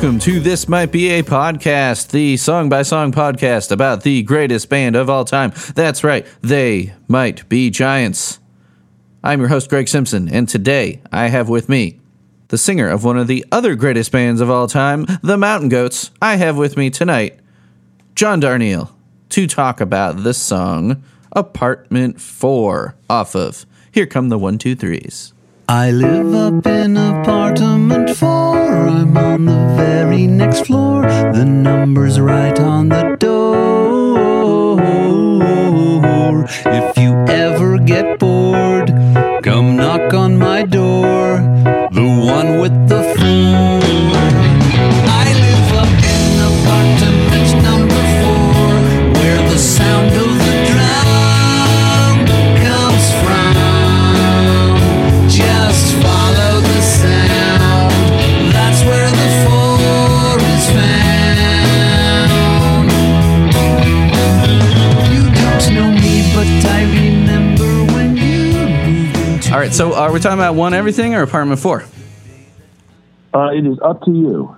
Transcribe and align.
Welcome 0.00 0.18
to 0.20 0.40
This 0.40 0.66
Might 0.66 0.90
Be 0.92 1.10
a 1.10 1.22
Podcast, 1.22 2.10
the 2.10 2.38
song 2.38 2.70
by 2.70 2.80
song 2.80 3.12
podcast 3.12 3.70
about 3.70 4.02
the 4.02 4.22
greatest 4.22 4.70
band 4.70 4.96
of 4.96 5.10
all 5.10 5.26
time. 5.26 5.52
That's 5.74 6.02
right, 6.02 6.26
they 6.40 6.94
might 7.06 7.46
be 7.50 7.68
giants. 7.68 8.40
I'm 9.22 9.40
your 9.40 9.50
host, 9.50 9.68
Greg 9.68 9.88
Simpson, 9.88 10.26
and 10.26 10.48
today 10.48 11.02
I 11.12 11.28
have 11.28 11.50
with 11.50 11.68
me 11.68 12.00
the 12.48 12.56
singer 12.56 12.88
of 12.88 13.04
one 13.04 13.18
of 13.18 13.26
the 13.26 13.44
other 13.52 13.74
greatest 13.74 14.10
bands 14.10 14.40
of 14.40 14.48
all 14.48 14.66
time, 14.68 15.04
the 15.22 15.36
Mountain 15.36 15.68
Goats. 15.68 16.10
I 16.22 16.36
have 16.36 16.56
with 16.56 16.78
me 16.78 16.88
tonight 16.88 17.38
John 18.14 18.40
Darnielle 18.40 18.88
to 19.28 19.46
talk 19.46 19.82
about 19.82 20.22
the 20.22 20.32
song 20.32 21.04
Apartment 21.32 22.22
4 22.22 22.94
off 23.10 23.36
of 23.36 23.66
Here 23.92 24.06
Come 24.06 24.30
the 24.30 24.38
One 24.38 24.56
Two 24.56 24.74
Threes. 24.74 25.34
I 25.72 25.92
live 25.92 26.34
up 26.34 26.66
in 26.66 26.96
apartment 26.96 28.16
four. 28.16 28.58
I'm 28.58 29.16
on 29.16 29.44
the 29.44 29.74
very 29.76 30.26
next 30.26 30.66
floor. 30.66 31.02
The 31.02 31.44
number's 31.44 32.18
right 32.18 32.58
on 32.58 32.88
the 32.88 33.09
right, 69.70 69.74
so 69.76 69.94
are 69.94 70.12
we 70.12 70.20
talking 70.20 70.38
about 70.38 70.54
One 70.54 70.74
Everything 70.74 71.14
or 71.14 71.22
Apartment 71.22 71.60
4? 71.60 71.84
Uh, 73.32 73.50
it 73.54 73.66
is 73.66 73.78
up 73.82 74.02
to 74.02 74.10
you. 74.10 74.56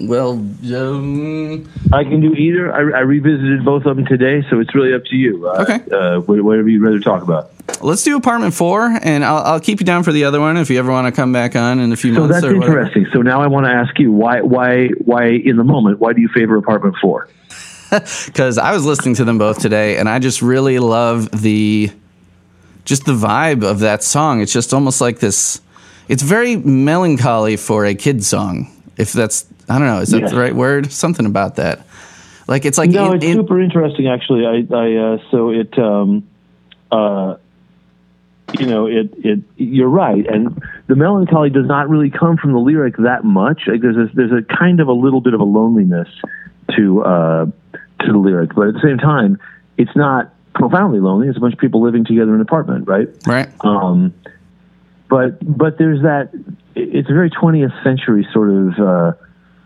Well, 0.00 0.32
um, 0.32 1.70
I 1.92 2.02
can 2.04 2.20
do 2.20 2.32
either. 2.34 2.72
I, 2.72 2.98
I 2.98 3.00
revisited 3.02 3.64
both 3.64 3.84
of 3.84 3.96
them 3.96 4.06
today, 4.06 4.42
so 4.48 4.58
it's 4.58 4.74
really 4.74 4.94
up 4.94 5.04
to 5.06 5.16
you. 5.16 5.46
Uh, 5.46 5.62
Okay. 5.68 5.90
Uh, 5.94 6.20
whatever 6.20 6.68
you'd 6.68 6.82
rather 6.82 6.98
talk 7.00 7.22
about. 7.22 7.50
let's 7.82 8.02
do 8.02 8.16
Apartment 8.16 8.54
4, 8.54 8.98
and 9.02 9.24
I'll, 9.24 9.38
I'll 9.44 9.60
keep 9.60 9.80
you 9.80 9.86
down 9.86 10.02
for 10.02 10.12
the 10.12 10.24
other 10.24 10.40
one 10.40 10.56
if 10.56 10.70
you 10.70 10.78
ever 10.78 10.90
want 10.90 11.06
to 11.06 11.12
come 11.12 11.32
back 11.32 11.54
on 11.54 11.78
in 11.78 11.92
a 11.92 11.96
few 11.96 12.14
So 12.14 12.20
months 12.20 12.36
that's 12.40 12.46
or 12.46 12.56
whatever. 12.58 12.80
interesting. 12.80 13.06
So 13.12 13.20
now 13.22 13.42
I 13.42 13.46
want 13.46 13.66
to 13.66 13.70
ask 13.72 13.98
you 13.98 14.10
why, 14.10 14.40
why, 14.40 14.88
why 15.04 15.26
in 15.26 15.56
the 15.56 15.64
moment, 15.64 16.00
why 16.00 16.12
do 16.14 16.20
you 16.22 16.28
favor 16.28 16.56
Apartment 16.56 16.96
Four? 17.00 17.28
because 17.90 18.58
I 18.58 18.72
was 18.72 18.84
listening 18.84 19.14
to 19.16 19.24
them 19.24 19.38
both 19.38 19.58
today, 19.60 19.98
and 19.98 20.08
I 20.08 20.18
just 20.18 20.40
really 20.42 20.78
love 20.78 21.30
the 21.42 21.90
just 22.84 23.04
the 23.06 23.12
vibe 23.12 23.64
of 23.68 23.80
that 23.80 24.02
song. 24.02 24.40
It's 24.40 24.52
just 24.52 24.72
almost 24.74 25.00
like 25.00 25.18
this. 25.20 25.60
It's 26.08 26.22
very 26.22 26.56
melancholy 26.56 27.56
for 27.56 27.84
a 27.86 27.94
kid 27.94 28.24
song. 28.24 28.70
If 28.96 29.12
that's 29.12 29.46
I 29.68 29.78
don't 29.78 29.88
know, 29.88 30.00
is 30.00 30.10
that 30.10 30.20
Yes. 30.20 30.30
the 30.30 30.38
right 30.38 30.54
word? 30.54 30.92
Something 30.92 31.24
about 31.26 31.56
that. 31.56 31.86
Like 32.46 32.64
it's 32.66 32.76
like 32.76 32.90
No, 32.90 33.10
in- 33.12 33.16
it's 33.16 33.24
in- 33.24 33.32
super 33.36 33.60
interesting. 33.60 34.06
Actually, 34.08 34.44
I, 34.46 34.74
I 34.76 34.94
uh, 35.14 35.18
so 35.30 35.50
it, 35.50 35.78
um, 35.78 36.28
uh, 36.92 37.36
you 38.58 38.66
know, 38.66 38.86
it, 38.86 39.12
it. 39.24 39.40
You're 39.56 39.88
right, 39.88 40.26
and 40.26 40.62
the 40.86 40.94
melancholy 40.94 41.48
does 41.48 41.66
not 41.66 41.88
really 41.88 42.10
come 42.10 42.36
from 42.36 42.52
the 42.52 42.58
lyric 42.58 42.96
that 42.98 43.24
much. 43.24 43.62
Like 43.66 43.80
there's 43.80 43.96
a, 43.96 44.10
there's 44.14 44.32
a 44.32 44.42
kind 44.42 44.80
of 44.80 44.88
a 44.88 44.92
little 44.92 45.22
bit 45.22 45.32
of 45.32 45.40
a 45.40 45.44
loneliness 45.44 46.08
to 46.76 47.02
uh, 47.02 47.46
to 48.00 48.12
the 48.12 48.18
lyric, 48.18 48.54
but 48.54 48.68
at 48.68 48.74
the 48.74 48.80
same 48.82 48.98
time, 48.98 49.38
it's 49.78 49.96
not 49.96 50.33
profoundly 50.68 50.98
lonely. 50.98 51.28
It's 51.28 51.36
a 51.36 51.40
bunch 51.40 51.52
of 51.52 51.60
people 51.60 51.82
living 51.82 52.06
together 52.06 52.30
in 52.30 52.36
an 52.36 52.40
apartment, 52.40 52.88
right? 52.88 53.08
right. 53.26 53.48
Um, 53.60 54.14
but 55.10 55.38
but 55.42 55.76
there's 55.76 56.02
that. 56.02 56.30
It's 56.74 57.08
a 57.10 57.12
very 57.12 57.30
20th 57.30 57.84
century 57.84 58.26
sort 58.32 58.50
of 58.50 58.78
uh, 58.78 59.12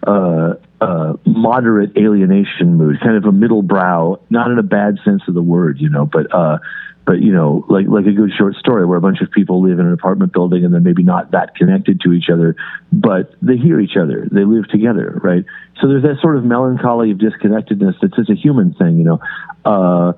uh, 0.06 0.54
uh, 0.80 1.12
moderate 1.24 1.96
alienation 1.96 2.74
mood, 2.74 3.00
kind 3.00 3.16
of 3.16 3.24
a 3.24 3.32
middle 3.32 3.62
brow, 3.62 4.20
not 4.28 4.50
in 4.50 4.58
a 4.58 4.62
bad 4.64 4.98
sense 5.04 5.22
of 5.28 5.34
the 5.34 5.42
word, 5.42 5.80
you 5.80 5.88
know, 5.88 6.04
but 6.04 6.34
uh, 6.34 6.58
but 7.06 7.22
you 7.22 7.32
know, 7.32 7.64
like 7.68 7.86
like 7.86 8.06
a 8.06 8.12
good 8.12 8.32
short 8.36 8.56
story 8.56 8.84
where 8.84 8.98
a 8.98 9.00
bunch 9.00 9.20
of 9.20 9.30
people 9.30 9.62
live 9.62 9.78
in 9.78 9.86
an 9.86 9.92
apartment 9.92 10.32
building 10.32 10.64
and 10.64 10.74
they're 10.74 10.80
maybe 10.80 11.04
not 11.04 11.30
that 11.30 11.54
connected 11.54 12.00
to 12.00 12.12
each 12.12 12.28
other, 12.28 12.56
but 12.92 13.32
they 13.40 13.56
hear 13.56 13.80
each 13.80 13.96
other, 13.96 14.26
they 14.32 14.44
live 14.44 14.68
together, 14.68 15.20
right? 15.22 15.44
So 15.80 15.86
there's 15.86 16.02
that 16.02 16.20
sort 16.20 16.36
of 16.36 16.44
melancholy 16.44 17.12
of 17.12 17.18
disconnectedness 17.18 17.94
that's 18.02 18.16
just 18.16 18.30
a 18.30 18.34
human 18.34 18.74
thing, 18.74 18.98
you 18.98 19.04
know. 19.04 19.20
Uh, 19.64 20.12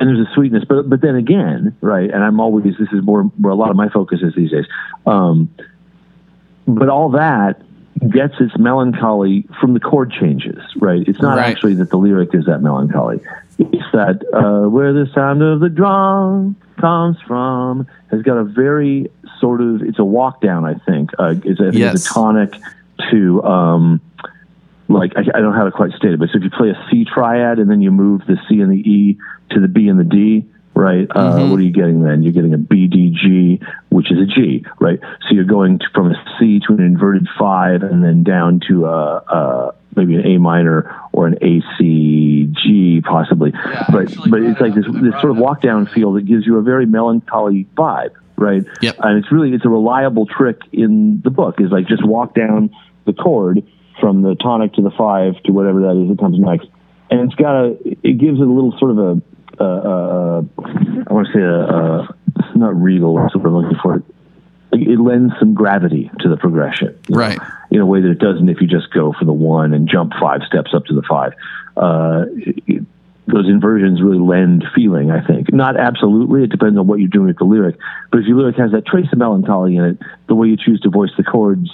and 0.00 0.08
there's 0.08 0.26
a 0.26 0.30
sweetness, 0.34 0.64
but 0.68 0.88
but 0.88 1.00
then 1.00 1.16
again, 1.16 1.76
right? 1.80 2.10
And 2.10 2.22
I'm 2.22 2.40
always 2.40 2.76
this 2.78 2.88
is 2.92 3.02
more 3.02 3.22
where 3.22 3.52
a 3.52 3.56
lot 3.56 3.70
of 3.70 3.76
my 3.76 3.88
focus 3.88 4.20
is 4.22 4.34
these 4.34 4.50
days. 4.50 4.66
Um, 5.06 5.48
but 6.66 6.88
all 6.88 7.10
that 7.10 7.62
gets 8.10 8.34
its 8.40 8.56
melancholy 8.58 9.46
from 9.60 9.72
the 9.74 9.80
chord 9.80 10.12
changes, 10.12 10.58
right? 10.76 11.02
It's 11.06 11.20
not 11.20 11.38
Right. 11.38 11.50
actually 11.50 11.74
that 11.76 11.90
the 11.90 11.96
lyric 11.96 12.34
is 12.34 12.44
that 12.46 12.60
melancholy. 12.62 13.20
It's 13.58 13.90
that 13.92 14.22
uh, 14.34 14.68
where 14.68 14.92
the 14.92 15.06
sound 15.14 15.42
of 15.42 15.60
the 15.60 15.68
drum 15.70 16.56
comes 16.78 17.16
from 17.26 17.86
has 18.10 18.20
got 18.22 18.36
a 18.36 18.44
very 18.44 19.10
sort 19.40 19.60
of 19.60 19.82
it's 19.82 19.98
a 19.98 20.04
walk 20.04 20.40
down. 20.42 20.64
I 20.64 20.74
think 20.74 21.10
uh, 21.18 21.34
it's, 21.44 21.60
I 21.60 21.64
think 21.64 21.76
Yes. 21.76 21.94
it's 21.96 22.10
a 22.10 22.14
tonic 22.14 22.54
to. 23.10 23.42
Um, 23.44 24.00
like 24.88 25.12
I, 25.16 25.20
I 25.20 25.40
don't 25.40 25.52
know 25.52 25.56
how 25.56 25.64
to 25.64 25.72
quite 25.72 25.92
state 25.92 26.12
it, 26.12 26.18
but 26.18 26.28
so 26.30 26.38
if 26.38 26.44
you 26.44 26.50
play 26.50 26.70
a 26.70 26.88
C 26.90 27.04
triad 27.04 27.58
and 27.58 27.70
then 27.70 27.80
you 27.80 27.90
move 27.90 28.22
the 28.26 28.36
C 28.48 28.60
and 28.60 28.70
the 28.70 28.78
E 28.78 29.18
to 29.50 29.60
the 29.60 29.68
B 29.68 29.88
and 29.88 29.98
the 29.98 30.04
D, 30.04 30.46
right? 30.74 31.08
Uh, 31.10 31.48
what 31.48 31.58
are 31.58 31.62
you 31.62 31.72
getting 31.72 32.02
then? 32.02 32.22
You're 32.22 32.32
getting 32.32 32.54
a 32.54 32.58
B 32.58 32.86
D 32.86 33.10
G, 33.10 33.60
which 33.88 34.12
is 34.12 34.18
a 34.18 34.26
G, 34.26 34.64
right? 34.78 35.00
So 35.00 35.34
you're 35.34 35.44
going 35.44 35.78
to, 35.78 35.86
from 35.94 36.12
a 36.12 36.36
C 36.38 36.60
to 36.66 36.74
an 36.74 36.80
inverted 36.80 37.26
five, 37.38 37.82
and 37.82 38.04
then 38.04 38.22
down 38.22 38.60
to 38.68 38.86
a, 38.86 39.16
a 39.16 39.74
maybe 39.96 40.14
an 40.16 40.26
A 40.26 40.38
minor 40.38 40.94
or 41.12 41.26
an 41.26 41.38
A 41.42 41.62
C 41.78 42.52
G, 42.62 43.00
possibly. 43.00 43.52
but 43.90 44.14
but 44.28 44.42
it's 44.42 44.60
like 44.60 44.74
this 44.74 44.84
this 44.86 45.14
sort 45.20 45.30
of 45.30 45.38
walk 45.38 45.62
down 45.62 45.86
feel 45.86 46.12
that 46.12 46.26
gives 46.26 46.46
you 46.46 46.58
a 46.58 46.62
very 46.62 46.86
melancholy 46.86 47.66
vibe, 47.76 48.14
right? 48.36 48.64
Yep. 48.82 48.96
And 49.00 49.18
it's 49.18 49.32
really 49.32 49.52
it's 49.52 49.64
a 49.64 49.70
reliable 49.70 50.26
trick 50.26 50.60
in 50.72 51.22
the 51.24 51.30
book 51.30 51.60
is 51.60 51.70
like 51.70 51.88
just 51.88 52.06
walk 52.06 52.34
down 52.34 52.70
the 53.06 53.12
chord 53.12 53.66
from 54.00 54.22
the 54.22 54.34
tonic 54.34 54.74
to 54.74 54.82
the 54.82 54.90
five 54.90 55.34
to 55.44 55.52
whatever 55.52 55.82
that 55.82 55.96
is 56.02 56.08
that 56.08 56.18
comes 56.18 56.38
next, 56.38 56.68
and 57.10 57.20
it's 57.20 57.34
got 57.34 57.54
a 57.64 57.76
it 58.02 58.18
gives 58.18 58.38
it 58.40 58.46
a 58.46 58.52
little 58.52 58.74
sort 58.78 58.90
of 58.92 58.98
a 58.98 59.22
uh, 59.58 59.64
uh, 59.64 60.42
I 61.08 61.12
want 61.12 61.26
to 61.28 61.32
say 61.32 61.40
a, 61.40 61.60
a 61.60 62.08
not 62.58 62.80
regal 62.80 63.14
the 63.14 63.38
word 63.38 63.46
I'm 63.46 63.54
looking 63.56 63.78
for 63.82 63.96
it. 63.96 64.02
It 64.72 65.00
lends 65.00 65.32
some 65.38 65.54
gravity 65.54 66.10
to 66.20 66.28
the 66.28 66.36
progression, 66.36 66.98
you 67.08 67.14
know, 67.14 67.20
Right. 67.20 67.38
in 67.70 67.80
a 67.80 67.86
way 67.86 68.00
that 68.02 68.10
it 68.10 68.18
doesn't 68.18 68.48
if 68.50 68.60
you 68.60 68.66
just 68.66 68.92
go 68.92 69.14
for 69.18 69.24
the 69.24 69.32
one 69.32 69.72
and 69.72 69.88
jump 69.88 70.12
five 70.20 70.42
steps 70.46 70.74
up 70.74 70.84
to 70.86 70.94
the 70.94 71.02
five. 71.08 71.32
Uh, 71.76 72.24
it- 72.36 72.84
those 73.28 73.48
inversions 73.48 74.00
really 74.00 74.20
lend 74.20 74.64
feeling, 74.72 75.10
I 75.10 75.20
think. 75.20 75.52
Not 75.52 75.76
absolutely, 75.76 76.44
it 76.44 76.50
depends 76.50 76.78
on 76.78 76.86
what 76.86 77.00
you're 77.00 77.08
doing 77.08 77.26
with 77.26 77.38
the 77.38 77.44
lyric. 77.44 77.76
But 78.12 78.20
if 78.20 78.26
your 78.26 78.36
lyric 78.36 78.54
has 78.56 78.70
that 78.70 78.86
trace 78.86 79.08
of 79.12 79.18
melancholy 79.18 79.74
in 79.76 79.82
it, 79.84 79.98
the 80.28 80.36
way 80.36 80.46
you 80.46 80.56
choose 80.56 80.78
to 80.82 80.90
voice 80.90 81.10
the 81.16 81.24
chords 81.24 81.68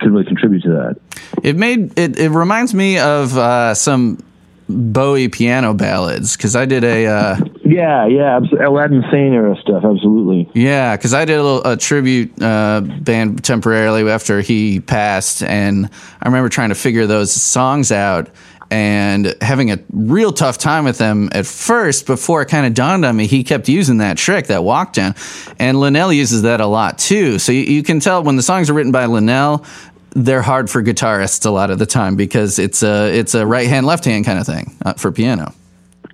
can 0.00 0.12
really 0.12 0.24
contribute 0.24 0.62
to 0.62 0.70
that. 0.70 0.96
It 1.42 1.56
made 1.56 1.98
it. 1.98 2.18
It 2.18 2.30
reminds 2.30 2.74
me 2.74 2.98
of 2.98 3.36
uh, 3.36 3.74
some 3.74 4.22
Bowie 4.68 5.28
piano 5.28 5.74
ballads 5.74 6.36
because 6.36 6.56
I 6.56 6.66
did 6.66 6.82
a. 6.82 7.06
Uh, 7.06 7.36
Yeah, 7.64 8.06
yeah, 8.06 8.36
absolutely. 8.36 8.66
Aladdin 8.66 9.04
Sane 9.10 9.32
era 9.32 9.56
stuff, 9.60 9.84
absolutely. 9.84 10.50
Yeah, 10.54 10.96
because 10.96 11.14
I 11.14 11.24
did 11.24 11.38
a, 11.38 11.42
little, 11.42 11.64
a 11.64 11.76
tribute 11.76 12.42
uh, 12.42 12.80
band 12.80 13.44
temporarily 13.44 14.08
after 14.10 14.40
he 14.40 14.80
passed, 14.80 15.42
and 15.42 15.88
I 16.20 16.26
remember 16.28 16.48
trying 16.48 16.70
to 16.70 16.74
figure 16.74 17.06
those 17.06 17.32
songs 17.32 17.92
out 17.92 18.28
and 18.70 19.34
having 19.40 19.70
a 19.70 19.78
real 19.92 20.32
tough 20.32 20.58
time 20.58 20.84
with 20.84 20.98
them 20.98 21.28
at 21.32 21.46
first. 21.46 22.06
Before 22.06 22.42
it 22.42 22.46
kind 22.46 22.66
of 22.66 22.74
dawned 22.74 23.04
on 23.04 23.16
me, 23.16 23.26
he 23.26 23.44
kept 23.44 23.68
using 23.68 23.98
that 23.98 24.18
trick, 24.18 24.48
that 24.48 24.64
walk 24.64 24.92
down, 24.92 25.14
and 25.58 25.78
Linnell 25.78 26.12
uses 26.12 26.42
that 26.42 26.60
a 26.60 26.66
lot 26.66 26.98
too. 26.98 27.38
So 27.38 27.52
you, 27.52 27.62
you 27.62 27.82
can 27.82 28.00
tell 28.00 28.22
when 28.22 28.36
the 28.36 28.42
songs 28.42 28.70
are 28.70 28.74
written 28.74 28.92
by 28.92 29.06
Linnell. 29.06 29.64
They're 30.10 30.42
hard 30.42 30.70
for 30.70 30.82
guitarists 30.82 31.44
a 31.44 31.50
lot 31.50 31.70
of 31.70 31.78
the 31.78 31.84
time 31.84 32.16
because 32.16 32.58
it's 32.58 32.82
a 32.82 33.14
it's 33.14 33.34
a 33.34 33.46
right 33.46 33.68
hand 33.68 33.84
left 33.84 34.06
hand 34.06 34.24
kind 34.24 34.38
of 34.38 34.46
thing 34.46 34.74
uh, 34.84 34.94
for 34.94 35.12
piano. 35.12 35.52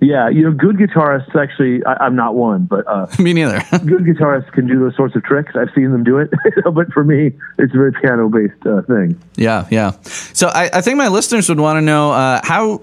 Yeah, 0.03 0.27
you 0.27 0.41
know, 0.41 0.51
good 0.51 0.75
guitarists 0.75 1.33
actually, 1.33 1.83
I, 1.85 2.05
I'm 2.05 2.15
not 2.15 2.35
one, 2.35 2.65
but 2.65 2.85
uh, 2.87 3.07
Me 3.19 3.31
neither. 3.31 3.59
good 3.71 4.03
guitarists 4.03 4.51
can 4.51 4.67
do 4.67 4.77
those 4.79 4.95
sorts 4.95 5.15
of 5.15 5.23
tricks. 5.23 5.53
I've 5.55 5.69
seen 5.73 5.91
them 5.91 6.03
do 6.03 6.17
it, 6.17 6.29
but 6.73 6.91
for 6.91 7.03
me, 7.05 7.31
it's 7.57 7.73
a 7.73 7.77
very 7.77 7.93
piano 7.93 8.27
based 8.27 8.65
uh, 8.65 8.81
thing. 8.81 9.17
Yeah, 9.35 9.65
yeah. 9.71 9.91
So 10.33 10.47
I, 10.49 10.69
I 10.73 10.81
think 10.81 10.97
my 10.97 11.07
listeners 11.07 11.47
would 11.47 11.59
want 11.59 11.77
to 11.77 11.81
know 11.81 12.11
uh, 12.11 12.41
how 12.43 12.81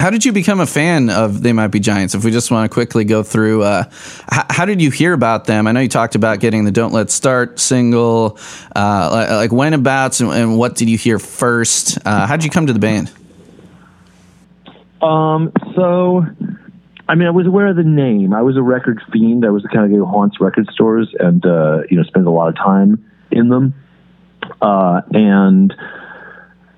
How 0.00 0.10
did 0.10 0.24
you 0.24 0.32
become 0.32 0.60
a 0.60 0.66
fan 0.66 1.10
of 1.10 1.42
They 1.42 1.52
Might 1.52 1.68
Be 1.68 1.80
Giants? 1.80 2.14
If 2.14 2.24
we 2.24 2.30
just 2.30 2.50
want 2.50 2.70
to 2.70 2.74
quickly 2.74 3.04
go 3.04 3.22
through, 3.24 3.62
uh, 3.64 3.84
h- 4.32 4.46
how 4.50 4.64
did 4.64 4.80
you 4.80 4.90
hear 4.92 5.12
about 5.12 5.46
them? 5.46 5.66
I 5.66 5.72
know 5.72 5.80
you 5.80 5.88
talked 5.88 6.14
about 6.14 6.38
getting 6.40 6.64
the 6.64 6.70
"Don't 6.70 6.92
Let's 6.92 7.14
Start" 7.14 7.58
single. 7.58 8.38
Uh, 8.74 9.08
like, 9.12 9.30
like 9.30 9.52
when 9.52 9.74
abouts 9.74 10.20
and, 10.20 10.30
and, 10.32 10.56
what 10.56 10.76
did 10.76 10.88
you 10.88 10.96
hear 10.98 11.18
first? 11.18 11.98
Uh, 12.04 12.26
how 12.26 12.36
did 12.36 12.44
you 12.44 12.50
come 12.50 12.66
to 12.66 12.72
the 12.72 12.78
band? 12.78 13.10
Um, 15.02 15.52
so, 15.74 16.26
I 17.08 17.14
mean, 17.14 17.26
I 17.26 17.30
was 17.30 17.46
aware 17.46 17.68
of 17.68 17.76
the 17.76 17.84
name. 17.84 18.34
I 18.34 18.42
was 18.42 18.56
a 18.56 18.62
record 18.62 19.00
fiend. 19.12 19.46
I 19.46 19.50
was 19.50 19.62
the 19.62 19.68
kind 19.68 19.84
of 19.84 19.90
guy 19.90 19.96
who 19.96 20.04
haunts 20.04 20.40
record 20.40 20.68
stores 20.72 21.08
and 21.18 21.44
uh, 21.44 21.82
you 21.90 21.96
know 21.96 22.02
spends 22.02 22.26
a 22.26 22.30
lot 22.30 22.48
of 22.48 22.56
time 22.56 23.10
in 23.30 23.48
them. 23.48 23.74
Uh, 24.60 25.00
and 25.12 25.74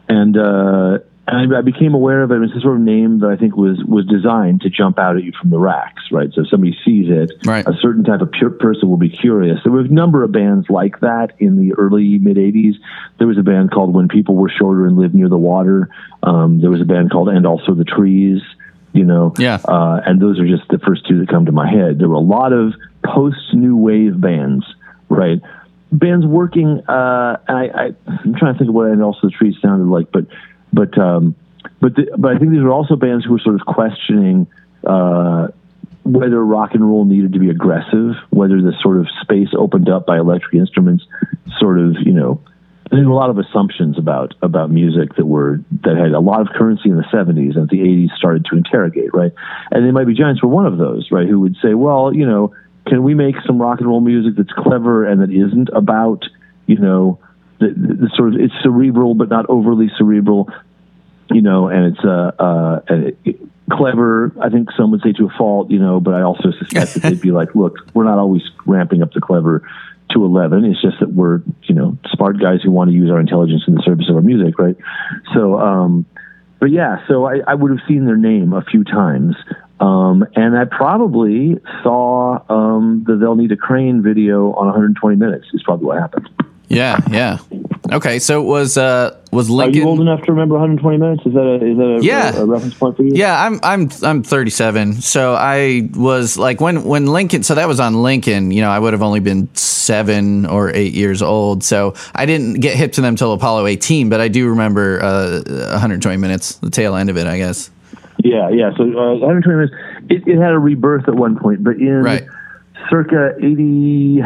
and 0.08 0.36
uh, 0.36 0.98
and 1.26 1.54
I 1.54 1.60
became 1.62 1.94
aware 1.94 2.22
of 2.22 2.30
it. 2.32 2.42
It's 2.42 2.54
a 2.56 2.60
sort 2.60 2.76
of 2.76 2.82
name 2.82 3.20
that 3.20 3.28
I 3.28 3.36
think 3.36 3.56
was 3.56 3.82
was 3.86 4.06
designed 4.06 4.62
to 4.62 4.70
jump 4.70 4.98
out 4.98 5.16
at 5.16 5.24
you 5.24 5.32
from 5.38 5.50
the 5.50 5.58
racks, 5.58 6.02
right? 6.10 6.28
So 6.34 6.42
if 6.42 6.48
somebody 6.48 6.76
sees 6.84 7.06
it, 7.08 7.32
right. 7.44 7.66
a 7.66 7.72
certain 7.80 8.04
type 8.04 8.20
of 8.20 8.32
pure 8.32 8.50
person 8.50 8.88
will 8.88 8.96
be 8.96 9.10
curious. 9.10 9.58
There 9.62 9.72
were 9.72 9.80
a 9.80 9.88
number 9.88 10.24
of 10.24 10.32
bands 10.32 10.68
like 10.68 11.00
that 11.00 11.34
in 11.38 11.56
the 11.56 11.74
early 11.74 12.18
mid 12.18 12.36
'80s. 12.36 12.74
There 13.18 13.26
was 13.26 13.38
a 13.38 13.42
band 13.42 13.70
called 13.70 13.94
When 13.94 14.08
People 14.08 14.36
Were 14.36 14.50
Shorter 14.50 14.86
and 14.86 14.96
Lived 14.96 15.14
Near 15.14 15.28
the 15.28 15.38
Water. 15.38 15.88
Um, 16.22 16.60
there 16.60 16.70
was 16.70 16.80
a 16.80 16.86
band 16.86 17.10
called 17.10 17.28
And 17.28 17.46
Also 17.46 17.74
the 17.74 17.84
Trees. 17.84 18.42
You 18.92 19.04
know, 19.04 19.34
yeah. 19.38 19.60
Uh, 19.64 20.00
and 20.04 20.20
those 20.20 20.40
are 20.40 20.46
just 20.46 20.68
the 20.68 20.78
first 20.78 21.06
two 21.06 21.20
that 21.20 21.28
come 21.28 21.46
to 21.46 21.52
my 21.52 21.70
head. 21.70 21.98
There 21.98 22.08
were 22.08 22.16
a 22.16 22.18
lot 22.18 22.52
of 22.52 22.74
post 23.04 23.38
new 23.52 23.76
wave 23.76 24.20
bands, 24.20 24.64
right? 25.08 25.40
Bands 25.92 26.26
working. 26.26 26.82
Uh, 26.88 27.38
I, 27.48 27.68
I, 27.74 27.84
I'm 28.06 28.34
trying 28.34 28.54
to 28.54 28.58
think 28.58 28.68
of 28.68 28.74
what 28.74 28.86
And 28.86 29.02
Also 29.02 29.28
the 29.28 29.30
Trees 29.30 29.54
sounded 29.62 29.86
like, 29.86 30.10
but 30.12 30.26
but 30.72 30.96
um, 30.98 31.36
but 31.80 31.94
the, 31.94 32.10
but 32.16 32.34
I 32.34 32.38
think 32.38 32.50
these 32.52 32.62
were 32.62 32.72
also 32.72 32.96
bands 32.96 33.24
who 33.24 33.32
were 33.32 33.38
sort 33.38 33.54
of 33.56 33.66
questioning 33.66 34.46
uh, 34.84 35.48
whether 36.04 36.44
rock 36.44 36.74
and 36.74 36.84
roll 36.84 37.04
needed 37.04 37.32
to 37.34 37.38
be 37.38 37.50
aggressive, 37.50 38.14
whether 38.30 38.60
the 38.60 38.72
sort 38.80 38.98
of 38.98 39.06
space 39.22 39.48
opened 39.56 39.88
up 39.88 40.06
by 40.06 40.18
electric 40.18 40.54
instruments, 40.54 41.04
sort 41.58 41.78
of 41.78 41.96
you 42.00 42.12
know. 42.12 42.40
There's 42.90 43.06
a 43.06 43.10
lot 43.10 43.30
of 43.30 43.38
assumptions 43.38 43.98
about 43.98 44.34
about 44.42 44.70
music 44.70 45.14
that 45.16 45.26
were 45.26 45.60
that 45.84 45.96
had 45.96 46.12
a 46.12 46.20
lot 46.20 46.40
of 46.40 46.48
currency 46.48 46.90
in 46.90 46.96
the 46.96 47.04
70s 47.04 47.56
and 47.56 47.68
the 47.68 47.78
80s 47.78 48.16
started 48.16 48.44
to 48.46 48.56
interrogate, 48.56 49.14
right? 49.14 49.32
And 49.70 49.86
they 49.86 49.92
might 49.92 50.06
be 50.06 50.14
giants 50.14 50.42
were 50.42 50.48
one 50.48 50.66
of 50.66 50.76
those, 50.76 51.10
right? 51.12 51.28
Who 51.28 51.40
would 51.40 51.56
say, 51.62 51.74
well, 51.74 52.12
you 52.12 52.26
know, 52.26 52.52
can 52.86 53.04
we 53.04 53.14
make 53.14 53.36
some 53.46 53.60
rock 53.60 53.78
and 53.78 53.88
roll 53.88 54.00
music 54.00 54.34
that's 54.36 54.52
clever 54.52 55.04
and 55.06 55.22
that 55.22 55.30
isn't 55.30 55.68
about, 55.72 56.24
you 56.66 56.78
know, 56.78 57.20
the, 57.60 57.68
the, 57.68 58.10
sort 58.16 58.34
of 58.34 58.40
it's 58.40 58.54
cerebral 58.62 59.14
but 59.14 59.28
not 59.28 59.46
overly 59.48 59.90
cerebral, 59.96 60.50
you 61.30 61.42
know, 61.42 61.68
and 61.68 61.94
it's 61.94 62.04
uh, 62.04 62.32
uh, 62.38 62.80
it, 63.24 63.38
clever. 63.70 64.32
I 64.40 64.48
think 64.48 64.68
some 64.76 64.90
would 64.90 65.02
say 65.02 65.12
to 65.12 65.26
a 65.26 65.30
fault, 65.38 65.70
you 65.70 65.78
know, 65.78 66.00
but 66.00 66.14
I 66.14 66.22
also 66.22 66.50
suspect 66.58 66.94
that 66.94 67.02
they'd 67.02 67.20
be 67.20 67.30
like, 67.30 67.54
look, 67.54 67.76
we're 67.94 68.04
not 68.04 68.18
always 68.18 68.42
ramping 68.66 69.02
up 69.02 69.12
the 69.12 69.20
clever 69.20 69.62
to 70.14 70.24
11. 70.24 70.64
It's 70.64 70.80
just 70.80 71.00
that 71.00 71.12
we're, 71.12 71.42
you 71.64 71.74
know, 71.74 71.96
smart 72.12 72.40
guys 72.40 72.60
who 72.62 72.70
want 72.70 72.90
to 72.90 72.94
use 72.94 73.10
our 73.10 73.20
intelligence 73.20 73.62
in 73.66 73.74
the 73.74 73.82
service 73.84 74.06
of 74.08 74.16
our 74.16 74.22
music, 74.22 74.58
right? 74.58 74.76
So, 75.34 75.58
um, 75.58 76.06
but 76.58 76.70
yeah, 76.70 76.98
so 77.08 77.24
I, 77.24 77.40
I 77.46 77.54
would 77.54 77.70
have 77.70 77.80
seen 77.88 78.04
their 78.04 78.16
name 78.16 78.52
a 78.52 78.62
few 78.62 78.84
times. 78.84 79.34
Um, 79.80 80.26
and 80.36 80.56
I 80.58 80.66
probably 80.66 81.58
saw 81.82 82.44
um, 82.50 83.04
the 83.06 83.16
They'll 83.16 83.34
Need 83.34 83.52
a 83.52 83.56
Crane 83.56 84.02
video 84.02 84.52
on 84.52 84.66
120 84.66 85.16
Minutes, 85.16 85.46
is 85.54 85.62
probably 85.62 85.86
what 85.86 85.98
happened. 85.98 86.28
Yeah, 86.70 87.00
yeah. 87.10 87.38
Okay, 87.92 88.20
so 88.20 88.40
was 88.40 88.78
uh 88.78 89.18
was 89.32 89.50
Lincoln? 89.50 89.80
Are 89.80 89.82
you 89.82 89.88
old 89.88 90.00
enough 90.00 90.22
to 90.22 90.32
remember 90.32 90.54
120 90.54 90.98
minutes? 90.98 91.26
Is 91.26 91.34
that 91.34 91.40
a 91.40 91.54
is 91.56 91.76
that 91.76 91.98
a, 92.00 92.04
yeah. 92.04 92.36
a, 92.36 92.42
a 92.42 92.46
reference 92.46 92.74
point 92.74 92.96
for 92.96 93.02
you? 93.02 93.10
Yeah, 93.12 93.44
I'm 93.44 93.58
I'm 93.64 93.90
I'm 94.04 94.22
37. 94.22 94.94
So 95.02 95.34
I 95.34 95.90
was 95.94 96.38
like 96.38 96.60
when 96.60 96.84
when 96.84 97.06
Lincoln. 97.06 97.42
So 97.42 97.56
that 97.56 97.66
was 97.66 97.80
on 97.80 98.02
Lincoln. 98.02 98.52
You 98.52 98.62
know, 98.62 98.70
I 98.70 98.78
would 98.78 98.92
have 98.92 99.02
only 99.02 99.18
been 99.18 99.52
seven 99.56 100.46
or 100.46 100.70
eight 100.72 100.94
years 100.94 101.22
old. 101.22 101.64
So 101.64 101.94
I 102.14 102.24
didn't 102.26 102.60
get 102.60 102.76
hip 102.76 102.92
to 102.92 103.00
them 103.00 103.16
till 103.16 103.32
Apollo 103.32 103.66
18. 103.66 104.08
But 104.08 104.20
I 104.20 104.28
do 104.28 104.48
remember 104.48 105.02
uh, 105.02 105.42
120 105.72 106.16
minutes, 106.18 106.54
the 106.56 106.70
tail 106.70 106.94
end 106.94 107.10
of 107.10 107.16
it, 107.16 107.26
I 107.26 107.38
guess. 107.38 107.68
Yeah, 108.22 108.48
yeah. 108.50 108.70
So 108.76 108.84
uh, 108.84 109.16
120 109.16 109.56
minutes. 109.56 109.74
It, 110.08 110.28
it 110.28 110.40
had 110.40 110.52
a 110.52 110.58
rebirth 110.58 111.08
at 111.08 111.14
one 111.14 111.36
point, 111.36 111.64
but 111.64 111.76
in 111.76 112.02
right. 112.02 112.24
circa 112.88 113.34
80. 113.38 114.22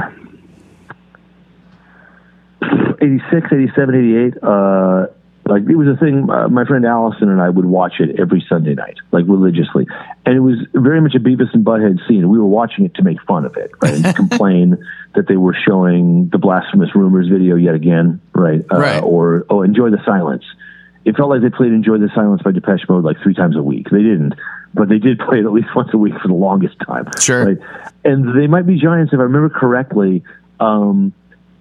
86, 3.05 3.47
87, 3.53 3.95
88, 3.95 4.35
uh, 4.43 5.07
like 5.47 5.63
it 5.69 5.77
was 5.77 5.89
a 5.89 5.97
thing. 5.97 6.29
Uh, 6.31 6.49
my 6.49 6.65
friend 6.65 6.87
Allison 6.87 7.29
and 7.29 7.41
I 7.41 7.51
would 7.51 7.67
watch 7.67 7.95
it 8.01 8.19
every 8.19 8.45
Sunday 8.49 8.75
night, 8.75 8.97
like 9.13 9.25
religiously, 9.29 9.87
and 10.25 10.35
it 10.35 10.41
was 10.41 10.57
very 10.73 11.01
much 11.01 11.15
a 11.15 11.21
Beavis 11.21 11.53
and 11.53 11.65
Butthead 11.65 12.07
scene. 12.09 12.29
We 12.31 12.39
were 12.39 12.47
watching 12.47 12.85
it 12.87 12.95
to 12.95 13.03
make 13.03 13.21
fun 13.23 13.45
of 13.45 13.57
it, 13.57 13.71
right, 13.83 13.95
and 13.95 14.17
complain 14.17 14.79
that 15.15 15.29
they 15.29 15.37
were 15.37 15.55
showing 15.55 16.31
the 16.31 16.39
blasphemous 16.39 16.95
rumors 16.95 17.29
video 17.29 17.57
yet 17.57 17.75
again, 17.75 18.21
right, 18.35 18.65
uh, 18.73 18.79
right. 18.79 19.03
or 19.03 19.45
oh, 19.51 19.63
enjoy 19.63 19.91
the 19.91 20.03
silence. 20.05 20.45
It 21.05 21.17
felt 21.17 21.29
like 21.29 21.43
they 21.43 21.51
played 21.51 21.73
"Enjoy 21.73 21.99
the 21.99 22.09
Silence" 22.15 22.41
by 22.43 22.53
Depeche 22.53 22.89
Mode 22.89 23.05
like 23.05 23.19
three 23.23 23.35
times 23.35 23.57
a 23.57 23.63
week. 23.63 23.91
They 23.91 24.03
didn't, 24.03 24.35
but 24.73 24.89
they 24.89 24.99
did 24.99 25.19
play 25.29 25.41
it 25.41 25.45
at 25.45 25.53
least 25.53 25.69
once 25.77 25.91
a 25.93 25.99
week 25.99 26.15
for 26.23 26.29
the 26.29 26.35
longest 26.35 26.77
time. 26.87 27.07
Sure, 27.21 27.45
right? 27.45 27.59
and 28.03 28.39
they 28.39 28.47
might 28.47 28.67
be 28.67 28.81
giants 28.81 29.13
if 29.13 29.19
I 29.19 29.25
remember 29.25 29.51
correctly. 29.51 30.25
Um, 30.59 31.13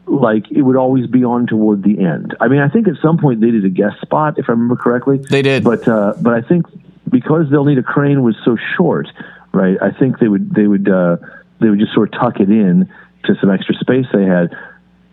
like 0.06 0.52
it 0.52 0.62
would 0.62 0.76
always 0.76 1.08
be 1.08 1.24
on 1.24 1.48
toward 1.48 1.84
the 1.84 2.00
end. 2.00 2.36
I 2.40 2.48
mean, 2.48 2.60
I 2.60 2.70
think 2.70 2.88
at 2.88 2.96
some 3.02 3.18
point 3.18 3.42
they 3.42 3.52
did 3.52 3.66
a 3.66 3.70
guest 3.70 4.02
spot, 4.02 4.38
if 4.38 4.50
I 4.50 4.54
remember 4.54 4.76
correctly. 4.76 5.18
They 5.18 5.42
did, 5.42 5.64
but 5.64 5.88
uh, 5.88 6.14
but 6.22 6.34
I 6.34 6.42
think 6.42 6.66
because 7.10 7.50
they'll 7.50 7.66
need 7.66 7.78
a 7.78 7.84
crane 7.84 8.24
was 8.24 8.36
so 8.44 8.58
short, 8.76 9.08
right? 9.54 9.78
I 9.82 9.92
think 9.92 10.20
they 10.20 10.28
would 10.28 10.54
they 10.54 10.68
would 10.68 10.90
uh, 10.90 11.18
they 11.60 11.70
would 11.70 11.80
just 11.80 11.94
sort 11.94 12.14
of 12.14 12.20
tuck 12.20 12.40
it 12.40 12.50
in 12.50 12.92
to 13.26 13.36
some 13.40 13.50
extra 13.50 13.76
space 13.76 14.06
they 14.14 14.26
had. 14.26 14.56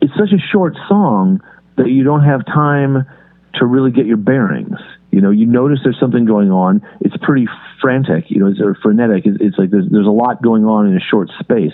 It's 0.01 0.15
such 0.15 0.33
a 0.33 0.41
short 0.51 0.77
song 0.89 1.41
that 1.77 1.89
you 1.89 2.03
don't 2.03 2.25
have 2.25 2.45
time 2.47 3.07
to 3.55 3.67
really 3.67 3.91
get 3.91 4.07
your 4.07 4.17
bearings. 4.17 4.79
You 5.11 5.21
know, 5.21 5.31
you 5.31 5.47
notice 5.47 5.81
there's 5.83 5.99
something 5.99 6.25
going 6.25 6.51
on. 6.51 6.83
It's 7.01 7.17
pretty 7.23 7.49
frantic. 7.81 8.31
You 8.31 8.41
know, 8.41 8.47
it's 8.47 8.61
or 8.61 8.75
frenetic. 8.77 9.27
It's, 9.27 9.39
it's 9.41 9.59
like 9.59 9.71
there's 9.71 9.89
there's 9.91 10.07
a 10.07 10.11
lot 10.11 10.43
going 10.43 10.65
on 10.65 10.87
in 10.87 10.97
a 10.97 11.01
short 11.01 11.31
space. 11.41 11.73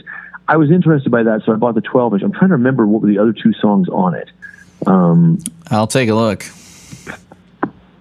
I 0.48 0.56
was 0.56 0.70
interested 0.70 1.10
by 1.10 1.24
that, 1.24 1.42
so 1.44 1.52
I 1.52 1.56
bought 1.56 1.74
the 1.74 1.80
12 1.80 2.14
inch. 2.14 2.22
I'm 2.22 2.32
trying 2.32 2.50
to 2.50 2.56
remember 2.56 2.86
what 2.86 3.02
were 3.02 3.08
the 3.08 3.18
other 3.18 3.32
two 3.32 3.52
songs 3.60 3.88
on 3.88 4.14
it. 4.14 4.30
Um, 4.86 5.38
I'll 5.70 5.86
take 5.86 6.08
a 6.08 6.14
look. 6.14 6.44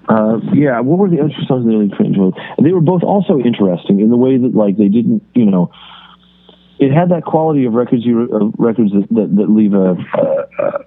Uh, 0.08 0.40
yeah, 0.54 0.80
what 0.82 1.00
were 1.00 1.10
the 1.10 1.20
other 1.20 1.30
two 1.30 1.46
songs 1.48 1.66
in 1.66 1.70
the 1.70 1.75
early 1.75 1.90
Cringe? 1.90 2.18
They 2.62 2.72
were 2.72 2.82
both 2.82 3.02
also 3.02 3.40
interesting 3.40 4.00
in 4.00 4.10
the 4.10 4.18
way 4.18 4.38
that, 4.38 4.54
like, 4.54 4.78
they 4.78 4.88
didn't, 4.88 5.24
you 5.34 5.46
know, 5.46 5.72
it 6.78 6.92
had 6.92 7.10
that 7.10 7.24
quality 7.24 7.66
of 7.66 7.74
records, 7.74 8.06
you, 8.06 8.30
uh, 8.32 8.64
records 8.64 8.92
that, 8.92 9.08
that, 9.10 9.36
that 9.36 9.50
leave 9.50 9.74
a, 9.74 9.92
uh, 9.92 10.46
uh, 10.62 10.84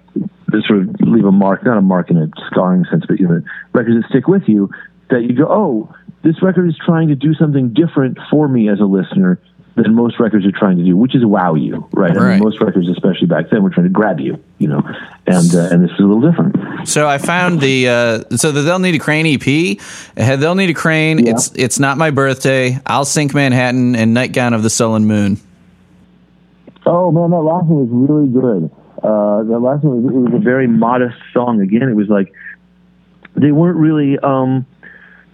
that 0.49 0.63
sort 0.67 0.81
of 0.81 1.01
leave 1.01 1.25
a 1.25 1.33
mark, 1.33 1.65
not 1.65 1.79
a 1.79 1.83
mark 1.83 2.11
in 2.11 2.19
a 2.19 2.29
scarring 2.47 2.85
sense, 2.91 3.05
but 3.09 3.19
you 3.19 3.27
know, 3.27 3.43
records 3.73 4.03
that 4.03 4.09
stick 4.09 4.29
with 4.29 4.43
you. 4.47 4.71
That 5.11 5.23
you 5.23 5.35
go, 5.35 5.47
oh, 5.49 5.95
this 6.23 6.43
record 6.43 6.69
is 6.69 6.77
trying 6.85 7.09
to 7.09 7.15
do 7.15 7.35
something 7.35 7.73
different 7.73 8.19
for 8.31 8.47
me 8.47 8.69
as 8.69 8.81
a 8.81 8.85
listener 8.85 9.41
than 9.83 9.95
most 9.95 10.21
records 10.21 10.45
are 10.47 10.53
trying 10.53 10.77
to 10.77 10.85
do, 10.85 10.97
which 10.97 11.15
is 11.15 11.25
wow 11.25 11.55
you, 11.55 11.89
right? 11.93 12.17
I 12.17 12.31
mean, 12.33 12.41
most 12.41 12.61
records, 12.61 12.89
especially 12.89 13.27
back 13.27 13.51
then, 13.51 13.63
were 13.63 13.71
trying 13.71 13.87
to 13.87 13.93
grab 13.93 14.21
you, 14.21 14.43
you 14.59 14.69
know, 14.69 14.83
and 15.27 15.55
uh, 15.55 15.69
and 15.71 15.83
this 15.83 15.91
is 15.93 16.01
a 16.01 16.03
little 16.03 16.21
different. 16.21 16.89
So 16.89 17.09
I 17.09 17.19
found 17.19 17.61
the 17.61 17.89
uh, 17.89 18.37
so 18.37 18.53
the 18.53 18.63
They'll 18.63 18.79
Need 18.79 18.95
a 18.95 18.99
Crane 18.99 19.27
EP. 19.27 19.79
They'll 20.15 20.55
Need 20.55 20.71
a 20.71 20.75
Crane. 20.75 21.25
Yeah. 21.25 21.33
It's 21.33 21.53
it's 21.55 21.79
not 21.79 21.99
my 21.99 22.11
birthday. 22.11 22.79
I'll 22.87 23.05
sink 23.05 23.35
Manhattan 23.35 23.97
and 23.97 24.15
Nightgown 24.15 24.53
of 24.55 24.63
the 24.63 24.71
Sullen 24.71 25.07
Moon. 25.07 25.41
Oh 26.87 27.13
man, 27.13 27.31
that 27.31 27.41
last 27.41 27.67
one 27.67 27.89
was 27.89 28.09
really 28.09 28.29
good. 28.29 28.71
Uh, 29.03 29.43
that 29.45 29.59
last 29.61 29.85
one 29.85 30.03
was, 30.03 30.13
it 30.13 30.19
was 30.19 30.35
a 30.35 30.43
very 30.43 30.67
modest 30.67 31.17
song. 31.33 31.61
Again, 31.61 31.89
it 31.89 31.95
was 31.95 32.09
like 32.09 32.33
they 33.35 33.53
weren't 33.53 33.77
really 33.77 34.19
um, 34.19 34.67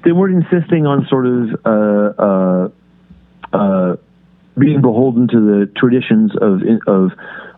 they 0.05 0.13
weren't 0.13 0.45
insisting 0.45 0.87
on 0.87 1.07
sort 1.07 1.27
of 1.27 1.61
uh, 1.65 2.23
uh, 2.23 3.57
uh 3.57 3.97
being 4.59 4.81
beholden 4.81 5.29
to 5.29 5.41
the 5.41 5.73
traditions 5.77 6.33
of 6.41 6.63
of 6.87 7.11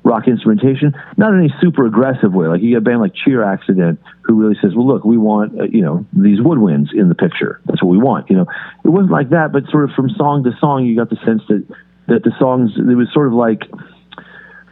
rock 0.05 0.29
instrumentation, 0.29 0.95
not 1.17 1.35
in 1.35 1.45
a 1.45 1.61
super 1.61 1.85
aggressive 1.85 2.33
way. 2.33 2.47
Like 2.47 2.63
you 2.63 2.71
get 2.71 2.79
a 2.79 2.81
band 2.81 3.01
like 3.01 3.13
Cheer 3.15 3.43
Accident, 3.43 4.01
who 4.23 4.35
really 4.35 4.57
says, 4.63 4.75
"Well, 4.75 4.87
look, 4.87 5.05
we 5.05 5.19
want 5.19 5.61
uh, 5.61 5.65
you 5.65 5.83
know 5.83 6.07
these 6.13 6.39
woodwinds 6.39 6.95
in 6.95 7.09
the 7.09 7.15
picture. 7.15 7.61
That's 7.67 7.83
what 7.83 7.91
we 7.91 7.99
want." 7.99 8.31
You 8.31 8.37
know, 8.37 8.47
it 8.85 8.89
wasn't 8.89 9.13
like 9.13 9.31
that, 9.31 9.53
but 9.53 9.65
sort 9.71 9.85
of 9.85 9.91
from 9.97 10.11
song 10.11 10.45
to 10.45 10.53
song, 10.59 10.87
you 10.87 10.97
got 10.97 11.11
the 11.11 11.19
sense 11.25 11.43
that 11.49 11.67
that 12.07 12.23
the 12.23 12.33
songs 12.39 12.73
it 12.77 12.83
was 12.83 13.09
sort 13.13 13.27
of 13.27 13.35
like 13.35 13.63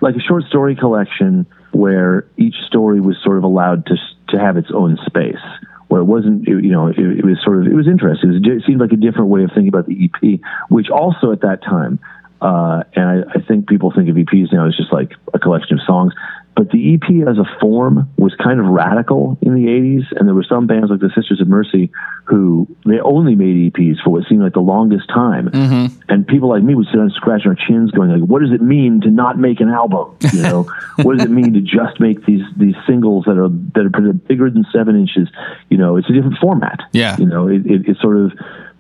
like 0.01 0.17
a 0.17 0.21
short 0.21 0.45
story 0.45 0.77
collection 0.77 1.47
where 1.73 2.27
each 2.37 2.55
story 2.67 3.01
was 3.01 3.17
sort 3.23 3.37
of 3.37 3.45
allowed 3.45 3.87
to 3.87 3.97
to 4.29 4.39
have 4.39 4.57
its 4.57 4.69
own 4.73 4.99
space 5.07 5.43
where 5.89 6.01
it 6.01 6.05
wasn't, 6.05 6.47
you 6.47 6.71
know, 6.71 6.89
it, 6.89 6.99
it, 6.99 7.25
was 7.25 7.39
sort 7.45 7.61
of, 7.61 7.67
it 7.67 7.75
was 7.75 7.87
interesting. 7.87 8.31
It, 8.31 8.47
was, 8.47 8.63
it, 8.63 8.67
seemed 8.67 8.81
like 8.81 8.93
a 8.93 8.97
different 8.97 9.29
way 9.29 9.45
of 9.45 9.51
thinking 9.51 9.69
about 9.69 9.87
the 9.87 10.11
EP, 10.11 10.41
which 10.69 10.89
also 10.91 11.33
at 11.33 11.43
that 11.43 11.63
time, 11.63 12.01
uh, 12.41 12.83
and 12.95 13.05
I, 13.05 13.39
I, 13.39 13.43
think 13.43 13.69
people 13.69 13.91
think 13.91 14.09
of 14.09 14.17
EPs 14.17 14.53
now 14.53 14.67
as 14.67 14.77
just 14.77 14.93
like 14.93 15.13
a 15.33 15.39
collection 15.39 15.79
of 15.79 15.85
songs. 15.87 16.13
But 16.57 16.71
the 16.71 16.95
EP 16.95 17.29
as 17.29 17.37
a 17.39 17.45
form 17.61 18.09
was 18.17 18.35
kind 18.43 18.61
of 18.61 18.67
radical 18.67 19.37
in 19.43 19.55
the 19.55 19.67
80s, 19.67 20.05
and 20.17 20.29
there 20.29 20.35
were 20.35 20.47
some 20.49 20.67
bands 20.67 20.91
like 20.91 21.01
the 21.01 21.11
Sisters 21.15 21.41
of 21.41 21.49
Mercy 21.49 21.91
who 22.25 22.69
they 22.87 23.01
only 23.01 23.35
made 23.35 23.73
EPs 23.73 24.03
for 24.03 24.11
what 24.11 24.25
seemed 24.29 24.43
like 24.43 24.53
the 24.53 24.61
longest 24.61 25.09
time. 25.09 25.49
Mm-hmm. 25.51 26.01
And 26.09 26.27
people 26.27 26.49
like 26.49 26.63
me 26.63 26.75
would 26.75 26.87
sit 26.87 27.01
and 27.01 27.11
scratch 27.13 27.45
our 27.45 27.57
chins, 27.57 27.91
going 27.91 28.11
like, 28.11 28.29
"What 28.29 28.41
does 28.41 28.53
it 28.53 28.63
mean 28.63 29.01
to 29.03 29.11
not 29.11 29.39
make 29.39 29.61
an 29.61 29.69
album? 29.69 30.17
You 30.33 30.43
know, 30.43 30.63
what 31.03 31.17
does 31.19 31.27
it 31.27 31.31
mean 31.31 31.55
to 31.55 31.61
just 31.61 31.99
make 31.99 32.25
these 32.25 32.43
these 32.57 32.77
singles 32.87 33.25
that 33.27 33.37
are 33.37 33.49
that 33.75 33.87
are 33.87 34.13
bigger 34.13 34.49
than 34.49 34.65
seven 34.73 34.97
inches? 34.97 35.29
You 35.71 35.79
know, 35.79 35.97
it's 35.97 36.09
a 36.09 36.13
different 36.13 36.39
format. 36.39 36.81
Yeah. 36.93 37.17
you 37.19 37.27
know, 37.27 37.49
it, 37.49 37.67
it, 37.67 37.89
it's 37.89 38.01
sort 38.01 38.17
of." 38.17 38.33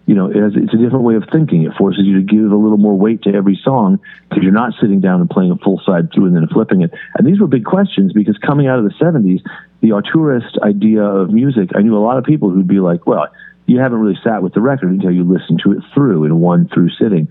You 0.07 0.15
know, 0.15 0.31
it's 0.31 0.75
a 0.75 0.77
different 0.77 1.05
way 1.05 1.15
of 1.15 1.25
thinking. 1.33 1.63
It 1.63 1.73
forces 1.79 2.05
you 2.05 2.19
to 2.19 2.23
give 2.23 2.53
a 2.53 2.57
little 2.57 2.77
more 2.77 2.97
weight 2.97 3.23
to 3.23 3.33
every 3.33 3.59
song 3.65 4.01
because 4.29 4.43
you're 4.43 4.53
not 4.53 4.75
sitting 4.81 5.01
down 5.01 5.21
and 5.21 5.31
playing 5.31 5.51
a 5.51 5.57
full 5.57 5.81
side 5.85 6.13
through 6.13 6.27
and 6.27 6.37
then 6.37 6.47
flipping 6.49 6.83
it. 6.83 6.93
And 7.17 7.27
these 7.27 7.41
were 7.41 7.47
big 7.47 7.65
questions 7.65 8.13
because 8.13 8.37
coming 8.39 8.67
out 8.67 8.79
of 8.79 8.85
the 8.85 8.95
70s, 9.03 9.41
the 9.81 9.91
auteurist 9.91 10.61
idea 10.63 11.03
of 11.03 11.31
music, 11.31 11.71
I 11.75 11.81
knew 11.81 11.97
a 11.97 12.05
lot 12.05 12.19
of 12.19 12.25
people 12.25 12.51
who'd 12.51 12.69
be 12.69 12.81
like, 12.81 13.07
well, 13.07 13.29
you 13.67 13.79
haven't 13.79 13.99
really 13.99 14.19
sat 14.23 14.43
with 14.43 14.53
the 14.53 14.61
record 14.61 14.91
until 14.91 15.11
you 15.11 15.25
listen 15.25 15.57
to 15.65 15.73
it 15.73 15.83
through 15.95 16.25
in 16.25 16.39
one 16.39 16.69
through 16.69 16.91
sitting. 16.91 17.29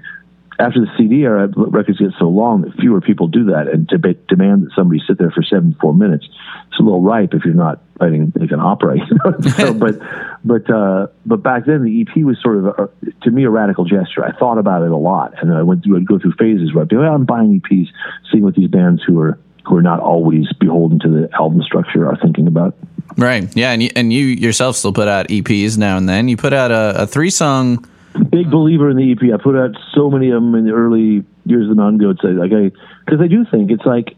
After 0.60 0.80
the 0.80 0.88
CD 0.98 1.24
era, 1.24 1.50
records 1.56 2.00
get 2.00 2.12
so 2.20 2.26
long 2.26 2.62
that 2.62 2.74
fewer 2.76 3.02
people 3.02 3.28
do 3.28 3.46
that 3.46 3.68
and 3.68 3.90
to 3.90 3.98
demand 3.98 4.64
that 4.64 4.72
somebody 4.76 5.02
sit 5.08 5.18
there 5.18 5.32
for 5.32 5.42
74 5.42 5.94
minutes. 5.96 6.28
It's 6.68 6.80
a 6.80 6.84
little 6.84 7.02
ripe 7.02 7.34
if 7.34 7.44
you're 7.44 7.56
not 7.56 7.82
writing 8.00 8.32
like 8.36 8.52
an 8.52 8.60
opera. 8.60 8.98
You 9.04 9.18
know? 9.26 9.50
so, 9.58 9.74
but 9.74 10.00
but 10.44 10.70
uh, 10.70 11.08
but 11.26 11.42
back 11.42 11.66
then 11.66 11.84
the 11.84 12.02
EP 12.02 12.24
was 12.24 12.38
sort 12.42 12.58
of 12.58 12.66
a, 12.66 12.90
to 13.24 13.32
me 13.32 13.44
a 13.46 13.50
radical 13.50 13.86
gesture. 13.86 14.24
I 14.24 14.32
thought 14.38 14.58
about 14.58 14.84
it 14.84 14.92
a 14.92 14.98
lot, 14.98 15.34
and 15.42 15.52
I 15.52 15.64
went 15.64 15.84
through 15.84 15.98
I'd 15.98 16.08
go 16.08 16.20
through 16.20 16.34
phases 16.34 16.74
where 16.74 16.84
I'd 16.84 16.90
be, 16.90 16.96
like, 16.96 17.06
well, 17.06 17.16
I'm 17.16 17.26
buying 17.26 17.60
EPs, 17.60 17.88
seeing 18.32 18.44
what 18.44 18.56
these 18.56 18.70
bands 18.70 19.02
who 19.06 19.20
are 19.20 19.40
who 19.66 19.76
are 19.78 19.82
not 19.82 20.00
always 20.00 20.52
beholden 20.60 21.00
to 21.00 21.10
the 21.10 21.30
album 21.34 21.62
structure 21.62 22.08
are 22.08 22.18
thinking 22.18 22.48
about. 22.48 22.76
Right. 23.18 23.54
Yeah, 23.56 23.72
and 23.72 23.84
you, 23.84 23.90
and 23.96 24.12
you 24.12 24.26
yourself 24.26 24.76
still 24.76 24.94
put 24.94 25.08
out 25.08 25.28
EPs 25.28 25.78
now 25.78 25.98
and 25.98 26.08
then. 26.08 26.28
You 26.28 26.38
put 26.38 26.54
out 26.54 26.72
a, 26.72 27.04
a 27.04 27.08
three 27.08 27.30
song 27.30 27.86
big 28.20 28.50
believer 28.50 28.90
in 28.90 28.98
the 28.98 29.12
EP. 29.12 29.34
I 29.34 29.42
put 29.42 29.56
out 29.56 29.72
so 29.94 30.10
many 30.10 30.30
of 30.30 30.36
them 30.36 30.56
in 30.56 30.66
the 30.66 30.74
early 30.74 31.24
years 31.46 31.70
of 31.70 31.70
the 31.70 31.82
Mountain 31.82 32.00
Goats. 32.00 32.20
Like 32.24 32.52
I, 32.52 32.72
because 33.06 33.22
I 33.22 33.28
do 33.28 33.46
think 33.50 33.72
it's 33.72 33.86
like 33.86 34.16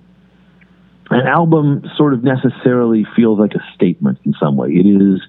an 1.09 1.27
album 1.27 1.83
sort 1.97 2.13
of 2.13 2.23
necessarily 2.23 3.05
feels 3.15 3.39
like 3.39 3.53
a 3.53 3.63
statement 3.75 4.19
in 4.25 4.33
some 4.39 4.57
way. 4.57 4.69
It 4.69 4.85
is 4.85 5.21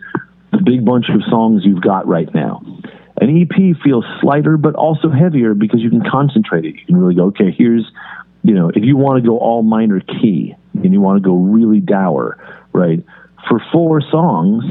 the 0.53 0.63
big 0.65 0.85
bunch 0.85 1.07
of 1.11 1.23
songs 1.29 1.63
you've 1.65 1.83
got 1.83 2.07
right 2.07 2.33
now. 2.35 2.63
An 3.21 3.43
EP 3.43 3.77
feels 3.83 4.05
slighter, 4.21 4.57
but 4.57 4.75
also 4.75 5.11
heavier 5.11 5.55
because 5.55 5.81
you 5.81 5.91
can 5.91 6.03
concentrate 6.09 6.65
it. 6.65 6.75
You 6.75 6.87
can 6.87 6.97
really 6.97 7.15
go, 7.15 7.27
okay, 7.27 7.51
here's, 7.51 7.91
you 8.43 8.55
know, 8.55 8.71
if 8.71 8.85
you 8.85 8.97
want 8.97 9.23
to 9.23 9.27
go 9.27 9.39
all 9.39 9.63
minor 9.63 10.01
key 10.01 10.55
and 10.75 10.93
you 10.93 11.01
want 11.01 11.23
to 11.23 11.27
go 11.27 11.35
really 11.35 11.81
dour, 11.81 12.39
right? 12.73 13.03
For 13.49 13.61
four 13.73 14.03
songs, 14.03 14.65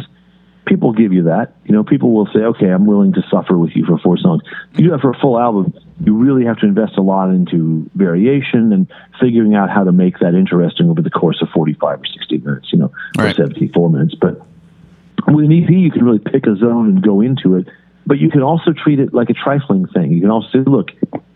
people 0.66 0.94
give 0.94 1.14
you 1.14 1.24
that. 1.24 1.54
You 1.66 1.74
know, 1.74 1.84
people 1.84 2.12
will 2.12 2.28
say, 2.28 2.40
okay, 2.40 2.68
I'm 2.68 2.86
willing 2.86 3.14
to 3.14 3.24
suffer 3.32 3.58
with 3.58 3.76
you 3.76 3.86
for 3.86 3.98
four 4.00 4.18
songs. 4.18 4.42
You 4.74 4.86
do 4.86 4.92
that 4.92 5.02
for 5.02 5.12
a 5.12 5.20
full 5.20 5.40
album, 5.40 5.74
you 6.04 6.16
really 6.16 6.46
have 6.46 6.60
to 6.60 6.66
invest 6.66 6.98
a 6.98 7.02
lot 7.02 7.30
into 7.30 7.90
variation 7.96 8.74
and 8.74 8.92
figuring 9.20 9.56
out 9.56 9.70
how 9.70 9.84
to 9.84 9.92
make 9.92 10.20
that 10.20 10.34
interesting 10.34 10.90
over 10.90 11.02
the 11.02 11.10
course 11.10 11.42
of 11.42 11.50
45 11.50 12.02
or 12.02 12.06
60 12.06 12.38
minutes, 12.40 12.74
you 12.74 12.80
know, 12.80 12.92
right. 13.18 13.32
or 13.40 13.46
74 13.46 13.90
minutes. 13.90 14.16
But 14.16 14.42
with 15.28 15.46
an 15.46 15.64
EP, 15.64 15.70
you 15.70 15.92
can 15.92 16.04
really 16.04 16.20
pick 16.20 16.46
a 16.48 16.56
zone 16.56 16.88
and 16.88 17.02
go 17.02 17.22
into 17.22 17.56
it. 17.56 17.68
But 18.08 18.20
you 18.20 18.30
can 18.30 18.44
also 18.44 18.72
treat 18.72 19.00
it 19.00 19.14
like 19.14 19.30
a 19.30 19.34
trifling 19.34 19.88
thing. 19.88 20.12
You 20.12 20.22
can 20.22 20.30
also 20.30 20.48
say, 20.52 20.60
look, 20.60 20.92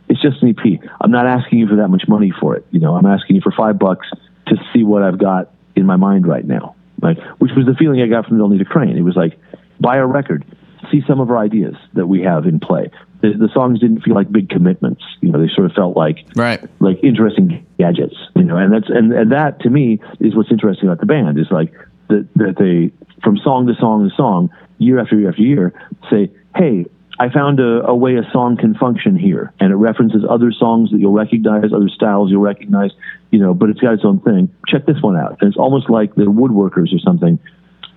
it's 0.07 0.21
just 0.21 0.43
an 0.43 0.49
EP. 0.49 0.81
I'm 1.01 1.11
not 1.11 1.25
asking 1.25 1.59
you 1.59 1.67
for 1.67 1.77
that 1.77 1.87
much 1.87 2.03
money 2.07 2.31
for 2.39 2.55
it. 2.55 2.65
You 2.71 2.79
know, 2.79 2.95
I'm 2.95 3.05
asking 3.05 3.37
you 3.37 3.41
for 3.41 3.51
five 3.51 3.79
bucks 3.79 4.07
to 4.47 4.55
see 4.73 4.83
what 4.83 5.01
I've 5.01 5.17
got 5.17 5.51
in 5.75 5.85
my 5.85 5.95
mind 5.95 6.27
right 6.27 6.45
now. 6.45 6.75
Like, 7.01 7.17
which 7.39 7.51
was 7.55 7.65
the 7.65 7.75
feeling 7.75 8.01
I 8.01 8.07
got 8.07 8.25
from 8.25 8.37
They'll 8.37 8.49
Need 8.49 8.61
a 8.61 8.65
Crane. 8.65 8.97
It 8.97 9.01
was 9.01 9.15
like, 9.15 9.39
buy 9.79 9.97
a 9.97 10.05
record, 10.05 10.45
see 10.91 11.01
some 11.07 11.19
of 11.19 11.29
our 11.29 11.37
ideas 11.37 11.75
that 11.93 12.07
we 12.07 12.21
have 12.21 12.45
in 12.45 12.59
play. 12.59 12.91
The, 13.21 13.33
the, 13.33 13.49
songs 13.53 13.79
didn't 13.79 14.01
feel 14.01 14.15
like 14.15 14.31
big 14.31 14.49
commitments. 14.49 15.03
You 15.21 15.31
know, 15.31 15.41
they 15.41 15.51
sort 15.53 15.65
of 15.65 15.73
felt 15.73 15.97
like 15.97 16.19
right. 16.35 16.63
like 16.79 17.03
interesting 17.03 17.65
gadgets. 17.77 18.15
You 18.35 18.43
know, 18.43 18.57
and 18.57 18.73
that's 18.73 18.89
and, 18.89 19.11
and 19.11 19.31
that 19.33 19.59
to 19.61 19.69
me 19.69 19.99
is 20.21 20.35
what's 20.35 20.51
interesting 20.51 20.87
about 20.87 21.01
the 21.01 21.05
band 21.05 21.37
is 21.37 21.47
like 21.51 21.73
that 22.07 22.29
that 22.35 22.55
they 22.57 22.91
from 23.21 23.37
song 23.37 23.67
to 23.67 23.73
song 23.75 24.07
to 24.07 24.15
song, 24.15 24.49
year 24.77 24.99
after 24.99 25.19
year 25.19 25.29
after 25.29 25.41
year, 25.41 25.73
say, 26.09 26.31
hey, 26.55 26.85
I 27.19 27.29
found 27.29 27.59
a, 27.59 27.85
a, 27.85 27.93
way 27.93 28.15
a 28.15 28.23
song 28.31 28.55
can 28.55 28.75
function 28.75 29.17
here, 29.17 29.53
and 29.59 29.73
it 29.73 29.75
references 29.75 30.23
other 30.27 30.53
songs 30.53 30.91
that 30.91 30.99
you'll 30.99 31.11
recognize, 31.11 31.73
other 31.73 31.89
styles 31.89 32.31
you'll 32.31 32.41
recognize, 32.41 32.91
you 33.29 33.39
know, 33.39 33.53
but 33.53 33.69
it's 33.69 33.81
got 33.81 33.93
its 33.93 34.05
own 34.05 34.21
thing. 34.21 34.49
Check 34.67 34.85
this 34.85 35.01
one 35.01 35.17
out. 35.17 35.37
And 35.41 35.49
it's 35.49 35.57
almost 35.57 35.89
like 35.89 36.15
the 36.15 36.23
woodworkers 36.23 36.95
or 36.95 36.99
something, 36.99 37.37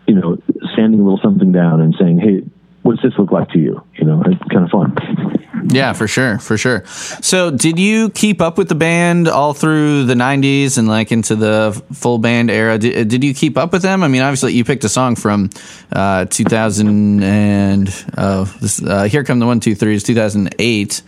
you 0.09 0.17
know, 0.17 0.39
sanding 0.75 0.99
a 0.99 1.05
little 1.05 1.21
something 1.23 1.53
down 1.53 1.81
and 1.81 1.95
saying, 1.99 2.19
hey, 2.19 2.43
what's 2.83 3.03
this 3.03 3.13
look 3.19 3.33
like 3.33 3.49
to 3.51 3.59
you? 3.59 3.83
You 3.97 4.05
know, 4.05 4.23
it's 4.27 4.43
kind 4.51 4.65
of 4.65 4.71
fun. 4.71 5.43
Yeah, 5.71 5.93
for 5.93 6.09
sure, 6.09 6.39
for 6.39 6.59
sure. 6.59 6.85
So, 6.87 7.51
did 7.51 7.79
you 7.79 8.11
keep 8.11 8.41
up 8.41 8.59
with 8.59 8.69
the 8.69 8.75
band 8.75 9.29
all 9.29 9.55
through 9.55 10.05
the 10.05 10.15
'90s 10.15 10.77
and 10.77 10.89
like 10.89 11.13
into 11.13 11.37
the 11.37 11.81
full 11.93 12.19
band 12.19 12.51
era? 12.51 12.79
Did, 12.79 13.09
did 13.09 13.23
you 13.23 13.33
keep 13.33 13.57
up 13.57 13.73
with 13.73 13.83
them? 13.83 14.03
I 14.03 14.09
mean, 14.09 14.23
obviously, 14.23 14.55
you 14.55 14.65
picked 14.65 14.85
a 14.85 14.89
song 14.89 15.15
from 15.15 15.51
uh, 15.93 16.25
2000 16.27 17.23
and 17.23 18.05
uh, 18.17 18.45
this, 18.61 18.83
uh, 18.83 19.05
"Here 19.05 19.23
Come 19.25 19.39
the 19.39 19.47
One 19.47 19.61
Two 19.61 19.75
Three" 19.75 19.95
is 19.95 20.03
2008. 20.03 21.03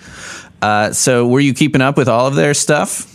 Uh, 0.62 0.93
so, 0.93 1.26
were 1.26 1.40
you 1.40 1.52
keeping 1.52 1.81
up 1.81 1.97
with 1.97 2.09
all 2.09 2.26
of 2.28 2.37
their 2.37 2.54
stuff? 2.54 3.11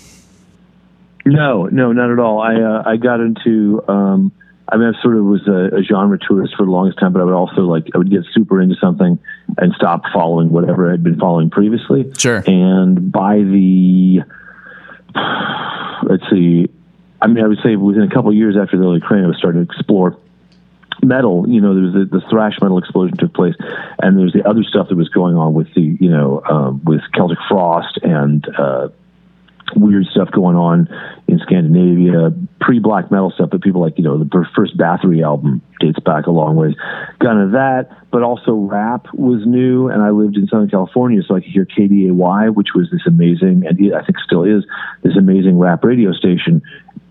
No, 1.25 1.65
no, 1.67 1.93
not 1.93 2.11
at 2.11 2.19
all. 2.19 2.41
I 2.41 2.55
uh, 2.55 2.83
I 2.85 2.97
got 2.97 3.21
into. 3.21 3.83
Um, 3.87 4.31
I 4.71 4.77
mean, 4.77 4.93
I 4.93 5.01
sort 5.01 5.17
of 5.17 5.25
was 5.25 5.47
a, 5.47 5.77
a, 5.77 5.83
genre 5.83 6.17
tourist 6.19 6.53
for 6.55 6.65
the 6.65 6.71
longest 6.71 6.99
time, 6.99 7.11
but 7.11 7.21
I 7.21 7.25
would 7.25 7.33
also 7.33 7.61
like 7.61 7.87
I 7.95 7.97
would 7.97 8.11
get 8.11 8.21
super 8.33 8.61
into 8.61 8.75
something 8.75 9.17
and 9.57 9.73
stop 9.73 10.03
following 10.13 10.51
whatever 10.51 10.87
I 10.87 10.91
had 10.91 11.03
been 11.03 11.17
following 11.17 11.49
previously. 11.49 12.11
Sure. 12.17 12.43
And 12.45 13.11
by 13.11 13.37
the 13.37 14.21
let's 16.03 16.23
see, 16.29 16.69
I 17.21 17.27
mean, 17.27 17.43
I 17.43 17.47
would 17.47 17.59
say 17.63 17.75
within 17.75 18.03
a 18.03 18.09
couple 18.09 18.29
of 18.29 18.35
years 18.35 18.55
after 18.61 18.77
the 18.77 18.83
early 18.83 18.99
Crane, 18.99 19.23
I 19.23 19.27
was 19.27 19.37
starting 19.37 19.65
to 19.65 19.71
explore 19.71 20.17
metal. 21.01 21.45
You 21.47 21.61
know, 21.61 21.73
there 21.73 21.83
was 21.83 21.93
the, 21.93 22.19
the, 22.19 22.29
thrash 22.29 22.53
metal 22.61 22.77
explosion 22.77 23.17
took 23.17 23.33
place, 23.33 23.55
and 24.01 24.17
there 24.17 24.25
was 24.25 24.33
the 24.33 24.47
other 24.47 24.63
stuff 24.63 24.89
that 24.89 24.95
was 24.95 25.09
going 25.09 25.35
on 25.35 25.53
with 25.53 25.73
the 25.73 25.97
you 25.99 26.09
know 26.09 26.41
um, 26.49 26.81
with 26.83 27.01
Celtic 27.13 27.39
Frost 27.47 27.97
and. 28.03 28.47
Uh, 28.57 28.89
weird 29.75 30.05
stuff 30.11 30.29
going 30.31 30.55
on 30.55 30.87
in 31.27 31.39
Scandinavia, 31.39 32.31
pre 32.59 32.79
black 32.79 33.11
metal 33.11 33.31
stuff, 33.31 33.49
but 33.51 33.61
people 33.61 33.81
like, 33.81 33.97
you 33.97 34.03
know, 34.03 34.17
the 34.17 34.45
first 34.55 34.77
Bathory 34.77 35.23
album 35.23 35.61
dates 35.79 35.99
back 35.99 36.27
a 36.27 36.31
long 36.31 36.55
ways. 36.55 36.75
Kind 37.19 37.39
of 37.39 37.51
that, 37.51 37.89
but 38.11 38.23
also 38.23 38.53
rap 38.53 39.07
was 39.13 39.45
new, 39.45 39.87
and 39.89 40.01
I 40.01 40.09
lived 40.09 40.37
in 40.37 40.47
Southern 40.47 40.69
California, 40.69 41.21
so 41.27 41.35
I 41.35 41.41
could 41.41 41.51
hear 41.51 41.65
KDAY, 41.65 42.53
which 42.53 42.69
was 42.75 42.89
this 42.91 43.01
amazing, 43.05 43.65
and 43.67 43.95
I 43.95 44.03
think 44.03 44.17
still 44.25 44.43
is, 44.43 44.65
this 45.03 45.15
amazing 45.17 45.57
rap 45.59 45.83
radio 45.83 46.11
station. 46.11 46.61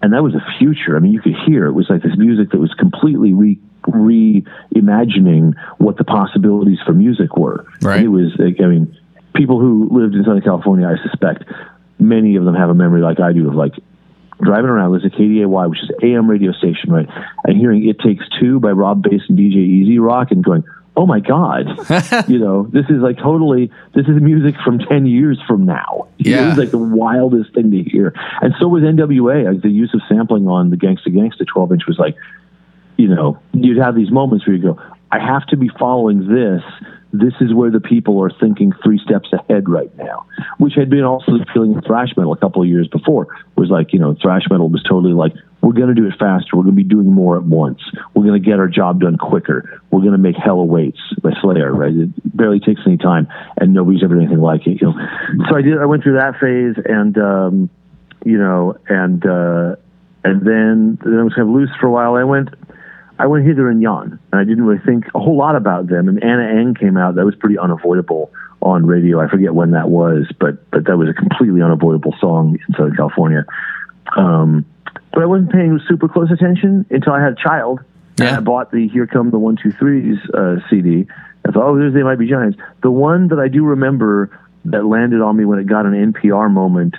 And 0.01 0.13
that 0.13 0.23
was 0.23 0.33
the 0.33 0.43
future. 0.59 0.97
I 0.97 1.01
mean, 1.01 1.13
you 1.13 1.21
could 1.21 1.37
hear 1.47 1.67
it 1.67 1.73
was 1.73 1.87
like 1.91 2.03
this 2.03 2.17
music 2.17 2.51
that 2.51 2.59
was 2.59 2.73
completely 2.75 3.33
re 3.33 3.59
reimagining 3.87 5.55
what 5.79 5.97
the 5.97 6.05
possibilities 6.05 6.79
for 6.85 6.93
music 6.93 7.37
were. 7.37 7.65
Right. 7.81 7.97
And 7.97 8.05
it 8.05 8.09
was, 8.09 8.33
like, 8.39 8.61
I 8.61 8.67
mean, 8.67 8.97
people 9.35 9.61
who 9.61 9.89
lived 9.91 10.15
in 10.15 10.25
Southern 10.25 10.43
California, 10.43 10.87
I 10.87 11.03
suspect, 11.09 11.45
many 11.99 12.37
of 12.37 12.45
them 12.45 12.55
have 12.55 12.71
a 12.71 12.75
memory 12.75 13.03
like 13.03 13.21
I 13.21 13.33
do 13.33 13.49
of 13.49 13.55
like 13.55 13.75
driving 14.41 14.71
around 14.71 14.93
listening 14.93 15.11
to 15.13 15.17
KDAY, 15.19 15.71
which 15.71 15.83
is 15.83 15.91
AM 16.03 16.31
radio 16.31 16.53
station, 16.53 16.93
right, 16.93 17.09
and 17.45 17.57
hearing 17.57 17.89
"It 17.89 17.99
Takes 18.01 18.25
Two 18.41 18.61
by 18.61 18.71
Rob 18.71 19.03
Base 19.03 19.23
and 19.29 19.39
DJ 19.39 19.57
E-Z 19.57 19.99
Rock, 19.99 20.31
and 20.31 20.45
going, 20.45 20.65
"Oh 20.97 21.07
my 21.07 21.21
God, 21.21 21.67
you 22.29 22.39
know, 22.39 22.69
this 22.73 22.87
is 22.87 23.01
like 23.01 23.19
totally 23.19 23.71
this 23.95 24.07
is 24.07 24.21
music 24.21 24.55
from 24.65 24.79
ten 24.79 25.07
years 25.07 25.39
from 25.47 25.65
now." 25.65 26.09
Yeah, 26.19 26.45
it 26.45 26.49
was 26.51 26.59
like 26.59 26.71
the 26.71 26.79
wildest 26.79 27.55
thing 27.55 27.71
to 27.71 27.83
hear. 27.83 28.13
And 28.41 28.55
so 28.61 28.69
with 28.69 28.83
NWA. 28.83 29.53
Like 29.53 29.63
the 29.63 29.71
use 29.71 29.93
of 29.95 30.01
sampling 30.09 30.47
on 30.49 30.71
the 30.71 30.77
Gangsta 30.77 31.09
Gangsta 31.09 31.47
12 31.47 31.73
inch 31.73 31.83
was 31.87 31.99
like, 31.99 32.17
you 32.97 33.09
know, 33.09 33.39
you'd 33.53 33.79
have 33.79 33.95
these 33.95 34.11
moments 34.11 34.47
where 34.47 34.57
you 34.57 34.63
go, 34.63 34.81
"I 35.11 35.19
have 35.19 35.47
to 35.49 35.57
be 35.57 35.69
following 35.79 36.29
this." 36.29 36.63
This 37.13 37.33
is 37.41 37.55
where 37.55 37.71
the 37.71 37.81
people 37.81 38.23
are 38.23 38.31
thinking 38.31 38.73
three 38.85 38.99
steps 38.99 39.33
ahead 39.33 39.69
right 39.69 39.95
now, 39.97 40.27
which 40.59 40.75
had 40.75 40.91
been 40.91 41.05
also 41.05 41.33
the 41.33 41.47
feeling 41.55 41.77
of 41.77 41.85
thrash 41.85 42.09
metal 42.17 42.33
a 42.33 42.37
couple 42.37 42.63
of 42.63 42.69
years 42.69 42.87
before. 42.89 43.29
Was 43.57 43.71
like, 43.71 43.93
you 43.93 43.99
know, 43.99 44.15
thrash 44.21 44.43
metal 44.51 44.69
was 44.69 44.83
totally 44.83 45.15
like, 45.15 45.33
we're 45.63 45.73
going 45.73 45.89
to 45.89 45.95
do 45.95 46.07
it 46.07 46.15
faster. 46.19 46.57
We're 46.57 46.65
going 46.65 46.77
to 46.77 46.83
be 46.83 46.89
doing 46.89 47.13
more 47.13 47.37
at 47.37 47.43
once. 47.43 47.81
We're 48.15 48.25
going 48.25 48.41
to 48.41 48.47
get 48.47 48.59
our 48.59 48.69
job 48.69 49.01
done 49.01 49.17
quicker. 49.17 49.81
We're 49.91 50.01
going 50.01 50.13
to 50.13 50.19
make 50.19 50.37
Hell 50.37 50.61
Awaits 50.61 51.01
by 51.23 51.31
Slayer, 51.41 51.73
right? 51.73 51.95
It 51.95 52.37
barely 52.37 52.61
takes 52.61 52.83
any 52.87 52.99
time, 52.99 53.27
and 53.61 53.73
nobody's 53.73 54.05
ever 54.05 54.15
done 54.15 54.25
anything 54.25 54.41
like 54.41 54.67
it. 54.67 54.81
You 54.81 54.89
know, 54.89 54.95
so 55.49 55.57
I 55.57 55.63
did. 55.63 55.79
I 55.79 55.87
went 55.87 56.03
through 56.03 56.19
that 56.19 56.35
phase, 56.41 56.83
and 56.87 57.19
um, 57.19 57.71
you 58.25 58.39
know, 58.39 58.77
and 58.89 59.25
uh, 59.25 59.77
and 60.25 60.47
then 60.47 60.99
then 61.03 61.19
I 61.19 61.23
was 61.25 61.35
kind 61.35 61.49
of 61.49 61.55
loose 61.55 61.71
for 61.81 61.87
a 61.87 61.91
while. 61.91 62.15
I 62.15 62.25
went 62.25 62.51
I 63.19 63.27
went 63.27 63.47
hither 63.47 63.69
and 63.69 63.83
yon, 63.83 64.19
and 64.33 64.41
I 64.41 64.45
didn't 64.45 64.65
really 64.65 64.83
think 64.85 65.07
a 65.15 65.19
whole 65.19 65.37
lot 65.37 65.57
about 65.57 65.89
them. 65.89 66.09
And 66.09 66.23
Anna 66.23 66.61
Ng 66.61 66.75
came 66.75 66.97
out; 66.97 67.17
that 67.17 67.25
was 67.25 67.35
pretty 67.35 67.59
unavoidable 67.59 68.33
on 68.61 68.87
radio. 68.87 69.21
I 69.21 69.29
forget 69.29 69.55
when 69.55 69.73
that 69.73 69.89
was, 69.91 70.31
but 70.39 70.71
but 70.71 70.85
that 70.87 70.97
was 70.97 71.09
a 71.09 71.15
completely 71.15 71.63
unavoidable 71.63 72.15
song 72.21 72.59
in 72.69 72.75
Southern 72.75 72.97
California. 72.97 73.45
Um, 74.17 74.65
but 75.13 75.23
I 75.23 75.27
wasn't 75.27 75.53
paying 75.53 75.81
super 75.89 76.09
close 76.09 76.31
attention 76.31 76.87
until 76.91 77.13
I 77.13 77.23
had 77.23 77.33
a 77.33 77.43
child. 77.43 77.81
And 78.19 78.29
Yeah. 78.29 78.37
I 78.39 78.41
bought 78.41 78.71
the 78.71 78.89
Here 78.89 79.07
Come 79.07 79.31
the 79.31 79.39
One 79.39 79.57
Two 79.61 79.73
Threes 79.73 80.19
uh, 80.33 80.57
CD. 80.71 81.07
I 81.47 81.51
thought, 81.51 81.65
oh, 81.65 81.79
there's 81.79 81.95
They 81.95 82.03
Might 82.03 82.19
Be 82.19 82.29
Giants. 82.29 82.59
The 82.83 82.91
one 82.91 83.29
that 83.29 83.39
I 83.39 83.49
do 83.49 83.65
remember 83.65 84.31
that 84.67 84.85
landed 84.85 85.21
on 85.21 85.37
me 85.37 85.45
when 85.45 85.59
it 85.59 85.67
got 85.67 85.87
an 85.87 86.13
NPR 86.13 86.51
moment, 86.51 86.95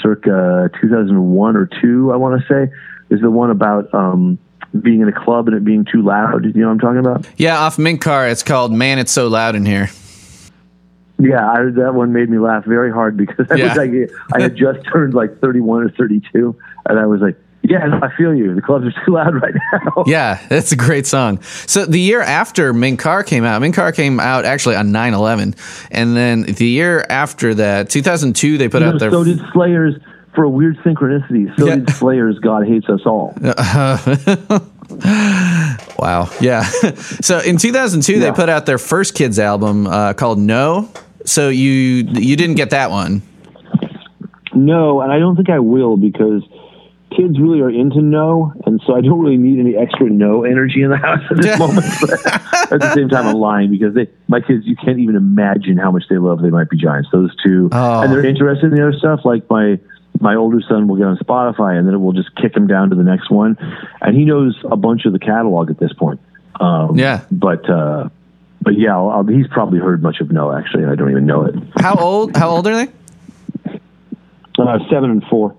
circa 0.00 0.70
2001 0.80 1.56
or 1.56 1.68
two, 1.80 2.10
I 2.12 2.16
want 2.16 2.40
to 2.40 2.46
say, 2.48 2.72
is 3.10 3.20
the 3.20 3.30
one 3.30 3.50
about 3.50 3.92
um, 3.94 4.38
being 4.80 5.00
in 5.00 5.08
a 5.08 5.12
club 5.12 5.48
and 5.48 5.56
it 5.56 5.64
being 5.64 5.84
too 5.84 6.02
loud. 6.02 6.44
You 6.44 6.52
know 6.54 6.66
what 6.66 6.72
I'm 6.72 6.78
talking 6.78 6.98
about? 6.98 7.26
Yeah, 7.36 7.58
off 7.58 7.78
Mink 7.78 8.00
Car, 8.00 8.28
it's 8.28 8.42
called 8.42 8.72
"Man, 8.72 8.98
It's 8.98 9.12
So 9.12 9.28
Loud 9.28 9.54
in 9.54 9.66
Here." 9.66 9.90
Yeah, 11.18 11.48
I, 11.48 11.62
that 11.76 11.94
one 11.94 12.12
made 12.12 12.28
me 12.30 12.38
laugh 12.38 12.64
very 12.64 12.90
hard 12.92 13.16
because 13.16 13.46
I, 13.50 13.54
Yeah. 13.56 13.68
was 13.68 13.76
like, 13.76 14.10
I 14.34 14.40
had 14.42 14.56
just 14.56 14.84
turned 14.92 15.14
like 15.14 15.38
31 15.40 15.84
or 15.84 15.90
32, 15.90 16.56
and 16.88 16.98
I 16.98 17.06
was 17.06 17.20
like, 17.20 17.36
yeah, 17.64 18.00
I 18.02 18.10
feel 18.16 18.34
you. 18.34 18.56
The 18.56 18.60
clubs 18.62 18.86
are 18.86 19.04
too 19.04 19.12
loud 19.12 19.40
right 19.40 19.54
now. 19.72 20.02
Yeah, 20.06 20.44
that's 20.48 20.72
a 20.72 20.76
great 20.76 21.06
song. 21.06 21.40
So 21.42 21.86
the 21.86 22.00
year 22.00 22.20
after 22.20 22.72
Mink 22.72 22.98
Car 22.98 23.22
came 23.22 23.44
out, 23.44 23.60
Mink 23.60 23.76
Car 23.76 23.92
came 23.92 24.18
out 24.18 24.44
actually 24.44 24.74
on 24.74 24.88
9/11, 24.88 25.54
and 25.92 26.16
then 26.16 26.42
the 26.42 26.66
year 26.66 27.06
after 27.08 27.54
that, 27.54 27.88
2002, 27.88 28.58
they 28.58 28.68
put 28.68 28.82
You 28.82 28.88
out 28.88 28.98
their 28.98 29.12
so 29.12 29.22
did 29.22 29.38
Slayers 29.52 29.94
for 30.34 30.44
a 30.44 30.48
weird 30.48 30.76
synchronicity. 30.78 31.54
So 31.58 31.66
Yeah. 31.66 31.76
did 31.76 31.90
Slayers. 31.90 32.38
God 32.38 32.66
hates 32.66 32.88
us 32.88 33.00
all. 33.06 33.34
Wow. 35.98 36.28
Yeah. 36.40 36.62
so 37.22 37.38
in 37.40 37.56
2002, 37.56 38.18
they 38.20 38.32
put 38.32 38.48
out 38.48 38.66
their 38.66 38.78
first 38.78 39.14
kids 39.14 39.38
album 39.38 39.86
uh, 39.86 40.12
called 40.14 40.38
No. 40.38 40.88
So 41.24 41.48
you 41.48 41.70
you 42.12 42.36
didn't 42.36 42.56
get 42.56 42.70
that 42.70 42.90
one. 42.90 43.22
No, 44.54 45.00
and 45.00 45.10
I 45.12 45.18
don't 45.18 45.36
think 45.36 45.48
I 45.48 45.60
will 45.60 45.96
because 45.96 46.42
kids 47.16 47.38
really 47.38 47.60
are 47.60 47.70
into 47.70 48.00
no, 48.02 48.52
and 48.66 48.80
so 48.86 48.94
I 48.96 49.00
don't 49.00 49.20
really 49.20 49.36
need 49.38 49.60
any 49.60 49.76
extra 49.76 50.10
no 50.10 50.44
energy 50.44 50.82
in 50.82 50.90
the 50.90 50.96
house 50.96 51.20
at 51.30 51.36
this 51.40 51.58
moment. 51.60 51.86
But 52.00 52.72
at 52.72 52.80
the 52.80 52.92
same 52.94 53.08
time, 53.08 53.26
I'm 53.28 53.36
lying 53.36 53.70
because 53.70 53.94
they, 53.94 54.08
my 54.28 54.40
kids, 54.40 54.66
you 54.66 54.76
can't 54.76 54.98
even 54.98 55.14
imagine 55.16 55.78
how 55.78 55.90
much 55.92 56.04
they 56.10 56.18
love 56.18 56.42
They 56.42 56.50
Might 56.50 56.68
Be 56.68 56.76
Giants. 56.76 57.08
Those 57.12 57.30
two, 57.42 57.68
Oh. 57.72 58.02
and 58.02 58.12
they're 58.12 58.26
interested 58.26 58.66
in 58.72 58.74
the 58.74 58.82
other 58.88 58.98
stuff. 58.98 59.20
Like 59.24 59.48
my 59.48 59.78
my 60.22 60.36
older 60.36 60.60
son 60.68 60.86
will 60.88 60.96
get 60.96 61.06
on 61.06 61.18
Spotify, 61.18 61.76
and 61.78 61.86
then 61.86 61.94
it 61.94 61.98
will 61.98 62.12
just 62.12 62.34
kick 62.36 62.56
him 62.56 62.66
down 62.66 62.90
to 62.90 62.96
the 62.96 63.02
next 63.02 63.30
one, 63.30 63.56
and 64.00 64.16
he 64.16 64.24
knows 64.24 64.56
a 64.70 64.76
bunch 64.76 65.04
of 65.04 65.12
the 65.12 65.18
catalog 65.18 65.68
at 65.70 65.78
this 65.78 65.92
point. 65.92 66.20
Um, 66.60 66.96
Yeah. 66.96 67.22
but 67.30 67.68
uh, 67.68 68.08
but 68.60 68.78
yeah, 68.78 68.94
I'll, 68.96 69.10
I'll, 69.10 69.26
he's 69.26 69.48
probably 69.48 69.80
heard 69.80 70.02
much 70.02 70.20
of 70.20 70.30
no 70.30 70.52
actually, 70.56 70.84
and 70.84 70.92
I 70.92 70.94
don't 70.94 71.10
even 71.10 71.26
know 71.26 71.44
it. 71.46 71.54
How 71.76 71.96
old? 71.96 72.36
How 72.36 72.48
old 72.50 72.66
are 72.68 72.86
they? 72.86 72.92
Uh, 74.58 74.78
seven 74.90 75.10
and 75.10 75.24
four. 75.24 75.56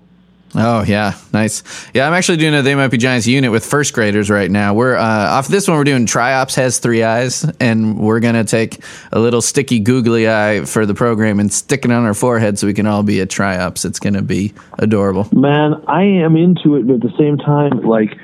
Oh 0.56 0.84
yeah, 0.84 1.14
nice. 1.32 1.64
Yeah, 1.92 2.06
I'm 2.06 2.12
actually 2.12 2.38
doing 2.38 2.54
a 2.54 2.62
They 2.62 2.74
Might 2.74 2.88
Be 2.88 2.96
Giants 2.96 3.26
unit 3.26 3.50
with 3.50 3.66
first 3.66 3.92
graders 3.92 4.30
right 4.30 4.50
now. 4.50 4.72
We're 4.74 4.96
uh, 4.96 5.02
off 5.02 5.48
this 5.48 5.66
one. 5.66 5.76
We're 5.76 5.84
doing 5.84 6.06
Triops 6.06 6.54
has 6.54 6.78
three 6.78 7.02
eyes, 7.02 7.44
and 7.58 7.98
we're 7.98 8.20
gonna 8.20 8.44
take 8.44 8.82
a 9.10 9.18
little 9.18 9.42
sticky 9.42 9.80
googly 9.80 10.28
eye 10.28 10.64
for 10.64 10.86
the 10.86 10.94
program 10.94 11.40
and 11.40 11.52
stick 11.52 11.84
it 11.84 11.90
on 11.90 12.04
our 12.04 12.14
forehead 12.14 12.58
so 12.58 12.68
we 12.68 12.74
can 12.74 12.86
all 12.86 13.02
be 13.02 13.20
a 13.20 13.26
Triops. 13.26 13.84
It's 13.84 13.98
gonna 13.98 14.22
be 14.22 14.52
adorable. 14.78 15.28
Man, 15.32 15.82
I 15.88 16.04
am 16.04 16.36
into 16.36 16.76
it, 16.76 16.86
but 16.86 16.94
at 16.94 17.00
the 17.00 17.16
same 17.18 17.36
time, 17.36 17.80
like, 17.82 18.16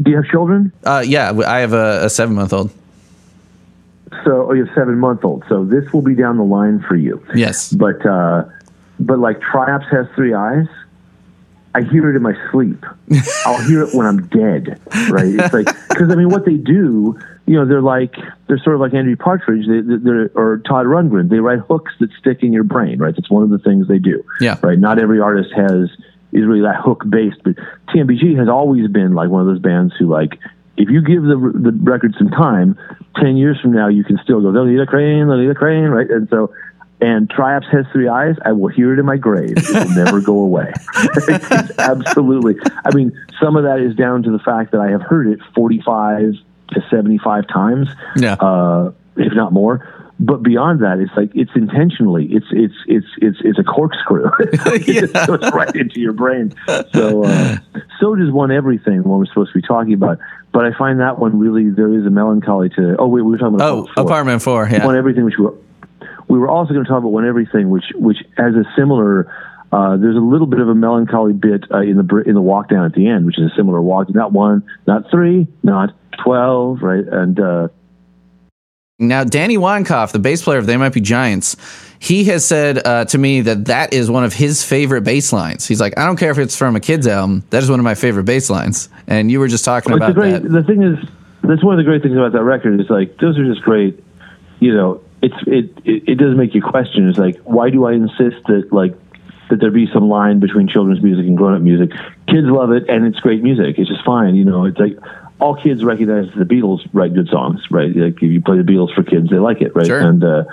do 0.00 0.10
you 0.10 0.16
have 0.16 0.26
children? 0.26 0.72
Uh, 0.84 1.02
yeah, 1.04 1.32
I 1.46 1.58
have 1.58 1.72
a, 1.72 2.04
a 2.04 2.10
seven 2.10 2.36
month 2.36 2.52
old. 2.52 2.70
So, 4.24 4.50
oh, 4.50 4.52
you 4.52 4.66
have 4.66 4.74
seven 4.74 4.98
month 4.98 5.24
old. 5.24 5.44
So 5.48 5.64
this 5.64 5.92
will 5.92 6.02
be 6.02 6.14
down 6.14 6.36
the 6.36 6.44
line 6.44 6.80
for 6.80 6.96
you. 6.96 7.24
Yes. 7.34 7.72
But, 7.72 8.04
uh, 8.06 8.44
but 8.98 9.18
like 9.18 9.40
Triops 9.40 9.88
has 9.90 10.06
three 10.14 10.34
eyes. 10.34 10.66
I 11.74 11.82
hear 11.82 12.10
it 12.10 12.16
in 12.16 12.22
my 12.22 12.34
sleep. 12.50 12.84
I'll 13.46 13.62
hear 13.62 13.82
it 13.82 13.94
when 13.94 14.06
I'm 14.06 14.26
dead. 14.28 14.80
Right? 15.10 15.34
It's 15.34 15.54
like 15.54 15.66
because 15.88 16.10
I 16.10 16.16
mean, 16.16 16.28
what 16.28 16.44
they 16.44 16.56
do, 16.56 17.18
you 17.46 17.56
know, 17.56 17.66
they're 17.66 17.82
like 17.82 18.14
they're 18.48 18.58
sort 18.58 18.74
of 18.74 18.80
like 18.80 18.92
Andrew 18.94 19.16
Partridge, 19.16 19.66
they, 19.66 19.80
they're, 19.96 20.30
or 20.34 20.58
Todd 20.66 20.86
Rundgren. 20.86 21.28
They 21.28 21.38
write 21.38 21.60
hooks 21.60 21.92
that 22.00 22.10
stick 22.18 22.42
in 22.42 22.52
your 22.52 22.64
brain. 22.64 22.98
Right? 22.98 23.14
That's 23.14 23.30
one 23.30 23.42
of 23.42 23.50
the 23.50 23.58
things 23.58 23.86
they 23.86 23.98
do. 23.98 24.24
Yeah. 24.40 24.58
Right. 24.62 24.78
Not 24.78 24.98
every 24.98 25.20
artist 25.20 25.50
has 25.54 25.88
is 26.32 26.46
really 26.46 26.62
that 26.62 26.80
hook 26.80 27.04
based, 27.08 27.42
but 27.44 27.54
TMBG 27.88 28.36
has 28.38 28.48
always 28.48 28.88
been 28.88 29.14
like 29.14 29.30
one 29.30 29.40
of 29.40 29.46
those 29.46 29.60
bands 29.60 29.94
who 29.98 30.06
like. 30.06 30.38
If 30.76 30.88
you 30.88 31.02
give 31.02 31.22
the 31.22 31.36
the 31.36 31.72
record 31.82 32.14
some 32.16 32.30
time, 32.30 32.78
ten 33.16 33.36
years 33.36 33.60
from 33.60 33.72
now, 33.72 33.88
you 33.88 34.02
can 34.02 34.18
still 34.24 34.40
go. 34.40 34.50
They'll 34.50 34.64
need 34.64 34.80
a 34.80 34.86
crane. 34.86 35.28
They'll 35.28 35.36
need 35.36 35.50
a 35.50 35.54
crane, 35.54 35.84
right? 35.84 36.08
And 36.08 36.26
so, 36.30 36.54
and 37.00 37.28
Triops 37.28 37.68
has 37.72 37.86
three 37.92 38.08
eyes. 38.08 38.36
I 38.44 38.52
will 38.52 38.68
hear 38.68 38.92
it 38.92 38.98
in 38.98 39.06
my 39.06 39.16
grave. 39.16 39.54
It 39.56 39.70
will 39.88 39.94
never 40.04 40.20
go 40.20 40.38
away. 40.40 40.72
Absolutely. 41.78 42.56
I 42.84 42.94
mean, 42.94 43.12
some 43.42 43.56
of 43.56 43.64
that 43.64 43.80
is 43.80 43.94
down 43.94 44.22
to 44.24 44.30
the 44.30 44.38
fact 44.38 44.72
that 44.72 44.80
I 44.80 44.90
have 44.90 45.02
heard 45.02 45.26
it 45.26 45.40
45 45.54 46.34
to 46.72 46.80
75 46.90 47.48
times, 47.48 47.88
Yeah. 48.16 48.34
uh, 48.34 48.92
if 49.16 49.32
not 49.34 49.52
more. 49.52 49.88
But 50.22 50.42
beyond 50.42 50.80
that, 50.82 50.98
it's 50.98 51.12
like 51.16 51.30
it's 51.34 51.50
intentionally. 51.56 52.26
It's 52.30 52.44
it's 52.50 52.74
it's 52.86 53.06
it's 53.22 53.38
it's 53.40 53.58
a 53.58 53.64
corkscrew. 53.64 54.30
it 54.40 54.82
just 54.82 55.14
Yeah. 55.14 55.26
goes 55.26 55.50
right 55.54 55.74
into 55.74 55.98
your 55.98 56.12
brain. 56.12 56.52
So 56.92 57.24
uh, 57.24 57.56
so 57.98 58.14
does 58.14 58.30
one 58.30 58.50
everything. 58.50 59.02
What 59.04 59.18
we're 59.18 59.24
supposed 59.24 59.54
to 59.54 59.58
be 59.62 59.66
talking 59.66 59.94
about. 59.94 60.18
But 60.52 60.66
I 60.66 60.76
find 60.76 61.00
that 61.00 61.18
one 61.18 61.38
really 61.38 61.70
there 61.70 61.90
is 61.98 62.04
a 62.04 62.10
melancholy 62.10 62.68
to. 62.68 62.96
Oh 62.98 63.06
wait, 63.08 63.22
we 63.22 63.30
were 63.32 63.38
talking 63.38 63.54
about 63.54 63.70
Oh, 63.72 63.78
Apartment 63.78 63.94
Four. 63.94 64.04
apartment 64.04 64.42
four. 64.42 64.68
Yeah. 64.70 64.84
One 64.84 64.96
everything, 64.98 65.24
which 65.24 65.38
we 65.38 65.44
were, 65.46 65.54
we 66.30 66.38
were 66.38 66.48
also 66.48 66.72
going 66.72 66.84
to 66.84 66.88
talk 66.88 67.00
about 67.00 67.10
one 67.10 67.26
everything, 67.26 67.70
which 67.70 67.86
which 67.96 68.18
has 68.36 68.54
a 68.54 68.64
similar. 68.78 69.30
Uh, 69.72 69.96
there's 69.96 70.16
a 70.16 70.20
little 70.20 70.46
bit 70.46 70.60
of 70.60 70.68
a 70.68 70.74
melancholy 70.74 71.32
bit 71.32 71.64
uh, 71.70 71.80
in 71.80 71.96
the 71.96 72.22
in 72.24 72.34
the 72.34 72.40
walk 72.40 72.68
down 72.68 72.84
at 72.84 72.94
the 72.94 73.08
end, 73.08 73.26
which 73.26 73.38
is 73.38 73.50
a 73.52 73.54
similar 73.56 73.82
walk. 73.82 74.12
Not 74.14 74.32
one, 74.32 74.62
not 74.86 75.10
three, 75.10 75.48
not 75.62 75.92
twelve, 76.22 76.82
right? 76.82 77.04
And 77.04 77.38
uh, 77.38 77.68
Now, 79.00 79.24
Danny 79.24 79.56
Weinkauf, 79.56 80.12
the 80.12 80.18
bass 80.18 80.42
player 80.42 80.58
of 80.58 80.66
They 80.66 80.76
Might 80.76 80.92
Be 80.92 81.00
Giants, 81.00 81.56
he 81.98 82.24
has 82.24 82.44
said 82.44 82.86
uh, 82.86 83.06
to 83.06 83.18
me 83.18 83.40
that 83.40 83.64
that 83.64 83.92
is 83.94 84.10
one 84.10 84.24
of 84.24 84.34
his 84.34 84.62
favorite 84.62 85.02
bass 85.02 85.32
lines. 85.32 85.66
He's 85.66 85.80
like, 85.80 85.98
I 85.98 86.04
don't 86.04 86.16
care 86.16 86.30
if 86.30 86.38
it's 86.38 86.56
from 86.56 86.76
a 86.76 86.80
kid's 86.80 87.06
album. 87.06 87.42
That 87.50 87.62
is 87.62 87.70
one 87.70 87.80
of 87.80 87.84
my 87.84 87.94
favorite 87.94 88.24
bass 88.24 88.50
lines. 88.50 88.88
And 89.06 89.30
you 89.30 89.40
were 89.40 89.48
just 89.48 89.64
talking 89.64 89.92
a 89.92 89.96
about 89.96 90.14
great. 90.14 90.32
that. 90.32 90.48
The 90.48 90.62
thing 90.62 90.82
is, 90.82 90.98
that's 91.42 91.64
one 91.64 91.74
of 91.74 91.78
the 91.78 91.84
great 91.84 92.02
things 92.02 92.14
about 92.14 92.32
that 92.32 92.42
record. 92.42 92.78
Is 92.78 92.90
like 92.90 93.16
those 93.18 93.38
are 93.38 93.44
just 93.44 93.62
great. 93.62 94.04
You 94.58 94.74
know, 94.74 95.00
it's 95.22 95.34
it, 95.46 95.78
it 95.84 96.08
it 96.08 96.14
does 96.16 96.36
make 96.36 96.54
you 96.54 96.62
question. 96.62 97.08
It's 97.08 97.18
like 97.18 97.38
why 97.40 97.70
do 97.70 97.86
I 97.86 97.92
insist 97.92 98.44
that 98.46 98.68
like 98.72 98.94
that 99.50 99.60
there 99.60 99.70
be 99.70 99.88
some 99.92 100.08
line 100.08 100.38
between 100.40 100.68
children's 100.68 101.02
music 101.02 101.26
and 101.26 101.36
grown 101.36 101.54
up 101.54 101.62
music? 101.62 101.90
Kids 102.26 102.46
love 102.46 102.72
it, 102.72 102.88
and 102.88 103.06
it's 103.06 103.20
great 103.20 103.42
music. 103.42 103.78
It's 103.78 103.88
just 103.88 104.04
fine. 104.04 104.34
You 104.34 104.44
know, 104.44 104.64
it's 104.64 104.78
like 104.78 104.98
all 105.40 105.56
kids 105.56 105.82
recognize 105.82 106.26
the 106.34 106.44
Beatles 106.44 106.86
write 106.92 107.14
good 107.14 107.28
songs, 107.28 107.62
right? 107.70 107.94
Like 107.94 108.16
if 108.16 108.22
you 108.22 108.40
play 108.40 108.58
the 108.58 108.62
Beatles 108.62 108.94
for 108.94 109.02
kids, 109.02 109.30
they 109.30 109.38
like 109.38 109.60
it, 109.60 109.74
right? 109.74 109.86
Sure. 109.86 110.00
And 110.00 110.22
uh, 110.22 110.44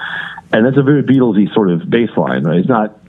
and 0.52 0.66
that's 0.66 0.78
a 0.78 0.84
very 0.84 1.04
Beatlesy 1.04 1.54
sort 1.54 1.70
of 1.70 1.90
bass 1.90 2.10
line, 2.18 2.44
right? 2.44 2.60
It's 2.60 2.70
not. 2.70 3.00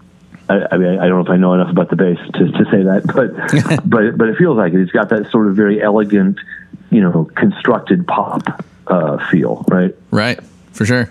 I, 0.51 0.67
I 0.73 0.77
mean, 0.79 0.99
I 0.99 1.09
don't 1.09 1.19
know 1.19 1.25
if 1.25 1.31
I 1.31 1.37
know 1.37 1.55
enough 1.55 1.71
about 1.71 1.91
the 1.91 1.97
bass 1.97 2.19
to, 2.35 2.53
to 2.53 2.65
say 2.71 2.83
that, 2.85 3.07
but 3.07 3.85
but 3.89 4.17
but 4.17 4.29
it 4.29 4.39
feels 4.39 4.57
like 4.57 4.73
it. 4.73 4.81
It's 4.81 4.93
got 4.93 5.11
that 5.11 5.31
sort 5.31 5.49
of 5.49 5.57
very 5.57 5.83
elegant, 5.83 6.39
you 6.91 7.01
know, 7.01 7.25
constructed 7.37 8.07
pop 8.07 8.65
uh, 8.87 9.29
feel, 9.31 9.65
right? 9.69 9.95
Right, 10.11 10.41
for 10.73 10.87
sure. 10.87 11.11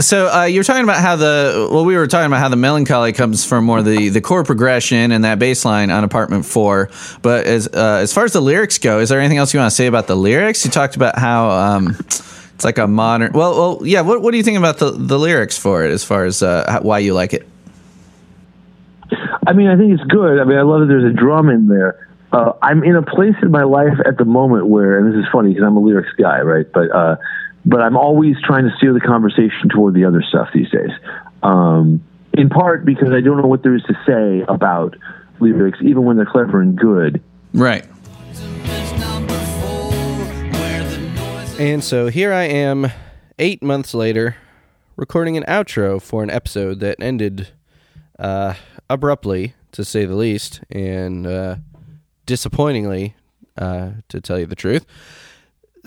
So 0.00 0.28
uh, 0.28 0.44
you're 0.44 0.62
talking 0.62 0.84
about 0.84 0.98
how 0.98 1.16
the 1.16 1.68
well, 1.72 1.84
we 1.84 1.96
were 1.96 2.06
talking 2.06 2.26
about 2.26 2.38
how 2.38 2.48
the 2.48 2.56
melancholy 2.56 3.12
comes 3.12 3.44
from 3.44 3.64
more 3.64 3.82
the 3.82 4.10
the 4.10 4.20
chord 4.20 4.46
progression 4.46 5.10
and 5.10 5.24
that 5.24 5.40
bass 5.40 5.64
line 5.64 5.90
on 5.90 6.04
Apartment 6.04 6.46
Four. 6.46 6.88
But 7.20 7.46
as 7.46 7.66
uh, 7.66 7.98
as 8.00 8.12
far 8.12 8.24
as 8.24 8.32
the 8.32 8.40
lyrics 8.40 8.78
go, 8.78 9.00
is 9.00 9.08
there 9.08 9.18
anything 9.18 9.38
else 9.38 9.52
you 9.52 9.58
want 9.58 9.70
to 9.70 9.74
say 9.74 9.86
about 9.88 10.06
the 10.06 10.14
lyrics? 10.14 10.64
You 10.64 10.70
talked 10.70 10.94
about 10.94 11.18
how 11.18 11.50
um, 11.50 11.96
it's 11.98 12.64
like 12.64 12.78
a 12.78 12.86
modern. 12.86 13.32
Well, 13.32 13.56
well, 13.58 13.86
yeah. 13.86 14.02
What 14.02 14.22
what 14.22 14.30
do 14.30 14.36
you 14.36 14.44
think 14.44 14.56
about 14.56 14.78
the 14.78 14.92
the 14.92 15.18
lyrics 15.18 15.58
for 15.58 15.84
it? 15.84 15.90
As 15.90 16.04
far 16.04 16.26
as 16.26 16.44
uh, 16.44 16.64
how, 16.70 16.82
why 16.82 17.00
you 17.00 17.12
like 17.12 17.32
it? 17.32 17.48
I 19.46 19.52
mean, 19.54 19.66
I 19.66 19.76
think 19.76 19.92
it's 19.92 20.04
good. 20.04 20.38
I 20.38 20.44
mean, 20.44 20.58
I 20.58 20.62
love 20.62 20.80
that 20.82 20.86
there's 20.86 21.10
a 21.10 21.16
drum 21.16 21.48
in 21.50 21.66
there. 21.66 22.08
Uh, 22.30 22.52
I'm 22.60 22.84
in 22.84 22.94
a 22.94 23.02
place 23.02 23.34
in 23.42 23.50
my 23.50 23.62
life 23.64 23.98
at 24.04 24.18
the 24.18 24.26
moment 24.26 24.66
where, 24.66 24.98
and 24.98 25.12
this 25.12 25.18
is 25.18 25.26
funny 25.32 25.48
because 25.48 25.64
I'm 25.64 25.76
a 25.76 25.80
lyrics 25.80 26.12
guy, 26.18 26.40
right? 26.40 26.66
But 26.70 26.90
uh, 26.94 27.16
but 27.68 27.82
I'm 27.82 27.98
always 27.98 28.36
trying 28.42 28.64
to 28.64 28.74
steer 28.78 28.94
the 28.94 29.00
conversation 29.00 29.68
toward 29.68 29.92
the 29.92 30.06
other 30.06 30.22
stuff 30.26 30.48
these 30.54 30.70
days. 30.70 30.90
Um, 31.42 32.02
in 32.32 32.48
part 32.48 32.86
because 32.86 33.10
I 33.12 33.20
don't 33.20 33.36
know 33.36 33.46
what 33.46 33.62
there 33.62 33.74
is 33.74 33.82
to 33.82 33.94
say 34.06 34.44
about 34.48 34.96
lyrics, 35.38 35.78
even 35.82 36.04
when 36.04 36.16
they're 36.16 36.24
clever 36.24 36.62
and 36.62 36.76
good. 36.76 37.22
Right. 37.52 37.84
And 41.58 41.84
so 41.84 42.06
here 42.06 42.32
I 42.32 42.44
am, 42.44 42.90
eight 43.38 43.62
months 43.62 43.92
later, 43.92 44.36
recording 44.96 45.36
an 45.36 45.44
outro 45.44 46.00
for 46.00 46.22
an 46.22 46.30
episode 46.30 46.80
that 46.80 46.96
ended 47.02 47.48
uh, 48.18 48.54
abruptly, 48.88 49.54
to 49.72 49.84
say 49.84 50.06
the 50.06 50.14
least, 50.14 50.62
and 50.70 51.26
uh, 51.26 51.56
disappointingly, 52.24 53.14
uh, 53.58 53.90
to 54.08 54.20
tell 54.22 54.38
you 54.38 54.46
the 54.46 54.56
truth. 54.56 54.86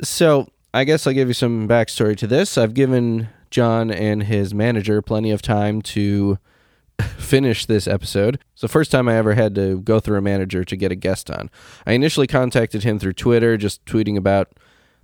So 0.04 0.48
I 0.74 0.86
guess 0.86 1.06
I'll 1.06 1.14
give 1.14 1.28
you 1.28 1.34
some 1.34 1.68
backstory 1.68 2.16
to 2.18 2.28
this. 2.28 2.58
I've 2.58 2.74
given 2.74 3.28
John 3.50 3.92
and 3.92 4.24
his 4.24 4.54
manager 4.54 5.02
plenty 5.02 5.32
of 5.32 5.42
time 5.42 5.82
to 5.82 6.40
finish 7.18 7.66
this 7.66 7.88
episode. 7.88 8.40
It's 8.54 8.62
the 8.62 8.70
first 8.70 8.90
time 8.90 9.10
I 9.10 9.16
ever 9.16 9.34
had 9.34 9.54
to 9.56 9.82
go 9.82 10.00
through 10.00 10.18
a 10.18 10.22
manager 10.22 10.64
to 10.64 10.76
get 10.78 10.92
a 10.92 10.96
guest 10.96 11.30
on. 11.30 11.50
I 11.86 11.92
initially 11.92 12.28
contacted 12.28 12.84
him 12.84 13.00
through 13.00 13.14
Twitter, 13.14 13.58
just 13.58 13.84
tweeting 13.86 14.16
about 14.16 14.54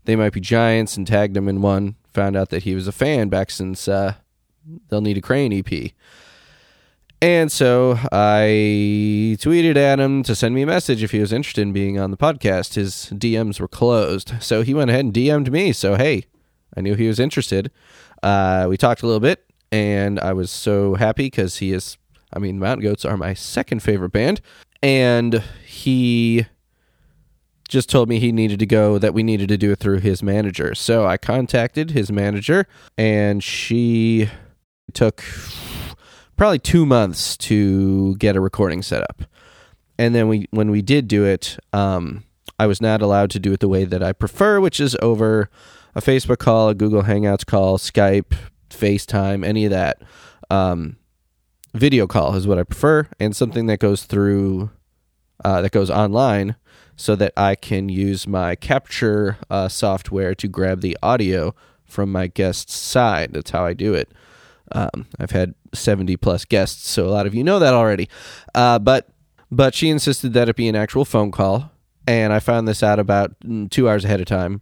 They 0.05 0.15
Might 0.15 0.33
Be 0.33 0.39
Giants 0.39 0.95
and 0.95 1.05
tagged 1.05 1.35
him 1.35 1.49
in 1.49 1.61
one. 1.61 1.95
Found 2.13 2.37
out 2.37 2.49
that 2.49 2.63
he 2.63 2.73
was 2.73 2.87
a 2.87 2.93
fan 2.93 3.27
back 3.27 3.51
since 3.51 3.89
uh, 3.89 4.15
They'll 4.87 5.01
Need 5.01 5.17
a 5.17 5.21
Crane 5.21 5.51
EP. 5.53 5.91
And 7.21 7.51
so 7.51 7.97
I 8.11 9.37
tweeted 9.39 9.75
at 9.75 9.99
him 9.99 10.21
to 10.23 10.35
send 10.35 10.53
me 10.53 10.61
a 10.61 10.67
message 10.67 11.01
if 11.01 11.11
he 11.11 11.19
was 11.19 11.33
interested 11.33 11.61
in 11.61 11.73
being 11.73 11.99
on 11.99 12.11
the 12.11 12.17
podcast. 12.17 12.75
His 12.75 13.11
DMs 13.11 13.59
were 13.59 13.67
closed. 13.67 14.33
So 14.39 14.61
he 14.61 14.75
went 14.75 14.91
ahead 14.91 15.05
and 15.05 15.13
DM'd 15.13 15.51
me. 15.51 15.73
So, 15.73 15.95
hey, 15.95 16.25
I 16.75 16.81
knew 16.81 16.93
he 16.93 17.07
was 17.07 17.19
interested. 17.19 17.71
Uh, 18.21 18.67
we 18.69 18.77
talked 18.77 19.01
a 19.01 19.07
little 19.07 19.19
bit, 19.19 19.45
and 19.71 20.19
I 20.19 20.33
was 20.33 20.51
so 20.51 20.93
happy 20.95 21.25
because 21.25 21.57
he 21.57 21.73
is, 21.73 21.97
I 22.33 22.39
mean, 22.39 22.59
Mountain 22.59 22.83
Goats 22.83 23.03
are 23.03 23.17
my 23.17 23.33
second 23.33 23.81
favorite 23.81 24.11
band. 24.11 24.39
And 24.83 25.41
he 25.65 26.45
just 27.67 27.89
told 27.89 28.09
me 28.09 28.19
he 28.19 28.31
needed 28.31 28.59
to 28.59 28.67
go, 28.67 28.99
that 28.99 29.15
we 29.15 29.23
needed 29.23 29.49
to 29.49 29.57
do 29.57 29.71
it 29.71 29.79
through 29.79 29.99
his 29.99 30.21
manager. 30.21 30.75
So 30.75 31.07
I 31.07 31.17
contacted 31.17 31.91
his 31.91 32.11
manager, 32.11 32.67
and 32.95 33.43
she 33.43 34.29
took 34.93 35.23
probably 36.37 36.59
two 36.59 36.85
months 36.85 37.35
to 37.35 38.15
get 38.17 38.35
a 38.35 38.41
recording 38.41 38.81
set 38.81 39.01
up. 39.01 39.23
And 39.99 40.13
then 40.13 40.27
we, 40.27 40.47
when 40.51 40.69
we 40.69 40.81
did 40.81 41.07
do 41.07 41.25
it, 41.25 41.57
um, 41.73 42.23
I 42.59 42.67
was 42.67 42.79
not 42.79 43.01
allowed 43.01 43.31
to 43.31 43.39
do 43.39 43.51
it 43.53 43.59
the 43.59 43.67
way 43.67 43.83
that 43.83 44.03
I 44.03 44.13
prefer, 44.13 44.61
which 44.61 44.79
is 44.79 44.95
over 45.01 45.49
a 45.95 46.01
Facebook 46.01 46.37
call, 46.37 46.69
a 46.69 46.75
Google 46.75 47.03
Hangouts 47.03 47.45
call, 47.45 47.77
Skype, 47.77 48.35
FaceTime, 48.69 49.43
any 49.43 49.65
of 49.65 49.71
that. 49.71 50.01
Um, 50.49 50.97
video 51.73 52.07
call 52.07 52.35
is 52.35 52.47
what 52.47 52.59
I 52.59 52.63
prefer, 52.63 53.07
and 53.19 53.35
something 53.35 53.65
that 53.67 53.79
goes 53.79 54.03
through, 54.03 54.69
uh, 55.43 55.61
that 55.61 55.71
goes 55.71 55.89
online, 55.89 56.55
so 56.95 57.15
that 57.15 57.33
I 57.35 57.55
can 57.55 57.89
use 57.89 58.27
my 58.27 58.55
capture 58.55 59.37
uh, 59.49 59.67
software 59.67 60.33
to 60.35 60.47
grab 60.47 60.81
the 60.81 60.97
audio 61.01 61.55
from 61.85 62.11
my 62.11 62.27
guest's 62.27 62.75
side. 62.75 63.33
That's 63.33 63.51
how 63.51 63.65
I 63.65 63.73
do 63.73 63.93
it. 63.93 64.11
Um, 64.71 65.07
I've 65.19 65.31
had 65.31 65.55
70 65.73 66.17
plus 66.17 66.45
guests, 66.45 66.89
so 66.89 67.07
a 67.07 67.11
lot 67.11 67.25
of 67.25 67.33
you 67.33 67.43
know 67.43 67.59
that 67.59 67.73
already. 67.73 68.09
Uh, 68.53 68.79
but 68.79 69.09
but 69.49 69.73
she 69.73 69.89
insisted 69.89 70.33
that 70.33 70.49
it 70.49 70.55
be 70.55 70.67
an 70.67 70.75
actual 70.75 71.05
phone 71.05 71.31
call, 71.31 71.71
and 72.05 72.33
I 72.33 72.39
found 72.39 72.67
this 72.67 72.83
out 72.83 72.99
about 72.99 73.39
mm, 73.39 73.69
two 73.69 73.87
hours 73.87 74.03
ahead 74.03 74.19
of 74.19 74.25
time. 74.25 74.61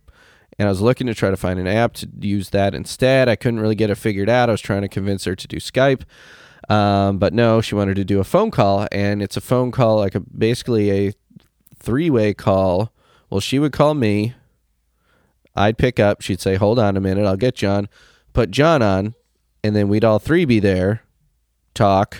And 0.57 0.67
I 0.67 0.71
was 0.71 0.79
looking 0.79 1.07
to 1.07 1.13
try 1.13 1.29
to 1.29 1.35
find 1.35 1.59
an 1.59 1.67
app 1.67 1.95
to 1.95 2.07
use 2.19 2.51
that 2.51 2.73
instead. 2.73 3.27
I 3.27 3.35
couldn't 3.35 3.59
really 3.59 3.75
get 3.75 3.89
it 3.89 3.95
figured 3.95 4.29
out. 4.29 4.47
I 4.47 4.53
was 4.53 4.61
trying 4.61 4.83
to 4.83 4.87
convince 4.87 5.25
her 5.25 5.35
to 5.35 5.47
do 5.47 5.57
Skype, 5.57 6.03
um, 6.69 7.17
but 7.17 7.33
no, 7.33 7.61
she 7.61 7.75
wanted 7.75 7.95
to 7.95 8.05
do 8.05 8.19
a 8.19 8.23
phone 8.23 8.51
call, 8.51 8.87
and 8.91 9.21
it's 9.21 9.35
a 9.35 9.41
phone 9.41 9.71
call 9.71 9.97
like 9.97 10.15
a 10.15 10.19
basically 10.19 10.91
a 10.91 11.13
three 11.77 12.09
way 12.09 12.33
call. 12.33 12.93
Well, 13.29 13.41
she 13.41 13.59
would 13.59 13.73
call 13.73 13.95
me. 13.95 14.35
I'd 15.55 15.77
pick 15.77 15.99
up. 15.99 16.21
She'd 16.21 16.41
say, 16.41 16.55
"Hold 16.55 16.79
on 16.79 16.95
a 16.95 17.01
minute, 17.01 17.25
I'll 17.25 17.37
get 17.37 17.55
John." 17.55 17.89
Put 18.33 18.51
John 18.51 18.81
on, 18.81 19.15
and 19.65 19.75
then 19.75 19.87
we'd 19.87 20.05
all 20.05 20.19
three 20.19 20.45
be 20.45 20.59
there, 20.59 21.01
talk, 21.73 22.17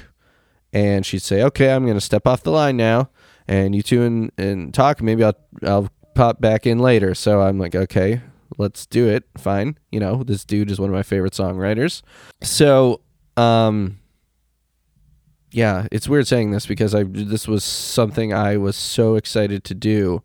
and 0.73 1.05
she'd 1.05 1.21
say, 1.21 1.43
"Okay, 1.43 1.71
I'm 1.71 1.83
going 1.85 1.97
to 1.97 2.01
step 2.01 2.25
off 2.25 2.41
the 2.41 2.49
line 2.51 2.75
now, 2.75 3.11
and 3.47 3.75
you 3.75 3.83
two 3.83 4.01
and, 4.01 4.31
and 4.37 4.73
talk. 4.73 4.99
Maybe 5.01 5.23
I'll 5.23 5.37
I'll 5.61 5.89
pop 6.15 6.41
back 6.41 6.65
in 6.65 6.79
later." 6.79 7.13
So 7.13 7.41
I'm 7.41 7.59
like, 7.59 7.75
"Okay, 7.75 8.21
let's 8.57 8.87
do 8.87 9.07
it. 9.07 9.25
Fine. 9.37 9.77
You 9.91 9.99
know, 9.99 10.23
this 10.23 10.43
dude 10.43 10.71
is 10.71 10.79
one 10.79 10.89
of 10.89 10.95
my 10.95 11.03
favorite 11.03 11.33
songwriters." 11.33 12.01
So, 12.41 13.01
um, 13.37 13.99
yeah, 15.51 15.87
it's 15.91 16.09
weird 16.09 16.27
saying 16.27 16.49
this 16.49 16.65
because 16.65 16.95
I 16.95 17.03
this 17.03 17.47
was 17.47 17.63
something 17.63 18.33
I 18.33 18.57
was 18.57 18.75
so 18.75 19.15
excited 19.15 19.63
to 19.65 19.75
do. 19.75 20.23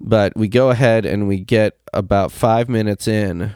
But 0.00 0.34
we 0.36 0.48
go 0.48 0.70
ahead 0.70 1.04
and 1.04 1.28
we 1.28 1.40
get 1.40 1.78
about 1.92 2.32
five 2.32 2.70
minutes 2.70 3.06
in. 3.06 3.54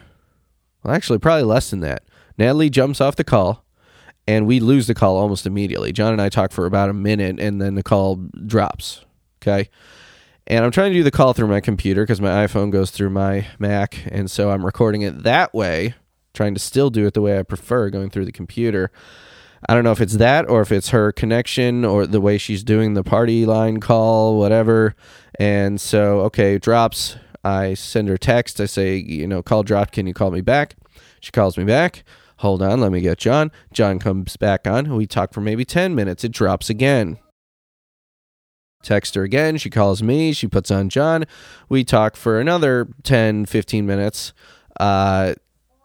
Well, 0.83 0.93
actually, 0.93 1.17
probably 1.17 1.43
less 1.43 1.71
than 1.71 1.79
that. 1.79 2.03
Natalie 2.39 2.69
jumps 2.69 3.01
off 3.01 3.17
the 3.17 3.23
call, 3.23 3.65
and 4.25 4.47
we 4.47 4.61
lose 4.61 4.87
the 4.87 4.95
call 4.95 5.17
almost 5.17 5.45
immediately. 5.45 5.91
John 5.91 6.13
and 6.13 6.21
I 6.21 6.29
talk 6.29 6.51
for 6.53 6.65
about 6.65 6.89
a 6.89 6.93
minute, 6.93 7.39
and 7.39 7.61
then 7.61 7.75
the 7.75 7.83
call 7.83 8.15
drops. 8.45 9.05
Okay. 9.41 9.69
And 10.47 10.65
I'm 10.65 10.71
trying 10.71 10.91
to 10.91 10.97
do 10.97 11.03
the 11.03 11.11
call 11.11 11.33
through 11.33 11.49
my 11.49 11.59
computer 11.59 12.03
because 12.03 12.21
my 12.21 12.47
iPhone 12.47 12.71
goes 12.71 12.89
through 12.89 13.11
my 13.11 13.45
Mac. 13.59 14.03
And 14.09 14.31
so 14.31 14.49
I'm 14.49 14.65
recording 14.65 15.03
it 15.03 15.23
that 15.23 15.53
way, 15.53 15.93
trying 16.33 16.55
to 16.55 16.59
still 16.59 16.89
do 16.89 17.05
it 17.05 17.13
the 17.13 17.21
way 17.21 17.37
I 17.37 17.43
prefer, 17.43 17.89
going 17.89 18.09
through 18.09 18.25
the 18.25 18.31
computer. 18.31 18.89
I 19.67 19.73
don't 19.75 19.83
know 19.83 19.91
if 19.91 20.01
it's 20.01 20.15
that 20.15 20.49
or 20.49 20.61
if 20.61 20.71
it's 20.71 20.89
her 20.89 21.11
connection 21.11 21.83
or 21.83 22.07
the 22.07 22.21
way 22.21 22.37
she's 22.37 22.63
doing 22.63 22.93
the 22.93 23.03
party 23.03 23.45
line 23.45 23.79
call, 23.79 24.39
whatever. 24.39 24.95
And 25.37 25.79
so, 25.79 26.21
okay, 26.21 26.57
drops. 26.57 27.17
I 27.43 27.73
send 27.73 28.07
her 28.07 28.17
text. 28.17 28.59
I 28.59 28.65
say, 28.65 28.95
you 28.95 29.27
know, 29.27 29.43
call 29.43 29.63
dropped. 29.63 29.91
Can 29.91 30.07
you 30.07 30.13
call 30.13 30.31
me 30.31 30.41
back? 30.41 30.75
She 31.19 31.31
calls 31.31 31.57
me 31.57 31.65
back. 31.65 32.03
Hold 32.39 32.61
on, 32.61 32.79
let 32.79 32.93
me 32.93 33.01
get 33.01 33.17
John. 33.17 33.51
John 33.73 33.99
comes 33.99 34.37
back 34.37 34.65
on. 34.65 34.95
We 34.95 35.05
talk 35.05 35.33
for 35.33 35.41
maybe 35.41 35.65
10 35.65 35.93
minutes. 35.93 36.23
It 36.23 36.31
drops 36.31 36.69
again. 36.69 37.19
Text 38.81 39.15
her 39.15 39.23
again. 39.23 39.57
She 39.57 39.69
calls 39.69 40.01
me. 40.01 40.31
She 40.31 40.47
puts 40.47 40.71
on 40.71 40.87
John. 40.87 41.25
We 41.67 41.83
talk 41.83 42.15
for 42.15 42.39
another 42.39 42.87
10, 43.03 43.45
15 43.45 43.85
minutes. 43.85 44.31
Uh, 44.79 45.33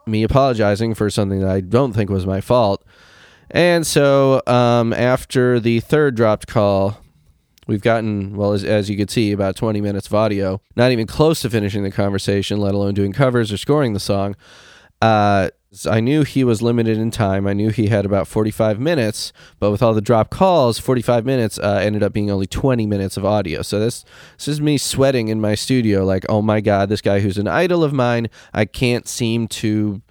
me 0.07 0.23
apologizing 0.23 0.95
for 0.95 1.11
something 1.11 1.41
that 1.41 1.51
I 1.51 1.61
don't 1.61 1.93
think 1.93 2.09
was 2.09 2.25
my 2.25 2.41
fault. 2.41 2.85
And 3.51 3.85
so 3.85 4.41
um, 4.47 4.93
after 4.93 5.59
the 5.59 5.81
third 5.81 6.15
dropped 6.15 6.47
call, 6.47 7.01
we've 7.67 7.83
gotten, 7.83 8.37
well, 8.37 8.53
as, 8.53 8.63
as 8.63 8.89
you 8.89 8.97
could 8.97 9.11
see, 9.11 9.33
about 9.33 9.57
20 9.57 9.81
minutes 9.81 10.07
of 10.07 10.15
audio. 10.15 10.61
Not 10.77 10.93
even 10.93 11.09
close 11.09 11.43
to 11.43 11.51
finishing 11.51 11.83
the 11.83 11.91
conversation, 11.91 12.61
let 12.61 12.75
alone 12.75 12.95
doing 12.95 13.13
covers 13.13 13.53
or 13.53 13.57
scoring 13.57 13.93
the 13.93 13.99
song. 13.99 14.37
Uh, 15.03 15.51
I 15.87 16.01
knew 16.01 16.23
he 16.23 16.45
was 16.45 16.63
limited 16.63 16.99
in 16.99 17.11
time. 17.11 17.47
I 17.47 17.53
knew 17.53 17.71
he 17.71 17.89
had 17.89 18.07
about 18.07 18.29
45 18.29 18.79
minutes, 18.79 19.33
but 19.59 19.71
with 19.71 19.83
all 19.83 19.95
the 19.95 20.01
drop 20.01 20.31
calls, 20.31 20.79
45 20.79 21.25
minutes 21.25 21.59
uh, 21.59 21.81
ended 21.83 22.03
up 22.03 22.13
being 22.13 22.31
only 22.31 22.47
20 22.47 22.87
minutes 22.87 23.17
of 23.17 23.25
audio. 23.25 23.63
So 23.63 23.81
this 23.81 24.05
this 24.37 24.49
is 24.49 24.61
me 24.61 24.79
sweating 24.79 25.29
in 25.29 25.41
my 25.41 25.55
studio, 25.55 26.05
like, 26.05 26.25
oh 26.29 26.43
my 26.43 26.61
god, 26.61 26.89
this 26.89 27.01
guy 27.01 27.21
who's 27.21 27.39
an 27.39 27.49
idol 27.49 27.83
of 27.83 27.93
mine, 27.93 28.29
I 28.53 28.65
can't 28.65 29.09
seem 29.09 29.49
to. 29.49 30.03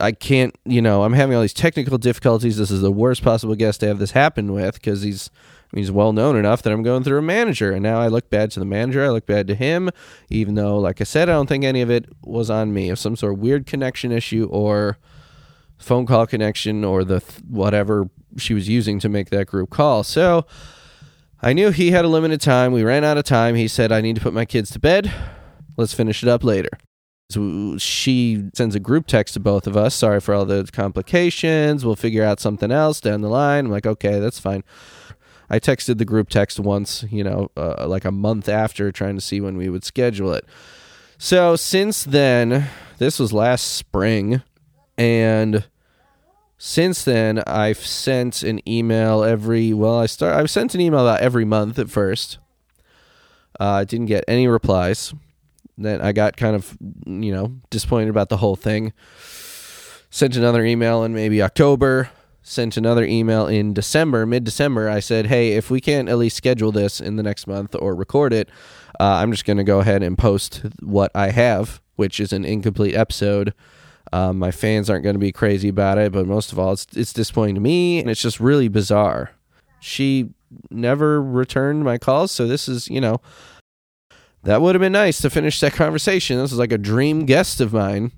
I 0.00 0.10
can't, 0.10 0.58
you 0.64 0.82
know, 0.82 1.04
I'm 1.04 1.12
having 1.12 1.36
all 1.36 1.42
these 1.42 1.54
technical 1.54 1.98
difficulties. 1.98 2.56
This 2.56 2.72
is 2.72 2.80
the 2.80 2.90
worst 2.90 3.22
possible 3.22 3.54
guest 3.54 3.78
to 3.80 3.86
have 3.86 4.00
this 4.00 4.10
happen 4.10 4.52
with 4.52 4.74
because 4.74 5.02
he's 5.02 5.30
he's 5.76 5.90
well 5.90 6.12
known 6.12 6.36
enough 6.36 6.62
that 6.62 6.72
I'm 6.72 6.82
going 6.82 7.04
through 7.04 7.18
a 7.18 7.22
manager, 7.22 7.72
and 7.72 7.82
now 7.82 8.00
I 8.00 8.08
look 8.08 8.30
bad 8.30 8.50
to 8.52 8.60
the 8.60 8.66
manager. 8.66 9.04
I 9.04 9.08
look 9.08 9.26
bad 9.26 9.46
to 9.48 9.54
him, 9.54 9.90
even 10.28 10.54
though, 10.54 10.78
like 10.78 11.00
I 11.00 11.04
said, 11.04 11.28
I 11.28 11.32
don't 11.32 11.48
think 11.48 11.64
any 11.64 11.80
of 11.80 11.90
it 11.90 12.06
was 12.22 12.50
on 12.50 12.72
me. 12.72 12.90
Of 12.90 12.98
some 12.98 13.16
sort 13.16 13.34
of 13.34 13.38
weird 13.40 13.66
connection 13.66 14.12
issue 14.12 14.48
or 14.50 14.98
phone 15.78 16.06
call 16.06 16.26
connection 16.26 16.84
or 16.84 17.04
the 17.04 17.20
th- 17.20 17.40
whatever 17.48 18.08
she 18.36 18.54
was 18.54 18.68
using 18.68 18.98
to 19.00 19.08
make 19.08 19.30
that 19.30 19.46
group 19.46 19.70
call. 19.70 20.02
So 20.02 20.46
I 21.42 21.52
knew 21.52 21.70
he 21.70 21.90
had 21.90 22.04
a 22.04 22.08
limited 22.08 22.40
time. 22.40 22.72
We 22.72 22.82
ran 22.82 23.04
out 23.04 23.18
of 23.18 23.24
time. 23.24 23.54
He 23.54 23.68
said, 23.68 23.92
"I 23.92 24.00
need 24.00 24.16
to 24.16 24.22
put 24.22 24.32
my 24.32 24.44
kids 24.44 24.70
to 24.70 24.78
bed. 24.78 25.12
Let's 25.76 25.94
finish 25.94 26.22
it 26.22 26.28
up 26.28 26.44
later." 26.44 26.70
So 27.30 27.78
she 27.78 28.50
sends 28.54 28.74
a 28.74 28.80
group 28.80 29.06
text 29.06 29.34
to 29.34 29.40
both 29.40 29.66
of 29.66 29.76
us. 29.76 29.94
Sorry 29.94 30.20
for 30.20 30.34
all 30.34 30.44
the 30.44 30.68
complications. 30.72 31.84
We'll 31.84 31.96
figure 31.96 32.22
out 32.22 32.38
something 32.38 32.70
else 32.70 33.00
down 33.00 33.22
the 33.22 33.28
line. 33.28 33.64
I'm 33.66 33.70
like, 33.70 33.86
okay, 33.86 34.20
that's 34.20 34.38
fine. 34.38 34.62
I 35.50 35.58
texted 35.58 35.98
the 35.98 36.04
group 36.04 36.28
text 36.28 36.58
once, 36.58 37.04
you 37.10 37.22
know, 37.22 37.50
uh, 37.56 37.86
like 37.86 38.04
a 38.04 38.12
month 38.12 38.48
after, 38.48 38.90
trying 38.90 39.14
to 39.14 39.20
see 39.20 39.40
when 39.40 39.56
we 39.56 39.68
would 39.68 39.84
schedule 39.84 40.32
it. 40.32 40.46
So 41.18 41.56
since 41.56 42.04
then, 42.04 42.68
this 42.98 43.18
was 43.18 43.32
last 43.32 43.72
spring, 43.72 44.42
and 44.96 45.64
since 46.58 47.04
then 47.04 47.42
I've 47.46 47.78
sent 47.78 48.42
an 48.42 48.66
email 48.68 49.22
every. 49.22 49.72
Well, 49.72 50.00
I 50.00 50.06
start. 50.06 50.34
I've 50.34 50.50
sent 50.50 50.74
an 50.74 50.80
email 50.80 51.00
about 51.00 51.20
every 51.20 51.44
month 51.44 51.78
at 51.78 51.90
first. 51.90 52.38
Uh, 53.60 53.70
I 53.70 53.84
didn't 53.84 54.06
get 54.06 54.24
any 54.26 54.48
replies. 54.48 55.14
Then 55.76 56.00
I 56.00 56.12
got 56.12 56.36
kind 56.36 56.54
of, 56.54 56.76
you 57.06 57.32
know, 57.32 57.56
disappointed 57.70 58.08
about 58.08 58.28
the 58.28 58.36
whole 58.36 58.56
thing. 58.56 58.92
Sent 60.10 60.36
another 60.36 60.64
email 60.64 61.02
in 61.02 61.14
maybe 61.14 61.42
October 61.42 62.10
sent 62.44 62.76
another 62.76 63.04
email 63.04 63.46
in 63.46 63.72
December, 63.72 64.26
mid 64.26 64.44
December. 64.44 64.88
I 64.88 65.00
said, 65.00 65.26
hey, 65.26 65.52
if 65.54 65.70
we 65.70 65.80
can't 65.80 66.08
at 66.08 66.18
least 66.18 66.36
schedule 66.36 66.70
this 66.70 67.00
in 67.00 67.16
the 67.16 67.22
next 67.22 67.46
month 67.46 67.74
or 67.74 67.94
record 67.94 68.32
it, 68.32 68.48
uh, 69.00 69.14
I'm 69.14 69.32
just 69.32 69.46
going 69.46 69.56
to 69.56 69.64
go 69.64 69.80
ahead 69.80 70.02
and 70.02 70.16
post 70.16 70.62
what 70.80 71.10
I 71.14 71.30
have, 71.30 71.80
which 71.96 72.20
is 72.20 72.32
an 72.32 72.44
incomplete 72.44 72.94
episode. 72.94 73.54
Um, 74.12 74.38
my 74.38 74.50
fans 74.50 74.88
aren't 74.88 75.02
going 75.02 75.14
to 75.14 75.20
be 75.20 75.32
crazy 75.32 75.68
about 75.68 75.98
it, 75.98 76.12
but 76.12 76.26
most 76.26 76.52
of 76.52 76.58
all, 76.58 76.72
it's, 76.72 76.86
it's 76.94 77.12
disappointing 77.12 77.56
to 77.56 77.60
me, 77.60 77.98
and 77.98 78.08
it's 78.08 78.22
just 78.22 78.38
really 78.38 78.68
bizarre. 78.68 79.32
She 79.80 80.30
never 80.70 81.20
returned 81.20 81.82
my 81.82 81.98
calls, 81.98 82.30
so 82.30 82.46
this 82.46 82.68
is, 82.68 82.88
you 82.88 83.00
know, 83.00 83.20
that 84.44 84.60
would 84.60 84.74
have 84.74 84.80
been 84.80 84.92
nice 84.92 85.20
to 85.22 85.30
finish 85.30 85.58
that 85.60 85.72
conversation. 85.72 86.38
This 86.38 86.52
is 86.52 86.58
like 86.58 86.72
a 86.72 86.78
dream 86.78 87.24
guest 87.24 87.60
of 87.60 87.72
mine 87.72 88.12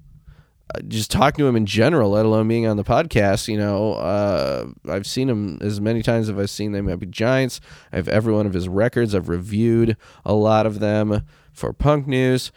just 0.89 1.11
talking 1.11 1.43
to 1.43 1.47
him 1.49 1.57
in 1.57 1.67
general, 1.67 2.11
let 2.11 2.27
alone 2.27 2.49
being 2.49 2.67
on 2.67 2.77
the 2.77 2.85
podcast. 2.85 3.49
You 3.49 3.59
know, 3.59 3.95
uh, 3.95 4.67
I've 4.89 5.07
seen 5.07 5.29
him 5.29 5.59
as 5.61 5.81
many 5.81 6.03
times 6.03 6.29
as 6.29 6.39
I've 6.39 6.51
seen 6.51 6.73
They 6.73 6.81
Might 6.81 7.11
Giants. 7.11 7.61
I 7.93 7.97
have 7.97 8.09
every 8.09 8.33
one 8.33 8.47
of 8.47 8.53
his 8.53 8.69
records. 8.69 9.15
I've 9.15 9.29
reviewed 9.29 9.97
a 10.25 10.35
lot 10.35 10.67
of 10.67 10.81
them 10.81 11.23
for 11.53 11.73
Punk 11.73 12.07
News. 12.07 12.53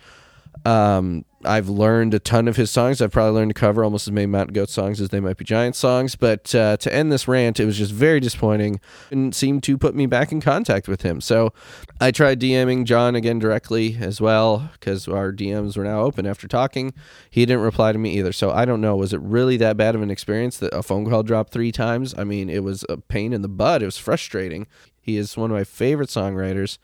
Um, 0.65 1.25
I've 1.45 1.69
learned 1.69 2.13
a 2.13 2.19
ton 2.19 2.47
of 2.49 2.57
his 2.57 2.69
songs. 2.69 3.01
I've 3.01 3.11
probably 3.11 3.39
learned 3.39 3.51
to 3.51 3.59
cover 3.59 3.83
almost 3.83 4.07
as 4.07 4.11
many 4.11 4.25
Mountain 4.25 4.53
Goat 4.53 4.69
songs 4.69 4.99
as 4.99 5.09
They 5.09 5.21
Might 5.21 5.37
Be 5.37 5.45
Giant 5.45 5.75
songs. 5.75 6.15
But 6.15 6.53
uh, 6.53 6.75
to 6.77 6.93
end 6.93 7.11
this 7.11 7.27
rant, 7.27 7.59
it 7.59 7.65
was 7.65 7.77
just 7.77 7.93
very 7.93 8.19
disappointing 8.19 8.81
and 9.09 9.33
seemed 9.33 9.63
to 9.63 9.77
put 9.77 9.95
me 9.95 10.05
back 10.05 10.31
in 10.31 10.41
contact 10.41 10.89
with 10.89 11.03
him. 11.03 11.21
So 11.21 11.53
I 12.01 12.11
tried 12.11 12.41
DMing 12.41 12.83
John 12.83 13.15
again 13.15 13.39
directly 13.39 13.97
as 13.99 14.19
well 14.19 14.69
because 14.73 15.07
our 15.07 15.31
DMs 15.31 15.77
were 15.77 15.85
now 15.85 16.01
open 16.01 16.25
after 16.25 16.47
talking. 16.47 16.93
He 17.29 17.45
didn't 17.45 17.63
reply 17.63 17.93
to 17.93 17.97
me 17.97 18.17
either. 18.17 18.33
So 18.33 18.51
I 18.51 18.65
don't 18.65 18.81
know. 18.81 18.97
Was 18.97 19.13
it 19.13 19.21
really 19.21 19.55
that 19.57 19.77
bad 19.77 19.95
of 19.95 20.01
an 20.01 20.11
experience 20.11 20.57
that 20.57 20.73
a 20.73 20.83
phone 20.83 21.09
call 21.09 21.23
dropped 21.23 21.53
three 21.53 21.71
times? 21.71 22.13
I 22.17 22.25
mean, 22.25 22.49
it 22.49 22.63
was 22.63 22.85
a 22.89 22.97
pain 22.97 23.31
in 23.31 23.41
the 23.41 23.47
butt. 23.47 23.81
It 23.81 23.85
was 23.85 23.97
frustrating. 23.97 24.67
He 24.99 25.15
is 25.15 25.37
one 25.37 25.51
of 25.51 25.55
my 25.55 25.63
favorite 25.63 26.09
songwriters. 26.09 26.77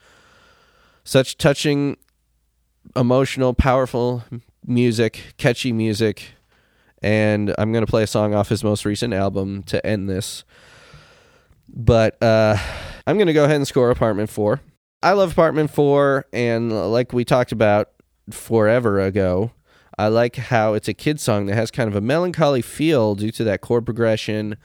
Such 1.04 1.38
touching 1.38 1.98
emotional, 2.96 3.54
powerful 3.54 4.24
music, 4.66 5.34
catchy 5.38 5.72
music, 5.72 6.34
and 7.02 7.54
I'm 7.58 7.72
gonna 7.72 7.86
play 7.86 8.04
a 8.04 8.08
song 8.08 8.34
off 8.34 8.50
his 8.50 8.64
most 8.64 8.86
recent 8.86 9.14
album 9.14 9.64
to 9.64 9.86
end 9.86 10.10
this. 10.10 10.44
But 11.68 12.22
uh, 12.22 12.58
I'm 13.06 13.18
gonna 13.18 13.34
go 13.34 13.46
ahead 13.46 13.58
and 13.58 13.68
score 13.68 13.92
Apartment 13.92 14.30
Four. 14.30 14.62
I 15.04 15.14
love 15.14 15.32
Apartment 15.32 15.72
Four, 15.72 16.26
and 16.34 16.92
like 16.92 17.14
we 17.14 17.26
talked 17.26 17.52
about 17.52 17.90
forever 18.32 19.00
ago, 19.00 19.52
I 19.98 20.08
like 20.08 20.36
how 20.36 20.74
it's 20.74 20.88
a 20.88 20.94
kid 20.94 21.20
song 21.20 21.46
that 21.46 21.56
has 21.56 21.72
kind 21.72 21.88
of 21.88 21.96
a 21.96 22.02
melancholy 22.02 22.62
feel 22.62 23.16
due 23.16 23.32
to 23.32 23.44
that 23.46 23.62
chord 23.62 23.86
progression, 23.86 24.58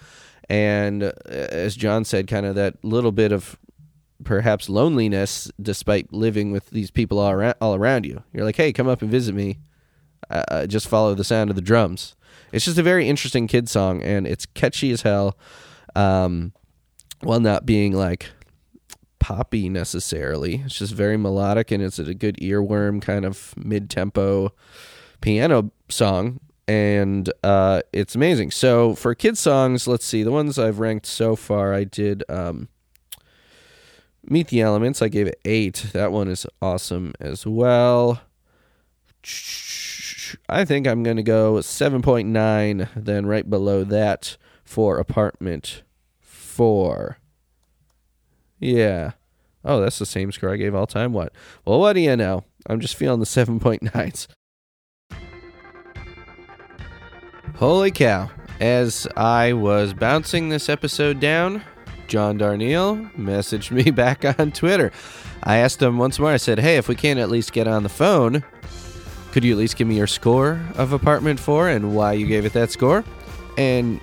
and 0.48 1.04
uh, 1.04 1.12
as 1.28 1.76
John 1.76 2.04
said, 2.04 2.26
kind 2.26 2.46
of 2.46 2.54
that 2.54 2.82
little 2.84 3.12
bit 3.12 3.32
of 3.32 3.58
perhaps 4.24 4.68
loneliness 4.68 5.50
despite 5.60 6.12
living 6.12 6.52
with 6.52 6.70
these 6.70 6.90
people 6.90 7.18
all 7.18 7.30
around, 7.30 7.54
all 7.60 7.74
around 7.74 8.06
you. 8.06 8.22
You're 8.32 8.44
like, 8.44 8.56
hey, 8.56 8.72
come 8.72 8.88
up 8.88 9.02
and 9.02 9.10
visit 9.10 9.34
me. 9.34 9.58
Uh, 10.28 10.66
just 10.66 10.88
follow 10.88 11.14
the 11.14 11.24
sound 11.24 11.50
of 11.50 11.56
the 11.56 11.62
drums. 11.62 12.14
It's 12.52 12.64
just 12.64 12.78
a 12.78 12.82
very 12.82 13.08
interesting 13.08 13.46
kid 13.46 13.68
song, 13.68 14.02
and 14.02 14.26
it's 14.26 14.46
catchy 14.46 14.90
as 14.90 15.02
hell, 15.02 15.36
um, 15.96 16.52
while 17.20 17.40
not 17.40 17.66
being 17.66 17.92
like 17.92 18.30
poppy 19.18 19.68
necessarily. 19.68 20.62
It's 20.64 20.78
just 20.78 20.94
very 20.94 21.16
melodic, 21.16 21.70
and 21.70 21.82
it's 21.82 21.98
a 21.98 22.14
good 22.14 22.36
earworm 22.36 23.02
kind 23.02 23.24
of 23.24 23.54
mid-tempo 23.56 24.52
piano 25.20 25.70
song, 25.88 26.40
and 26.68 27.32
uh, 27.42 27.82
it's 27.92 28.14
amazing. 28.14 28.50
So 28.52 28.94
for 28.94 29.14
kid 29.14 29.36
songs, 29.36 29.88
let's 29.88 30.04
see 30.04 30.22
the 30.22 30.32
ones 30.32 30.58
I've 30.58 30.78
ranked 30.78 31.06
so 31.06 31.34
far. 31.34 31.74
I 31.74 31.84
did. 31.84 32.24
Um, 32.28 32.68
Meet 34.24 34.48
the 34.48 34.60
Elements, 34.60 35.02
I 35.02 35.08
gave 35.08 35.26
it 35.26 35.40
eight. 35.44 35.86
That 35.92 36.12
one 36.12 36.28
is 36.28 36.46
awesome 36.60 37.12
as 37.20 37.46
well. 37.46 38.20
I 40.48 40.64
think 40.64 40.86
I'm 40.86 41.02
going 41.02 41.16
to 41.16 41.22
go 41.22 41.54
7.9, 41.54 42.88
then 42.94 43.26
right 43.26 43.48
below 43.48 43.84
that 43.84 44.36
for 44.64 44.98
Apartment 44.98 45.82
4. 46.20 47.18
Yeah. 48.58 49.12
Oh, 49.64 49.80
that's 49.80 49.98
the 49.98 50.06
same 50.06 50.32
score 50.32 50.52
I 50.52 50.56
gave 50.56 50.74
all 50.74 50.86
time. 50.86 51.12
What? 51.12 51.32
Well, 51.64 51.80
what 51.80 51.94
do 51.94 52.00
you 52.00 52.16
know? 52.16 52.44
I'm 52.66 52.80
just 52.80 52.96
feeling 52.96 53.20
the 53.20 53.26
7.9s. 53.26 54.28
Holy 57.56 57.90
cow. 57.90 58.30
As 58.60 59.06
I 59.16 59.54
was 59.54 59.94
bouncing 59.94 60.50
this 60.50 60.68
episode 60.68 61.20
down, 61.20 61.62
John 62.10 62.38
Darnielle 62.38 63.10
messaged 63.14 63.70
me 63.70 63.90
back 63.92 64.24
on 64.38 64.50
Twitter. 64.50 64.90
I 65.42 65.58
asked 65.58 65.80
him 65.80 65.96
once 65.96 66.18
more, 66.18 66.30
I 66.30 66.36
said, 66.36 66.58
hey, 66.58 66.76
if 66.76 66.88
we 66.88 66.96
can't 66.96 67.20
at 67.20 67.30
least 67.30 67.52
get 67.52 67.68
on 67.68 67.84
the 67.84 67.88
phone, 67.88 68.44
could 69.30 69.44
you 69.44 69.52
at 69.52 69.58
least 69.58 69.76
give 69.76 69.86
me 69.86 69.96
your 69.96 70.08
score 70.08 70.60
of 70.74 70.92
Apartment 70.92 71.38
4 71.38 71.68
and 71.68 71.94
why 71.94 72.12
you 72.14 72.26
gave 72.26 72.44
it 72.44 72.52
that 72.52 72.72
score? 72.72 73.04
And 73.56 74.00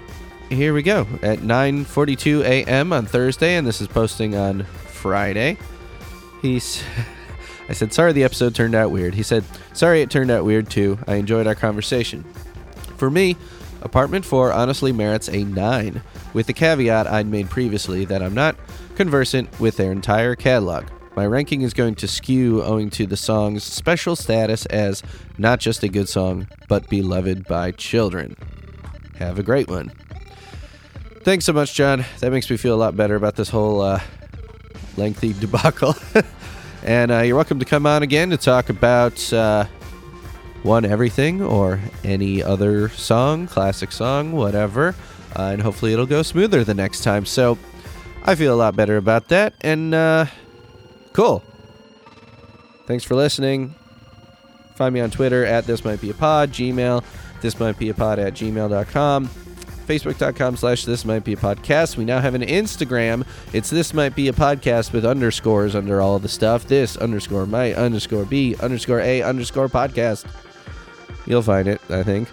here 0.50 0.74
we 0.74 0.82
go 0.82 1.06
at 1.22 1.40
9:42 1.40 2.44
a.m. 2.44 2.94
on 2.94 3.06
Thursday 3.06 3.56
and 3.56 3.68
this 3.68 3.82
is 3.82 3.88
posting 3.90 4.36
on 4.36 4.64
Friday. 4.64 5.58
He's 6.42 6.82
I 7.70 7.74
said, 7.74 7.92
"Sorry 7.92 8.14
the 8.14 8.24
episode 8.24 8.56
turned 8.56 8.76
out 8.76 8.92
weird." 8.92 9.14
He 9.14 9.24
said, 9.24 9.44
"Sorry 9.74 10.02
it 10.02 10.10
turned 10.10 10.32
out 10.32 10.46
weird 10.46 10.70
too. 10.70 10.98
I 11.06 11.16
enjoyed 11.16 11.48
our 11.48 11.56
conversation." 11.56 12.24
For 12.96 13.12
me, 13.12 13.36
Apartment 13.82 14.24
4 14.24 14.54
honestly 14.54 14.94
merits 14.94 15.28
a 15.28 15.44
9, 15.44 16.02
with 16.34 16.48
the 16.48 16.54
caveat 16.54 17.08
I'd 17.08 17.28
made 17.28 17.50
previously 17.50 18.06
that 18.06 18.22
I'm 18.22 18.34
not 18.34 18.56
conversant 18.96 19.60
with 19.60 19.78
their 19.78 19.92
entire 19.92 20.36
catalog. 20.36 20.86
My 21.16 21.26
ranking 21.26 21.62
is 21.64 21.74
going 21.74 21.96
to 21.96 22.08
skew 22.08 22.64
owing 22.64 22.90
to 22.92 23.08
the 23.08 23.18
song's 23.18 23.64
special 23.64 24.16
status 24.16 24.66
as 24.68 25.02
not 25.38 25.60
just 25.60 25.82
a 25.84 25.88
good 25.88 26.08
song, 26.08 26.48
but 26.68 26.88
beloved 26.90 27.48
by 27.48 27.72
children. 27.72 28.36
Have 29.18 29.40
a 29.40 29.44
great 29.44 29.68
one. 29.68 29.92
Thanks 31.24 31.46
so 31.46 31.54
much, 31.54 31.74
John. 31.74 32.06
That 32.20 32.32
makes 32.32 32.50
me 32.50 32.58
feel 32.58 32.76
a 32.76 32.78
lot 32.78 32.96
better 32.96 33.16
about 33.16 33.36
this 33.36 33.50
whole 33.50 33.82
uh, 33.82 34.00
lengthy 34.96 35.34
debacle. 35.34 35.96
and 36.84 37.12
uh, 37.12 37.22
you're 37.22 37.36
welcome 37.36 37.60
to 37.60 37.66
come 37.66 37.86
on 37.86 38.04
again 38.04 38.30
to 38.30 38.38
talk 38.38 38.70
about 38.70 39.34
uh, 39.34 39.66
one 40.64 40.86
everything 40.86 41.42
or 41.42 41.80
any 42.04 42.44
other 42.44 42.90
song, 42.90 43.48
classic 43.48 43.92
song, 43.92 44.34
whatever. 44.34 44.94
Uh, 45.38 45.52
and 45.52 45.62
hopefully 45.62 45.94
it'll 45.94 46.08
go 46.08 46.24
smoother 46.24 46.64
the 46.64 46.74
next 46.74 47.04
time. 47.04 47.26
So 47.26 47.58
I 48.24 48.36
feel 48.36 48.54
a 48.54 48.58
lot 48.58 48.76
better 48.76 48.98
about 48.98 49.28
that. 49.30 49.54
And 49.62 49.94
uh, 49.94 50.26
cool. 51.14 51.44
Thanks 52.88 53.04
for 53.04 53.16
listening. 53.16 53.76
Find 54.76 54.94
me 54.94 55.02
on 55.02 55.12
Twitter 55.12 55.46
at 55.46 55.66
this 55.66 55.84
might 55.84 56.02
be 56.02 56.10
a 56.10 56.14
pod, 56.14 56.52
Gmail, 56.52 57.04
this 57.42 57.60
might 57.60 57.78
be 57.78 57.90
a 57.90 57.94
pod 57.94 58.20
at 58.20 58.34
gmail.com, 58.34 59.28
facebook.com 59.28 60.58
slash 60.58 60.86
this 60.86 61.06
might 61.06 61.24
be 61.24 61.34
a 61.34 61.38
podcast. 61.38 61.98
We 61.98 62.06
now 62.06 62.20
have 62.20 62.36
an 62.36 62.42
Instagram. 62.42 63.26
It's 63.54 63.70
this 63.70 63.94
might 63.94 64.16
be 64.16 64.28
a 64.28 64.34
podcast 64.34 64.94
with 64.94 65.06
underscores 65.06 65.76
under 65.76 66.02
all 66.02 66.20
the 66.20 66.30
stuff. 66.30 66.68
This 66.68 66.98
underscore 66.98 67.46
might 67.46 67.74
underscore 67.74 68.26
be 68.26 68.56
underscore 68.58 69.02
a 69.02 69.22
underscore 69.22 69.68
podcast. 69.68 70.26
You'll 71.26 71.42
find 71.42 71.68
it, 71.68 71.82
I 71.90 72.04
think. 72.04 72.30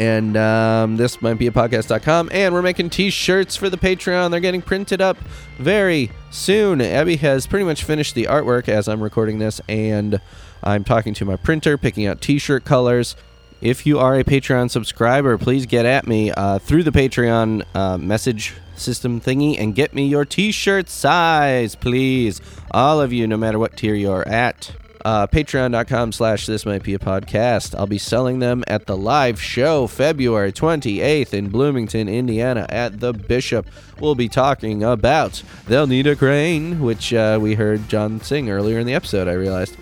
And 0.00 0.34
um, 0.34 0.96
this 0.96 1.20
might 1.20 1.34
be 1.34 1.46
a 1.46 1.50
podcast.com. 1.50 2.30
And 2.32 2.54
we're 2.54 2.62
making 2.62 2.88
t 2.88 3.10
shirts 3.10 3.54
for 3.54 3.68
the 3.68 3.76
Patreon. 3.76 4.30
They're 4.30 4.40
getting 4.40 4.62
printed 4.62 5.02
up 5.02 5.18
very 5.58 6.10
soon. 6.30 6.80
Abby 6.80 7.16
has 7.16 7.46
pretty 7.46 7.66
much 7.66 7.84
finished 7.84 8.14
the 8.14 8.24
artwork 8.24 8.66
as 8.66 8.88
I'm 8.88 9.02
recording 9.02 9.40
this. 9.40 9.60
And 9.68 10.18
I'm 10.62 10.84
talking 10.84 11.12
to 11.14 11.26
my 11.26 11.36
printer, 11.36 11.76
picking 11.76 12.06
out 12.06 12.22
t 12.22 12.38
shirt 12.38 12.64
colors. 12.64 13.14
If 13.60 13.84
you 13.84 13.98
are 13.98 14.18
a 14.18 14.24
Patreon 14.24 14.70
subscriber, 14.70 15.36
please 15.36 15.66
get 15.66 15.84
at 15.84 16.06
me 16.06 16.30
uh, 16.30 16.58
through 16.60 16.84
the 16.84 16.92
Patreon 16.92 17.66
uh, 17.74 17.98
message 17.98 18.54
system 18.76 19.20
thingy 19.20 19.58
and 19.60 19.74
get 19.74 19.92
me 19.92 20.06
your 20.06 20.24
t 20.24 20.50
shirt 20.50 20.88
size, 20.88 21.74
please. 21.74 22.40
All 22.70 23.02
of 23.02 23.12
you, 23.12 23.26
no 23.26 23.36
matter 23.36 23.58
what 23.58 23.76
tier 23.76 23.94
you're 23.94 24.26
at 24.26 24.72
uh, 25.04 25.26
patreon.com 25.26 26.12
slash 26.12 26.46
this 26.46 26.66
might 26.66 26.82
be 26.82 26.94
a 26.94 26.98
podcast 26.98 27.74
i'll 27.78 27.86
be 27.86 27.98
selling 27.98 28.38
them 28.38 28.64
at 28.66 28.86
the 28.86 28.96
live 28.96 29.40
show 29.40 29.86
february 29.86 30.52
28th 30.52 31.32
in 31.32 31.48
bloomington 31.48 32.08
indiana 32.08 32.66
at 32.68 33.00
the 33.00 33.12
bishop. 33.12 33.66
We'll 34.00 34.14
be 34.14 34.28
talking 34.28 34.82
about 34.82 35.42
they'll 35.66 35.86
need 35.86 36.06
a 36.06 36.16
crane 36.16 36.80
which 36.80 37.12
uh, 37.12 37.38
we 37.40 37.54
heard 37.54 37.88
john 37.88 38.20
sing 38.20 38.50
earlier 38.50 38.78
in 38.78 38.86
the 38.86 38.94
episode 38.94 39.28
i 39.28 39.32
realized. 39.32 39.76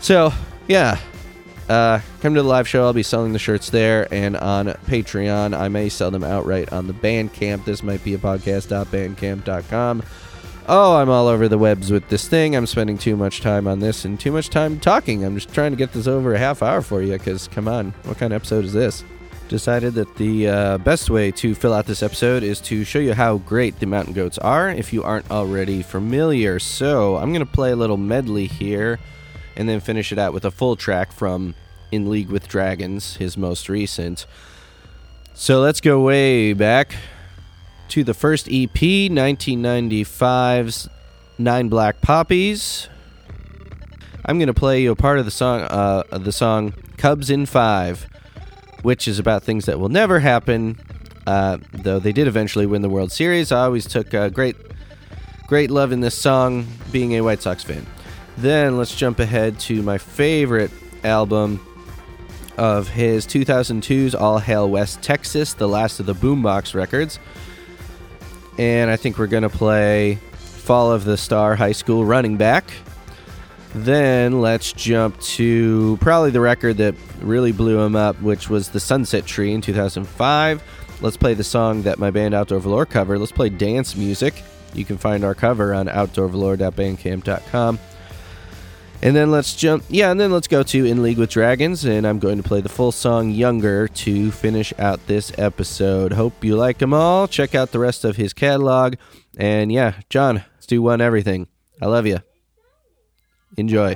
So 0.00 0.32
yeah 0.68 0.98
uh, 1.68 2.00
come 2.20 2.34
to 2.34 2.42
the 2.42 2.48
live 2.48 2.68
show. 2.68 2.84
I'll 2.84 2.92
be 2.92 3.02
selling 3.02 3.32
the 3.32 3.38
shirts 3.38 3.70
there 3.70 4.06
and 4.12 4.36
on 4.36 4.66
patreon. 4.86 5.58
I 5.58 5.68
may 5.68 5.88
sell 5.88 6.10
them 6.10 6.22
outright 6.22 6.70
on 6.72 6.86
the 6.86 6.92
bandcamp. 6.92 7.64
This 7.64 7.82
might 7.82 8.04
be 8.04 8.12
a 8.12 8.18
podcast.bandcamp.com 8.18 10.02
oh, 10.68 10.96
I'm 10.96 11.10
all 11.10 11.28
over 11.28 11.48
the 11.48 11.58
webs 11.58 11.90
with 11.90 12.08
this 12.08 12.28
thing. 12.28 12.56
I'm 12.56 12.66
spending 12.66 12.98
too 12.98 13.16
much 13.16 13.40
time 13.40 13.66
on 13.66 13.80
this 13.80 14.04
and 14.04 14.18
too 14.18 14.32
much 14.32 14.50
time 14.50 14.80
talking. 14.80 15.24
I'm 15.24 15.34
just 15.34 15.52
trying 15.52 15.72
to 15.72 15.76
get 15.76 15.92
this 15.92 16.06
over 16.06 16.34
a 16.34 16.38
half 16.38 16.62
hour 16.62 16.82
for 16.82 17.02
you 17.02 17.12
because, 17.12 17.48
come 17.48 17.68
on, 17.68 17.92
what 18.04 18.18
kind 18.18 18.32
of 18.32 18.36
episode 18.36 18.64
is 18.64 18.72
this? 18.72 19.04
Decided 19.48 19.94
that 19.94 20.16
the 20.16 20.48
uh, 20.48 20.78
best 20.78 21.10
way 21.10 21.30
to 21.32 21.54
fill 21.54 21.74
out 21.74 21.86
this 21.86 22.02
episode 22.02 22.42
is 22.42 22.60
to 22.62 22.84
show 22.84 22.98
you 22.98 23.12
how 23.12 23.38
great 23.38 23.78
the 23.78 23.86
mountain 23.86 24.14
goats 24.14 24.38
are 24.38 24.70
if 24.70 24.92
you 24.92 25.02
aren't 25.02 25.30
already 25.30 25.82
familiar. 25.82 26.58
So 26.58 27.16
I'm 27.16 27.32
going 27.32 27.44
to 27.44 27.52
play 27.52 27.72
a 27.72 27.76
little 27.76 27.98
medley 27.98 28.46
here 28.46 28.98
and 29.56 29.68
then 29.68 29.80
finish 29.80 30.12
it 30.12 30.18
out 30.18 30.32
with 30.32 30.44
a 30.44 30.50
full 30.50 30.76
track 30.76 31.12
from 31.12 31.54
In 31.92 32.08
League 32.10 32.30
with 32.30 32.48
Dragons, 32.48 33.16
his 33.16 33.36
most 33.36 33.68
recent. 33.68 34.26
So 35.34 35.60
let's 35.60 35.80
go 35.80 36.00
way 36.00 36.52
back 36.54 36.94
to 37.94 38.02
the 38.02 38.12
first 38.12 38.48
EP, 38.48 38.74
1995's 38.74 40.88
Nine 41.38 41.68
Black 41.68 42.00
Poppies. 42.00 42.88
I'm 44.24 44.36
going 44.36 44.48
to 44.48 44.52
play 44.52 44.82
you 44.82 44.90
a 44.90 44.96
part 44.96 45.20
of 45.20 45.24
the 45.24 45.30
song, 45.30 45.60
uh, 45.60 46.02
the 46.10 46.32
song 46.32 46.74
Cubs 46.96 47.30
in 47.30 47.46
Five, 47.46 48.08
which 48.82 49.06
is 49.06 49.20
about 49.20 49.44
things 49.44 49.66
that 49.66 49.78
will 49.78 49.90
never 49.90 50.18
happen. 50.18 50.76
Uh, 51.24 51.58
though 51.70 52.00
they 52.00 52.10
did 52.10 52.26
eventually 52.26 52.66
win 52.66 52.82
the 52.82 52.88
World 52.88 53.12
Series, 53.12 53.52
I 53.52 53.66
always 53.66 53.86
took 53.86 54.12
uh, 54.12 54.28
great, 54.28 54.56
great 55.46 55.70
love 55.70 55.92
in 55.92 56.00
this 56.00 56.16
song, 56.16 56.66
being 56.90 57.12
a 57.12 57.20
White 57.20 57.42
Sox 57.42 57.62
fan. 57.62 57.86
Then 58.36 58.76
let's 58.76 58.96
jump 58.96 59.20
ahead 59.20 59.60
to 59.60 59.84
my 59.84 59.98
favorite 59.98 60.72
album 61.04 61.64
of 62.58 62.88
his 62.88 63.24
2002's 63.24 64.16
All 64.16 64.40
Hail 64.40 64.68
West 64.68 65.00
Texas, 65.00 65.54
the 65.54 65.68
last 65.68 66.00
of 66.00 66.06
the 66.06 66.14
Boombox 66.16 66.74
records. 66.74 67.20
And 68.58 68.90
I 68.90 68.96
think 68.96 69.18
we're 69.18 69.26
going 69.26 69.42
to 69.42 69.48
play 69.48 70.16
Fall 70.36 70.92
of 70.92 71.04
the 71.04 71.16
Star 71.16 71.56
High 71.56 71.72
School 71.72 72.04
Running 72.04 72.36
Back. 72.36 72.70
Then 73.74 74.40
let's 74.40 74.72
jump 74.72 75.20
to 75.20 75.98
probably 76.00 76.30
the 76.30 76.40
record 76.40 76.76
that 76.76 76.94
really 77.20 77.50
blew 77.50 77.80
him 77.80 77.96
up, 77.96 78.20
which 78.22 78.48
was 78.48 78.68
The 78.68 78.78
Sunset 78.78 79.26
Tree 79.26 79.52
in 79.52 79.60
2005. 79.60 80.62
Let's 81.00 81.16
play 81.16 81.34
the 81.34 81.42
song 81.42 81.82
that 81.82 81.98
my 81.98 82.10
band 82.10 82.34
Outdoor 82.34 82.60
Velour 82.60 82.86
covered. 82.86 83.18
Let's 83.18 83.32
play 83.32 83.48
dance 83.48 83.96
music. 83.96 84.44
You 84.74 84.84
can 84.84 84.96
find 84.96 85.24
our 85.24 85.34
cover 85.34 85.74
on 85.74 85.86
outdoorvelour.bandcamp.com. 85.86 87.78
And 89.04 89.14
then 89.14 89.30
let's 89.30 89.54
jump, 89.54 89.84
yeah, 89.90 90.10
and 90.10 90.18
then 90.18 90.32
let's 90.32 90.48
go 90.48 90.62
to 90.62 90.84
In 90.86 91.02
League 91.02 91.18
with 91.18 91.28
Dragons, 91.28 91.84
and 91.84 92.06
I'm 92.06 92.18
going 92.18 92.38
to 92.38 92.42
play 92.42 92.62
the 92.62 92.70
full 92.70 92.90
song 92.90 93.28
Younger 93.28 93.86
to 93.86 94.30
finish 94.30 94.72
out 94.78 95.06
this 95.06 95.30
episode. 95.36 96.14
Hope 96.14 96.42
you 96.42 96.56
like 96.56 96.78
them 96.78 96.94
all. 96.94 97.28
Check 97.28 97.54
out 97.54 97.70
the 97.70 97.78
rest 97.78 98.06
of 98.06 98.16
his 98.16 98.32
catalog. 98.32 98.94
And 99.36 99.70
yeah, 99.70 100.00
John, 100.08 100.42
let's 100.54 100.64
do 100.64 100.80
one 100.80 101.02
everything. 101.02 101.48
I 101.82 101.86
love 101.86 102.06
you. 102.06 102.20
Enjoy. 103.58 103.94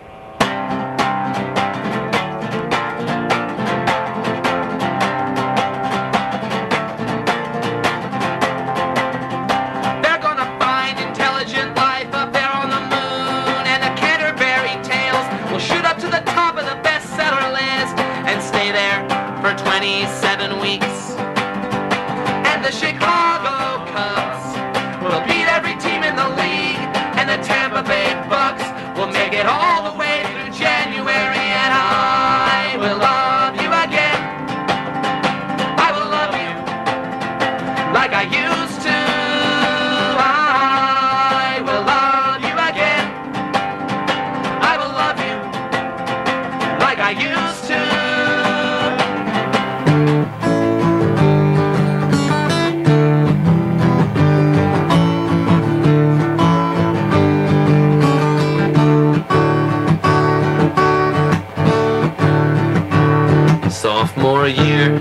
Sophomore 64.09 64.49
year. 64.49 64.95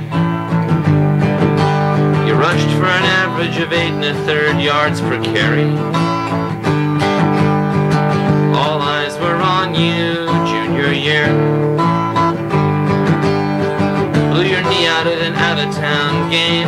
You 2.27 2.33
rushed 2.33 2.69
for 2.75 2.87
an 2.87 3.05
average 3.23 3.57
of 3.57 3.71
eight 3.71 3.91
and 3.91 4.03
a 4.03 4.13
third 4.25 4.59
yards 4.61 4.99
per 4.99 5.23
carry. 5.23 5.63
All 8.53 8.81
eyes 8.81 9.17
were 9.19 9.35
on 9.35 9.75
you, 9.75 10.25
junior 10.45 10.91
year. 10.91 11.27
Blew 14.33 14.43
your 14.43 14.63
knee 14.63 14.87
out 14.87 15.07
at 15.07 15.21
an 15.21 15.35
out-of-town 15.35 16.29
game. 16.29 16.67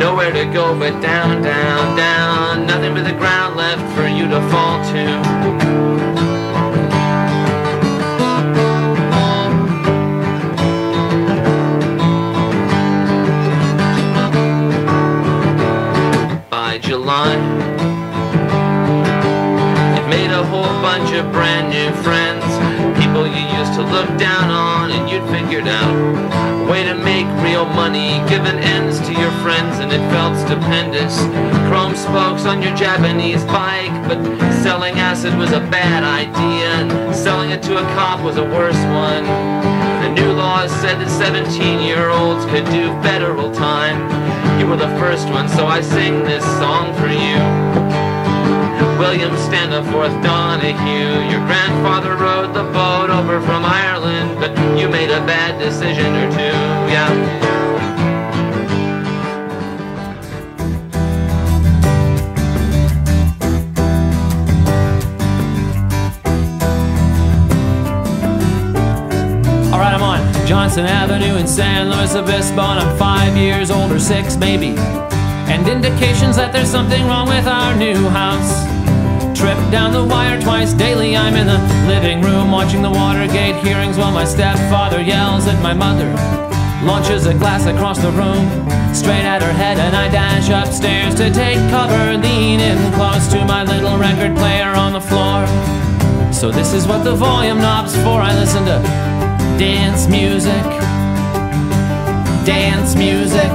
Nowhere 0.00 0.32
to 0.32 0.44
go 0.46 0.76
but 0.76 1.00
down, 1.00 1.40
down, 1.42 1.96
down. 1.96 2.66
Nothing 2.66 2.94
but 2.94 3.04
the 3.04 3.16
ground 3.16 3.56
left 3.56 3.82
for 3.96 4.08
you 4.08 4.28
to 4.28 4.40
fall 4.50 4.82
to. 4.92 5.95
By 17.06 17.36
July. 17.36 17.36
Made 20.10 20.30
a 20.30 20.44
whole 20.44 20.62
bunch 20.82 21.12
of 21.12 21.30
brand 21.32 21.70
new 21.70 21.90
friends, 22.02 22.44
people 22.98 23.26
you 23.26 23.44
used 23.58 23.74
to 23.74 23.82
look 23.82 24.08
down 24.18 24.50
on, 24.50 24.90
and 24.90 25.08
you'd 25.08 25.26
figured 25.30 25.68
out 25.68 25.94
a 26.62 26.70
way 26.70 26.84
to 26.84 26.94
make 26.94 27.26
real 27.42 27.64
money, 27.64 28.18
giving 28.28 28.58
ends 28.58 29.00
to 29.00 29.12
your 29.12 29.30
friends, 29.42 29.78
and 29.78 29.92
it 29.92 30.02
felt 30.10 30.36
stupendous. 30.36 31.18
Chrome 31.68 31.96
spokes 31.96 32.44
on 32.44 32.62
your 32.62 32.74
Japanese 32.76 33.44
bike, 33.44 33.92
but 34.08 34.18
selling 34.62 34.94
acid 34.98 35.36
was 35.36 35.52
a 35.52 35.60
bad 35.60 36.02
idea, 36.02 36.68
and 36.80 37.14
selling 37.14 37.50
it 37.50 37.62
to 37.64 37.78
a 37.78 37.82
cop 37.94 38.20
was 38.20 38.36
a 38.36 38.44
worse 38.44 38.82
one. 38.94 39.85
The 40.06 40.12
new 40.12 40.32
laws 40.34 40.70
said 40.70 41.00
that 41.00 41.10
17 41.10 41.80
year 41.80 42.10
olds 42.10 42.44
could 42.46 42.64
do 42.66 42.94
federal 43.02 43.50
time. 43.50 43.98
You 44.60 44.68
were 44.68 44.76
the 44.76 44.94
first 45.02 45.28
one, 45.30 45.48
so 45.48 45.66
I 45.66 45.80
sing 45.80 46.22
this 46.22 46.44
song 46.62 46.94
for 46.94 47.10
you. 47.10 47.42
William 49.02 49.34
Standiforth 49.34 50.14
Donahue, 50.22 51.28
your 51.28 51.42
grandfather 51.50 52.14
rowed 52.14 52.54
the 52.54 52.62
boat 52.70 53.10
over 53.10 53.40
from 53.40 53.64
Ireland, 53.64 54.38
but 54.38 54.54
you 54.78 54.88
made 54.88 55.10
a 55.10 55.26
bad 55.26 55.58
decision 55.58 56.14
or 56.14 56.30
two, 56.30 56.54
yeah. 56.86 57.55
Johnson 70.46 70.86
Avenue 70.86 71.34
in 71.38 71.46
San 71.48 71.90
Luis 71.90 72.14
Obispo, 72.14 72.62
and 72.62 72.78
I'm 72.78 72.96
five 72.96 73.36
years 73.36 73.68
old 73.68 73.90
or 73.90 73.98
six, 73.98 74.36
maybe. 74.36 74.78
And 75.50 75.66
indications 75.66 76.36
that 76.36 76.52
there's 76.52 76.70
something 76.70 77.04
wrong 77.06 77.26
with 77.26 77.48
our 77.48 77.74
new 77.74 77.98
house. 78.08 78.62
Trip 79.36 79.58
down 79.74 79.90
the 79.90 80.04
wire 80.04 80.40
twice 80.40 80.72
daily. 80.72 81.16
I'm 81.16 81.34
in 81.34 81.48
the 81.48 81.58
living 81.90 82.22
room 82.22 82.52
watching 82.52 82.80
the 82.80 82.90
Watergate 82.90 83.56
hearings 83.56 83.98
while 83.98 84.12
my 84.12 84.24
stepfather 84.24 85.02
yells 85.02 85.48
at 85.48 85.60
my 85.62 85.74
mother. 85.74 86.06
Launches 86.86 87.26
a 87.26 87.34
glass 87.34 87.66
across 87.66 87.98
the 87.98 88.12
room, 88.12 88.46
straight 88.94 89.26
at 89.26 89.42
her 89.42 89.52
head, 89.52 89.78
and 89.78 89.96
I 89.96 90.06
dash 90.08 90.48
upstairs 90.48 91.16
to 91.16 91.28
take 91.34 91.58
cover. 91.74 92.16
Lean 92.22 92.60
in 92.60 92.78
close 92.94 93.26
to 93.34 93.44
my 93.44 93.64
little 93.64 93.98
record 93.98 94.36
player 94.36 94.70
on 94.78 94.92
the 94.92 95.02
floor. 95.02 95.42
So 96.32 96.52
this 96.52 96.72
is 96.72 96.86
what 96.86 97.02
the 97.02 97.16
volume 97.16 97.58
knob's 97.58 97.96
for. 97.96 98.22
I 98.22 98.32
listen 98.34 98.64
to 98.66 99.15
dance 99.58 100.06
music, 100.06 100.52
dance 102.44 102.94
music. 102.94 103.50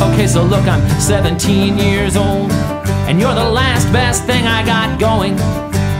Okay, 0.00 0.26
so 0.26 0.42
look, 0.44 0.66
I'm 0.66 0.80
17 0.98 1.76
years 1.76 2.16
old, 2.16 2.50
and 3.06 3.20
you're 3.20 3.34
the 3.34 3.44
last 3.44 3.92
best 3.92 4.24
thing 4.24 4.46
I 4.46 4.64
got 4.64 4.98
going. 4.98 5.36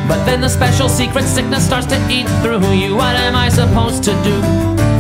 But 0.09 0.25
then 0.25 0.41
the 0.41 0.49
special 0.49 0.89
secret 0.89 1.25
sickness 1.25 1.67
starts 1.67 1.87
to 1.89 1.97
eat 2.11 2.27
through 2.41 2.73
you. 2.73 2.97
What 2.97 3.15
am 3.15 3.37
I 3.37 3.51
supposed 3.51 4.05
to 4.05 4.13
do? 4.25 4.41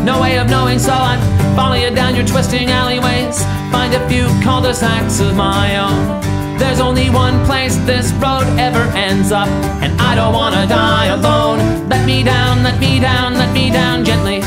No 0.04 0.20
way 0.20 0.38
of 0.38 0.50
knowing, 0.50 0.78
so 0.78 0.92
I 0.92 1.16
follow 1.58 1.74
you 1.74 1.90
down 1.90 2.14
your 2.14 2.24
twisting 2.24 2.70
alleyways. 2.70 3.42
Find 3.72 3.92
a 3.92 4.08
few 4.08 4.26
cul-de-sacs 4.44 5.18
of 5.18 5.34
my 5.34 5.76
own. 5.76 6.20
There's 6.56 6.78
only 6.78 7.10
one 7.10 7.44
place 7.46 7.74
this 7.78 8.12
road 8.22 8.46
ever 8.60 8.84
ends 8.94 9.32
up, 9.32 9.48
and 9.82 10.00
I 10.00 10.14
don't 10.14 10.32
wanna 10.32 10.68
die 10.68 11.06
alone. 11.06 11.58
Let 11.88 12.06
me 12.06 12.22
down, 12.22 12.62
let 12.62 12.78
me 12.78 13.00
down, 13.00 13.34
let 13.34 13.52
me 13.52 13.72
down 13.72 14.04
gently. 14.04 14.40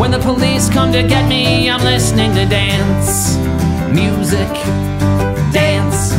When 0.00 0.10
the 0.10 0.18
police 0.18 0.70
come 0.70 0.92
to 0.92 1.02
get 1.02 1.28
me, 1.28 1.68
I'm 1.68 1.84
listening 1.84 2.32
to 2.36 2.46
dance 2.46 3.36
music, 3.92 4.52
dance 5.52 6.16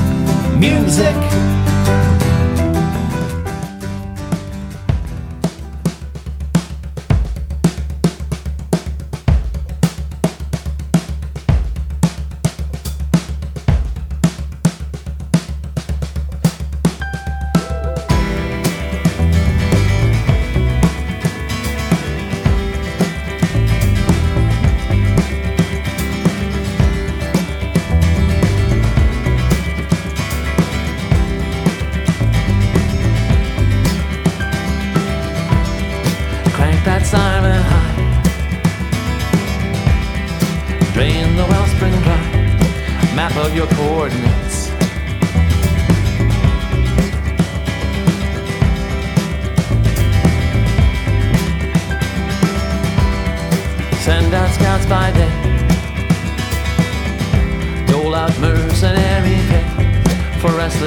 music. 0.54 1.57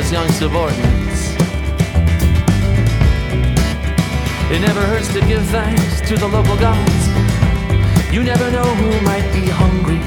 young 0.09 0.29
subordinates. 0.33 1.35
It 4.51 4.61
never 4.61 4.81
hurts 4.81 5.13
to 5.13 5.21
give 5.21 5.45
thanks 5.49 6.01
to 6.09 6.17
the 6.17 6.27
local 6.27 6.57
gods. 6.57 7.07
You 8.11 8.23
never 8.23 8.51
know 8.51 8.65
who 8.65 9.01
might 9.03 9.31
be 9.33 9.47
hungry. 9.47 10.01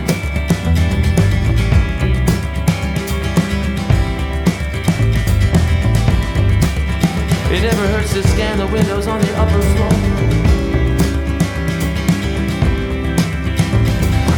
It 7.55 7.61
never 7.61 7.87
hurts 7.93 8.13
to 8.13 8.23
scan 8.29 8.57
the 8.57 8.67
windows 8.67 9.07
on 9.07 9.21
the 9.21 9.31
upper 9.37 9.61
floor. 9.61 9.93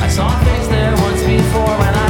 I 0.03 0.09
saw 0.09 0.37
things 0.43 0.67
there 0.67 0.91
once 0.91 1.23
before 1.23 1.77
when 1.79 1.95
I 1.95 2.04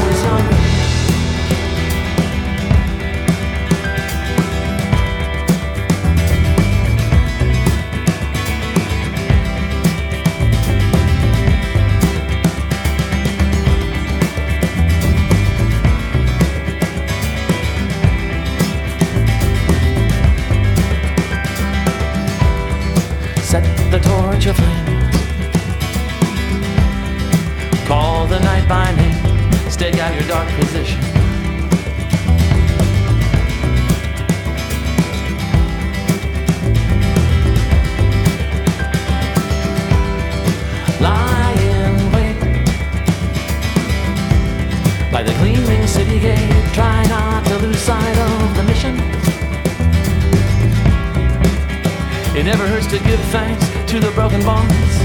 bonds 54.46 54.96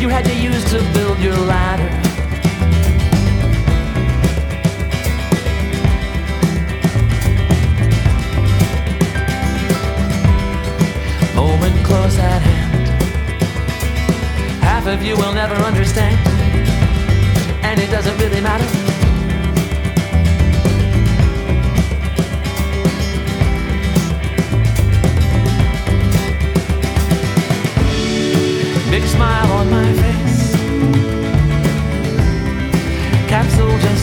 you 0.00 0.08
had 0.08 0.24
to 0.24 0.34
use 0.34 0.64
to 0.64 0.78
build 0.92 1.18
your 1.20 1.36
ladder. 1.36 1.88
Moment 11.36 11.76
close 11.84 12.18
at 12.18 12.42
hand. 12.42 12.88
Half 14.62 14.86
of 14.86 15.02
you 15.02 15.16
will 15.16 15.34
never 15.34 15.54
understand, 15.54 16.16
and 17.62 17.78
it 17.78 17.90
doesn't 17.90 18.18
really 18.18 18.40
matter. 18.40 18.89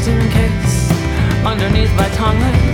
in 0.08 0.30
case. 0.30 0.90
Underneath 1.46 1.94
my 1.96 2.10
tongue 2.10 2.67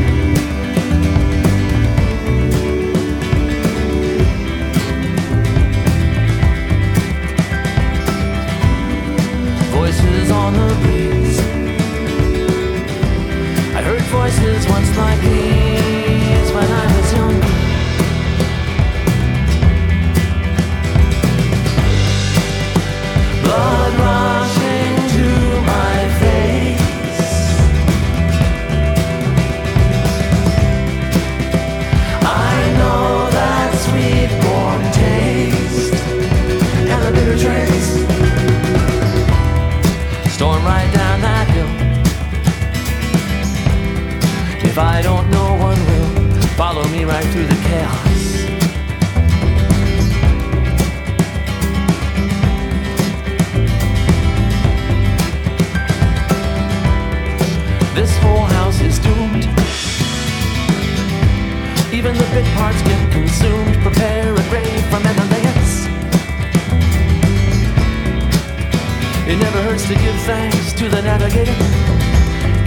words 69.73 69.87
to 69.87 69.95
give 69.95 70.15
thanks 70.21 70.71
to 70.73 70.87
the 70.87 71.01
navigator, 71.01 71.51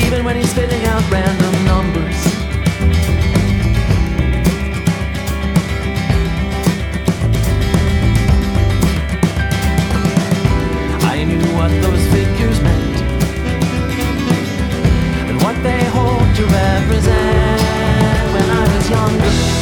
even 0.04 0.24
when 0.24 0.34
he's 0.34 0.50
spitting 0.50 0.84
out 0.86 1.02
random 1.08 1.54
numbers. 1.64 2.20
I 11.04 11.22
knew 11.22 11.46
what 11.54 11.70
those 11.84 12.04
figures 12.08 12.60
meant 12.60 12.96
and 15.28 15.40
what 15.42 15.56
they 15.62 15.84
hoped 15.84 16.34
to 16.38 16.44
represent 16.44 17.62
when 18.34 18.50
I 18.50 18.76
was 18.76 18.90
younger. 18.90 19.55